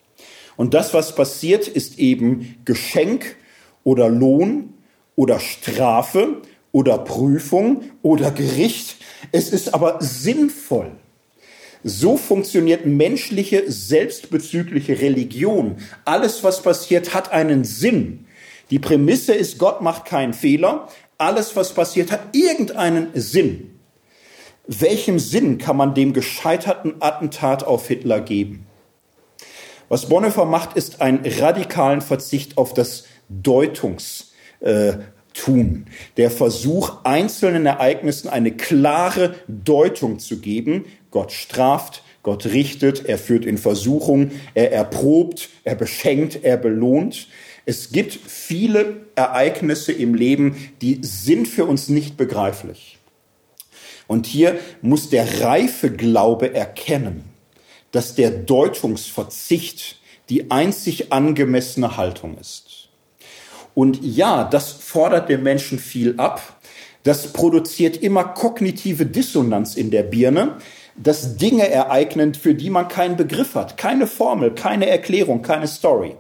Und 0.57 0.73
das, 0.73 0.93
was 0.93 1.15
passiert, 1.15 1.68
ist 1.68 1.98
eben 1.99 2.56
Geschenk 2.65 3.35
oder 3.84 4.10
Lohn 4.10 4.73
oder 5.15 5.39
Strafe 5.39 6.41
oder 6.72 6.99
Prüfung 6.99 7.84
oder 8.02 8.31
Gericht. 8.31 8.98
Es 9.31 9.49
ist 9.49 9.73
aber 9.73 9.98
sinnvoll. 10.02 10.91
So 11.84 12.18
funktioniert 12.18 12.86
menschliche, 12.86 13.64
selbstbezügliche 13.72 15.02
Religion. 15.02 15.78
Alles, 16.06 16.44
was 16.44 16.62
passiert, 16.62 17.14
hat 17.14 17.32
einen 17.32 17.64
Sinn. 17.64 18.26
Die 18.70 18.80
Prämisse 18.80 19.34
ist, 19.34 19.58
Gott 19.58 19.82
macht 19.82 20.06
keinen 20.06 20.34
Fehler. 20.34 20.88
Alles, 21.18 21.56
was 21.56 21.74
passiert, 21.74 22.12
hat 22.12 22.36
irgendeinen 22.36 23.08
Sinn. 23.16 23.80
Welchem 24.68 25.20
Sinn 25.20 25.58
kann 25.58 25.76
man 25.76 25.95
dem 25.95 26.14
gescheiterten 26.14 26.95
Attentat 26.99 27.64
auf 27.64 27.88
Hitler 27.88 28.22
geben? 28.22 28.68
Was 29.90 30.08
Bonhoeffer 30.08 30.45
macht, 30.45 30.78
ist 30.78 31.02
einen 31.02 31.26
radikalen 31.26 32.02
Verzicht 32.02 32.58
auf 32.58 32.74
das 32.74 33.06
Deutungstun. 33.28 34.28
Der 36.16 36.32
Versuch, 36.32 37.03
einzelnen 37.03 37.66
Ereignissen 37.66 38.30
eine 38.30 38.52
klare 38.52 39.36
Deutung 39.48 40.20
zu 40.20 40.40
geben, 40.40 40.86
Gott 41.11 41.31
straft, 41.31 42.03
Gott 42.23 42.45
richtet, 42.45 43.05
er 43.05 43.17
führt 43.17 43.45
in 43.45 43.57
Versuchung, 43.57 44.31
er 44.53 44.71
erprobt, 44.71 45.49
er 45.63 45.75
beschenkt, 45.75 46.43
er 46.43 46.57
belohnt. 46.57 47.27
Es 47.65 47.91
gibt 47.91 48.13
viele 48.13 49.05
Ereignisse 49.15 49.91
im 49.91 50.15
Leben, 50.15 50.71
die 50.81 50.99
sind 51.01 51.47
für 51.47 51.65
uns 51.65 51.89
nicht 51.89 52.17
begreiflich. 52.17 52.97
Und 54.07 54.25
hier 54.25 54.59
muss 54.81 55.09
der 55.09 55.41
reife 55.41 55.91
Glaube 55.91 56.53
erkennen, 56.53 57.23
dass 57.91 58.15
der 58.15 58.31
Deutungsverzicht 58.31 59.99
die 60.29 60.51
einzig 60.51 61.11
angemessene 61.11 61.97
Haltung 61.97 62.38
ist. 62.38 62.89
Und 63.73 63.99
ja, 64.03 64.43
das 64.43 64.71
fordert 64.71 65.29
dem 65.29 65.43
Menschen 65.43 65.79
viel 65.79 66.15
ab. 66.17 66.59
Das 67.03 67.33
produziert 67.33 67.97
immer 67.97 68.25
kognitive 68.25 69.05
Dissonanz 69.05 69.75
in 69.75 69.91
der 69.91 70.03
Birne 70.03 70.57
dass 71.03 71.38
Dinge 71.38 71.69
ereignen, 71.69 72.34
für 72.34 72.56
die 72.56 72.69
man 72.69 72.88
keinen 72.88 73.18
Begriff 73.18 73.56
hat, 73.56 73.78
keine 73.78 74.07
Formel, 74.07 74.53
keine 74.53 74.88
Erklärung, 74.88 75.41
keine 75.41 75.68
Story. 75.68 76.15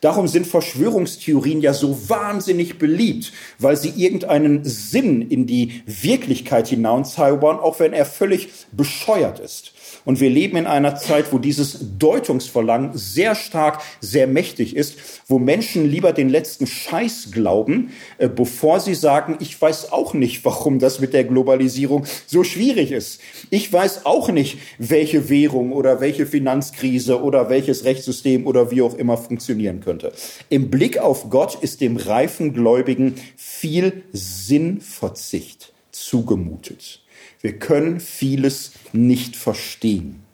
Darum 0.00 0.28
sind 0.28 0.46
Verschwörungstheorien 0.46 1.60
ja 1.60 1.72
so 1.72 2.08
wahnsinnig 2.08 2.78
beliebt, 2.78 3.32
weil 3.58 3.76
sie 3.76 3.90
irgendeinen 3.96 4.62
Sinn 4.64 5.22
in 5.22 5.46
die 5.46 5.82
Wirklichkeit 5.86 6.68
hinauszaubern, 6.68 7.58
auch 7.58 7.80
wenn 7.80 7.92
er 7.92 8.04
völlig 8.04 8.50
bescheuert 8.72 9.40
ist. 9.40 9.72
Und 10.06 10.20
wir 10.20 10.30
leben 10.30 10.56
in 10.56 10.66
einer 10.66 10.94
Zeit, 10.94 11.32
wo 11.32 11.38
dieses 11.38 11.98
Deutungsverlangen 11.98 12.92
sehr 12.94 13.34
stark, 13.34 13.82
sehr 14.00 14.28
mächtig 14.28 14.76
ist, 14.76 14.94
wo 15.26 15.40
Menschen 15.40 15.90
lieber 15.90 16.12
den 16.12 16.28
letzten 16.28 16.68
Scheiß 16.68 17.32
glauben, 17.32 17.90
äh, 18.18 18.28
bevor 18.28 18.78
sie 18.78 18.94
sagen, 18.94 19.36
ich 19.40 19.60
weiß 19.60 19.90
auch 19.90 20.14
nicht, 20.14 20.44
warum 20.44 20.78
das 20.78 21.00
mit 21.00 21.12
der 21.12 21.24
Globalisierung 21.24 22.06
so 22.24 22.44
schwierig 22.44 22.92
ist. 22.92 23.20
Ich 23.50 23.70
weiß 23.72 24.06
auch 24.06 24.30
nicht, 24.30 24.58
welche 24.78 25.28
Währung 25.28 25.72
oder 25.72 26.00
welche 26.00 26.24
Finanzkrise 26.24 27.20
oder 27.20 27.50
welches 27.50 27.84
Rechtssystem 27.84 28.46
oder 28.46 28.70
wie 28.70 28.82
auch 28.82 28.94
immer 28.94 29.16
funktionieren 29.16 29.80
könnte. 29.80 30.12
Im 30.48 30.70
Blick 30.70 30.98
auf 30.98 31.30
Gott 31.30 31.58
ist 31.60 31.80
dem 31.80 31.96
reifen 31.96 32.52
Gläubigen 32.52 33.16
viel 33.34 34.04
Sinnverzicht 34.12 35.72
zugemutet. 35.90 37.00
Wir 37.46 37.60
können 37.60 38.00
vieles 38.00 38.72
nicht 38.92 39.36
verstehen. 39.36 40.24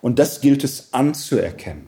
Und 0.00 0.18
das 0.18 0.40
gilt 0.40 0.64
es 0.64 0.88
anzuerkennen. 0.90 1.86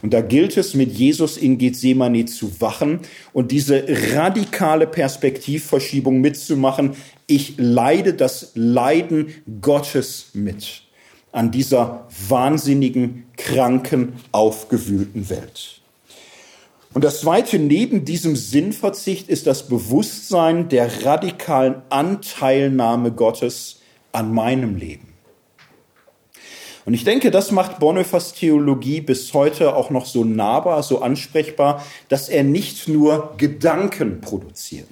Und 0.00 0.14
da 0.14 0.22
gilt 0.22 0.56
es, 0.56 0.72
mit 0.72 0.92
Jesus 0.92 1.36
in 1.36 1.58
Gethsemane 1.58 2.24
zu 2.24 2.58
wachen 2.62 3.00
und 3.34 3.50
diese 3.52 3.84
radikale 4.14 4.86
Perspektivverschiebung 4.86 6.22
mitzumachen. 6.22 6.92
Ich 7.26 7.56
leide 7.58 8.14
das 8.14 8.52
Leiden 8.54 9.34
Gottes 9.60 10.30
mit 10.32 10.84
an 11.30 11.50
dieser 11.50 12.08
wahnsinnigen, 12.30 13.26
kranken, 13.36 14.14
aufgewühlten 14.32 15.28
Welt. 15.28 15.82
Und 16.94 17.04
das 17.04 17.20
zweite 17.20 17.58
neben 17.58 18.06
diesem 18.06 18.36
Sinnverzicht 18.36 19.28
ist 19.28 19.46
das 19.46 19.68
Bewusstsein 19.68 20.70
der 20.70 21.04
radikalen 21.04 21.82
Anteilnahme 21.90 23.12
Gottes 23.12 23.77
an 24.12 24.32
meinem 24.32 24.76
Leben. 24.76 25.14
Und 26.88 26.94
ich 26.94 27.04
denke, 27.04 27.30
das 27.30 27.50
macht 27.50 27.80
Bonhoeffers 27.80 28.32
Theologie 28.32 29.02
bis 29.02 29.34
heute 29.34 29.76
auch 29.76 29.90
noch 29.90 30.06
so 30.06 30.24
nahbar, 30.24 30.82
so 30.82 31.02
ansprechbar, 31.02 31.84
dass 32.08 32.30
er 32.30 32.44
nicht 32.44 32.88
nur 32.88 33.34
Gedanken 33.36 34.22
produziert, 34.22 34.88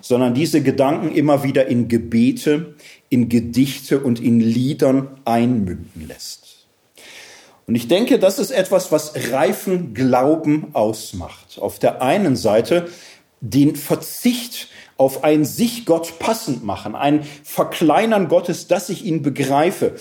sondern 0.00 0.34
diese 0.34 0.62
Gedanken 0.62 1.10
immer 1.10 1.42
wieder 1.42 1.66
in 1.66 1.88
Gebete, 1.88 2.76
in 3.08 3.28
Gedichte 3.28 3.98
und 3.98 4.20
in 4.20 4.38
Liedern 4.38 5.08
einmünden 5.24 6.06
lässt. 6.06 6.66
Und 7.66 7.74
ich 7.74 7.88
denke, 7.88 8.20
das 8.20 8.38
ist 8.38 8.52
etwas, 8.52 8.92
was 8.92 9.32
reifen 9.32 9.94
Glauben 9.94 10.68
ausmacht. 10.72 11.58
Auf 11.58 11.80
der 11.80 12.00
einen 12.00 12.36
Seite 12.36 12.88
den 13.40 13.76
Verzicht 13.76 14.68
auf 14.98 15.22
ein 15.24 15.44
sich 15.44 15.86
Gott 15.86 16.18
passend 16.18 16.64
machen, 16.64 16.94
ein 16.94 17.22
Verkleinern 17.44 18.28
Gottes, 18.28 18.66
dass 18.66 18.90
ich 18.90 19.04
ihn 19.04 19.22
begreife. 19.22 19.94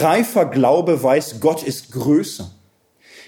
Reifer 0.00 0.46
Glaube 0.46 1.02
weiß, 1.02 1.40
Gott 1.40 1.62
ist 1.62 1.92
größer. 1.92 2.50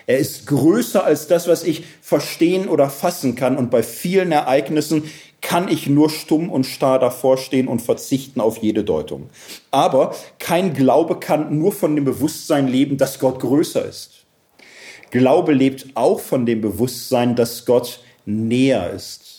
Er 0.06 0.18
ist 0.18 0.46
größer 0.46 1.04
als 1.04 1.28
das, 1.28 1.46
was 1.46 1.62
ich 1.62 1.84
verstehen 2.00 2.66
oder 2.66 2.90
fassen 2.90 3.36
kann. 3.36 3.56
Und 3.56 3.70
bei 3.70 3.82
vielen 3.82 4.32
Ereignissen 4.32 5.04
kann 5.42 5.68
ich 5.68 5.86
nur 5.86 6.08
stumm 6.08 6.50
und 6.50 6.64
starr 6.64 6.98
davor 6.98 7.36
stehen 7.36 7.68
und 7.68 7.82
verzichten 7.82 8.40
auf 8.40 8.58
jede 8.58 8.82
Deutung. 8.82 9.28
Aber 9.70 10.14
kein 10.38 10.72
Glaube 10.72 11.20
kann 11.20 11.56
nur 11.58 11.72
von 11.72 11.94
dem 11.94 12.04
Bewusstsein 12.04 12.68
leben, 12.68 12.96
dass 12.96 13.18
Gott 13.18 13.38
größer 13.38 13.84
ist. 13.84 14.24
Glaube 15.10 15.52
lebt 15.52 15.88
auch 15.94 16.20
von 16.20 16.46
dem 16.46 16.62
Bewusstsein, 16.62 17.36
dass 17.36 17.66
Gott 17.66 18.00
näher 18.24 18.90
ist 18.92 19.31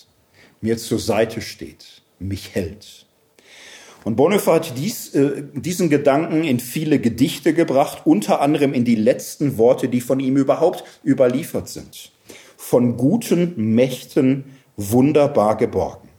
mir 0.64 0.78
zur 0.78 1.00
Seite 1.00 1.42
steht, 1.42 2.02
mich 2.20 2.56
hält. 2.56 3.06
Und 4.04 4.16
Bonhoeffer 4.16 4.54
hat 4.54 4.78
dies, 4.78 5.14
äh, 5.16 5.44
diesen 5.54 5.90
Gedanken 5.90 6.44
in 6.44 6.60
viele 6.60 7.00
Gedichte 7.00 7.54
gebracht, 7.54 8.02
unter 8.06 8.42
anderem 8.42 8.74
in 8.74 8.86
die 8.86 8.96
letzten 8.96 9.58
Worte, 9.58 9.88
die 9.88 10.02
von 10.02 10.20
ihm 10.20 10.36
überhaupt 10.36 10.84
überliefert 11.06 11.70
sind. 11.70 12.12
Von 12.58 12.98
guten 12.98 13.76
Mächten 13.76 14.46
wunderbar 14.76 15.58
geborgen. 15.58 16.10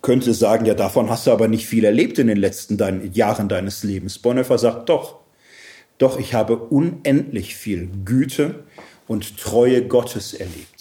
Könnte 0.00 0.34
sagen, 0.34 0.64
ja, 0.66 0.74
davon 0.74 1.10
hast 1.10 1.26
du 1.26 1.30
aber 1.30 1.48
nicht 1.48 1.66
viel 1.66 1.84
erlebt 1.84 2.18
in 2.18 2.26
den 2.26 2.38
letzten 2.38 2.76
dein, 2.76 3.12
Jahren 3.12 3.48
deines 3.48 3.82
Lebens. 3.82 4.18
Bonhoeffer 4.18 4.58
sagt, 4.58 4.88
doch, 4.88 5.20
doch, 5.98 6.18
ich 6.18 6.34
habe 6.34 6.56
unendlich 6.56 7.54
viel 7.54 7.88
Güte 8.04 8.64
und 9.06 9.36
Treue 9.36 9.86
Gottes 9.86 10.34
erlebt. 10.34 10.71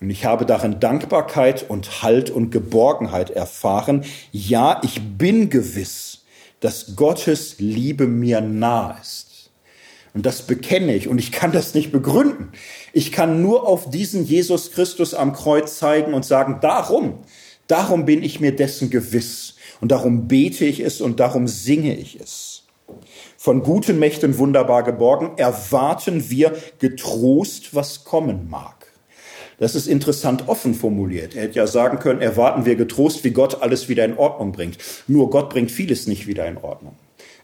Und 0.00 0.10
ich 0.10 0.24
habe 0.24 0.44
darin 0.46 0.80
Dankbarkeit 0.80 1.68
und 1.68 2.02
Halt 2.02 2.30
und 2.30 2.50
Geborgenheit 2.50 3.30
erfahren. 3.30 4.04
Ja, 4.32 4.80
ich 4.82 5.00
bin 5.16 5.50
gewiss, 5.50 6.24
dass 6.60 6.96
Gottes 6.96 7.56
Liebe 7.58 8.06
mir 8.06 8.40
nah 8.40 8.98
ist. 9.00 9.50
Und 10.12 10.26
das 10.26 10.42
bekenne 10.42 10.94
ich 10.94 11.08
und 11.08 11.18
ich 11.18 11.32
kann 11.32 11.50
das 11.50 11.74
nicht 11.74 11.90
begründen. 11.90 12.52
Ich 12.92 13.10
kann 13.10 13.42
nur 13.42 13.66
auf 13.66 13.90
diesen 13.90 14.24
Jesus 14.24 14.70
Christus 14.70 15.12
am 15.12 15.32
Kreuz 15.32 15.78
zeigen 15.78 16.14
und 16.14 16.24
sagen, 16.24 16.58
darum, 16.60 17.18
darum 17.66 18.04
bin 18.04 18.22
ich 18.22 18.38
mir 18.38 18.54
dessen 18.54 18.90
gewiss. 18.90 19.56
Und 19.80 19.90
darum 19.90 20.28
bete 20.28 20.64
ich 20.64 20.80
es 20.80 21.00
und 21.00 21.18
darum 21.18 21.48
singe 21.48 21.96
ich 21.96 22.20
es 22.20 22.64
von 23.44 23.62
guten 23.62 23.98
Mächten 23.98 24.38
wunderbar 24.38 24.84
geborgen, 24.84 25.32
erwarten 25.36 26.30
wir 26.30 26.56
getrost, 26.78 27.74
was 27.74 28.04
kommen 28.04 28.48
mag. 28.48 28.83
Das 29.58 29.74
ist 29.74 29.86
interessant 29.86 30.48
offen 30.48 30.74
formuliert. 30.74 31.34
Er 31.34 31.42
hätte 31.42 31.58
ja 31.58 31.66
sagen 31.66 31.98
können, 31.98 32.20
erwarten 32.20 32.66
wir 32.66 32.76
getrost, 32.76 33.24
wie 33.24 33.30
Gott 33.30 33.62
alles 33.62 33.88
wieder 33.88 34.04
in 34.04 34.16
Ordnung 34.16 34.52
bringt. 34.52 34.78
Nur 35.06 35.30
Gott 35.30 35.50
bringt 35.50 35.70
vieles 35.70 36.06
nicht 36.06 36.26
wieder 36.26 36.46
in 36.46 36.56
Ordnung. 36.56 36.94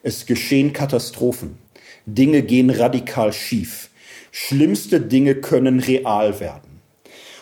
Es 0.02 0.26
geschehen 0.26 0.72
Katastrophen. 0.72 1.58
Dinge 2.06 2.42
gehen 2.42 2.70
radikal 2.70 3.32
schief. 3.32 3.90
Schlimmste 4.32 5.00
Dinge 5.00 5.34
können 5.34 5.80
real 5.80 6.40
werden. 6.40 6.70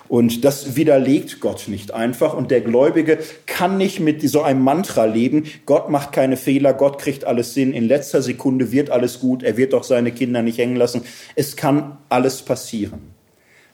Und 0.09 0.45
das 0.45 0.75
widerlegt 0.75 1.41
Gott 1.41 1.69
nicht 1.69 1.93
einfach. 1.93 2.35
Und 2.35 2.51
der 2.51 2.63
Gläubige 2.63 3.19
kann 3.47 3.77
nicht 3.77 4.01
mit 4.01 4.27
so 4.29 4.43
einem 4.43 4.63
Mantra 4.63 5.05
leben. 5.05 5.45
Gott 5.67 5.91
macht 5.91 6.13
keine 6.13 6.37
Fehler. 6.37 6.73
Gott 6.73 6.99
kriegt 6.99 7.25
alles 7.25 7.53
Sinn. 7.53 7.75
In 7.75 7.85
letzter 7.87 8.23
Sekunde 8.23 8.73
wird 8.73 8.91
alles 8.91 9.21
gut. 9.21 9.43
Er 9.43 9.57
wird 9.59 9.75
doch 9.75 9.85
seine 9.85 10.11
Kinder 10.11 10.43
nicht 10.43 10.59
hängen 10.59 10.77
lassen. 10.77 11.03
Es 11.37 11.57
kann 11.57 11.99
alles 12.09 12.41
passieren. 12.43 13.18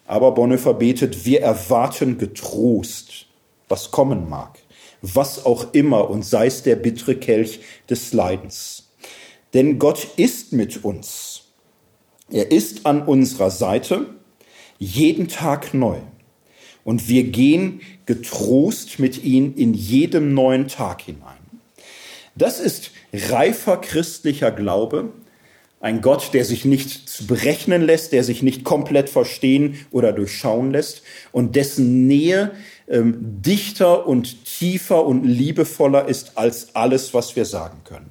Aber 0.06 0.32
Bonhoeffer 0.32 0.74
betet, 0.74 1.24
wir 1.24 1.40
erwarten 1.40 2.18
getrost, 2.18 3.26
was 3.68 3.90
kommen 3.90 4.28
mag. 4.28 4.58
Was 5.02 5.44
auch 5.44 5.72
immer 5.72 6.10
und 6.10 6.24
sei 6.24 6.46
es 6.46 6.62
der 6.62 6.76
bittere 6.76 7.16
Kelch 7.16 7.60
des 7.88 8.12
Leidens. 8.12 8.92
Denn 9.52 9.78
Gott 9.78 10.08
ist 10.16 10.52
mit 10.52 10.84
uns. 10.84 11.42
Er 12.30 12.50
ist 12.50 12.86
an 12.86 13.02
unserer 13.02 13.50
Seite 13.50 14.06
jeden 14.78 15.28
Tag 15.28 15.74
neu. 15.74 15.98
Und 16.84 17.08
wir 17.08 17.24
gehen 17.24 17.80
getrost 18.06 18.98
mit 18.98 19.24
ihm 19.24 19.54
in 19.56 19.72
jedem 19.72 20.34
neuen 20.34 20.68
Tag 20.68 21.02
hinein. 21.02 21.38
Das 22.34 22.60
ist 22.60 22.90
reifer 23.12 23.78
christlicher 23.78 24.50
Glaube, 24.50 25.12
ein 25.84 26.00
Gott, 26.00 26.30
der 26.32 26.46
sich 26.46 26.64
nicht 26.64 27.28
berechnen 27.28 27.82
lässt, 27.82 28.12
der 28.12 28.24
sich 28.24 28.42
nicht 28.42 28.64
komplett 28.64 29.10
verstehen 29.10 29.78
oder 29.90 30.14
durchschauen 30.14 30.70
lässt 30.70 31.02
und 31.30 31.56
dessen 31.56 32.06
Nähe 32.06 32.52
ähm, 32.88 33.18
dichter 33.20 34.06
und 34.06 34.46
tiefer 34.46 35.04
und 35.04 35.24
liebevoller 35.24 36.08
ist 36.08 36.38
als 36.38 36.74
alles, 36.74 37.12
was 37.12 37.36
wir 37.36 37.44
sagen 37.44 37.82
können. 37.84 38.10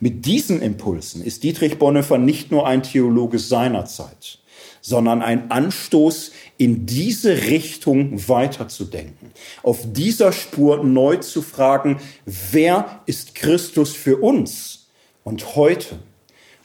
Mit 0.00 0.26
diesen 0.26 0.60
Impulsen 0.60 1.24
ist 1.24 1.44
Dietrich 1.44 1.78
Bonhoeffer 1.78 2.18
nicht 2.18 2.52
nur 2.52 2.66
ein 2.66 2.82
Theologe 2.82 3.38
seiner 3.38 3.86
Zeit, 3.86 4.40
sondern 4.82 5.22
ein 5.22 5.50
Anstoß 5.50 6.30
in 6.58 6.84
diese 6.84 7.46
Richtung 7.46 8.28
weiterzudenken, 8.28 9.30
auf 9.62 9.78
dieser 9.94 10.30
Spur 10.30 10.84
neu 10.84 11.16
zu 11.16 11.40
fragen, 11.40 12.00
wer 12.26 13.00
ist 13.06 13.34
Christus 13.34 13.94
für 13.94 14.18
uns 14.18 14.88
und 15.22 15.56
heute? 15.56 16.00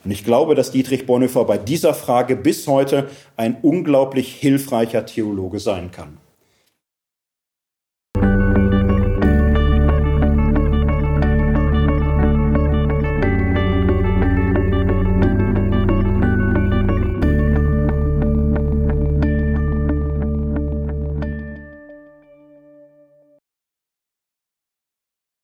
Und 0.04 0.12
ich 0.12 0.24
glaube, 0.24 0.56
dass 0.56 0.72
Dietrich 0.72 1.06
Bonhoeffer 1.06 1.44
bei 1.46 1.58
dieser 1.58 1.94
Frage 1.94 2.36
bis 2.36 2.68
heute 2.68 3.10
ein 3.36 3.58
unglaublich 3.62 4.34
hilfreicher 4.36 5.06
Theologe 5.06 5.60
sein 5.60 5.92
kann. 5.92 6.18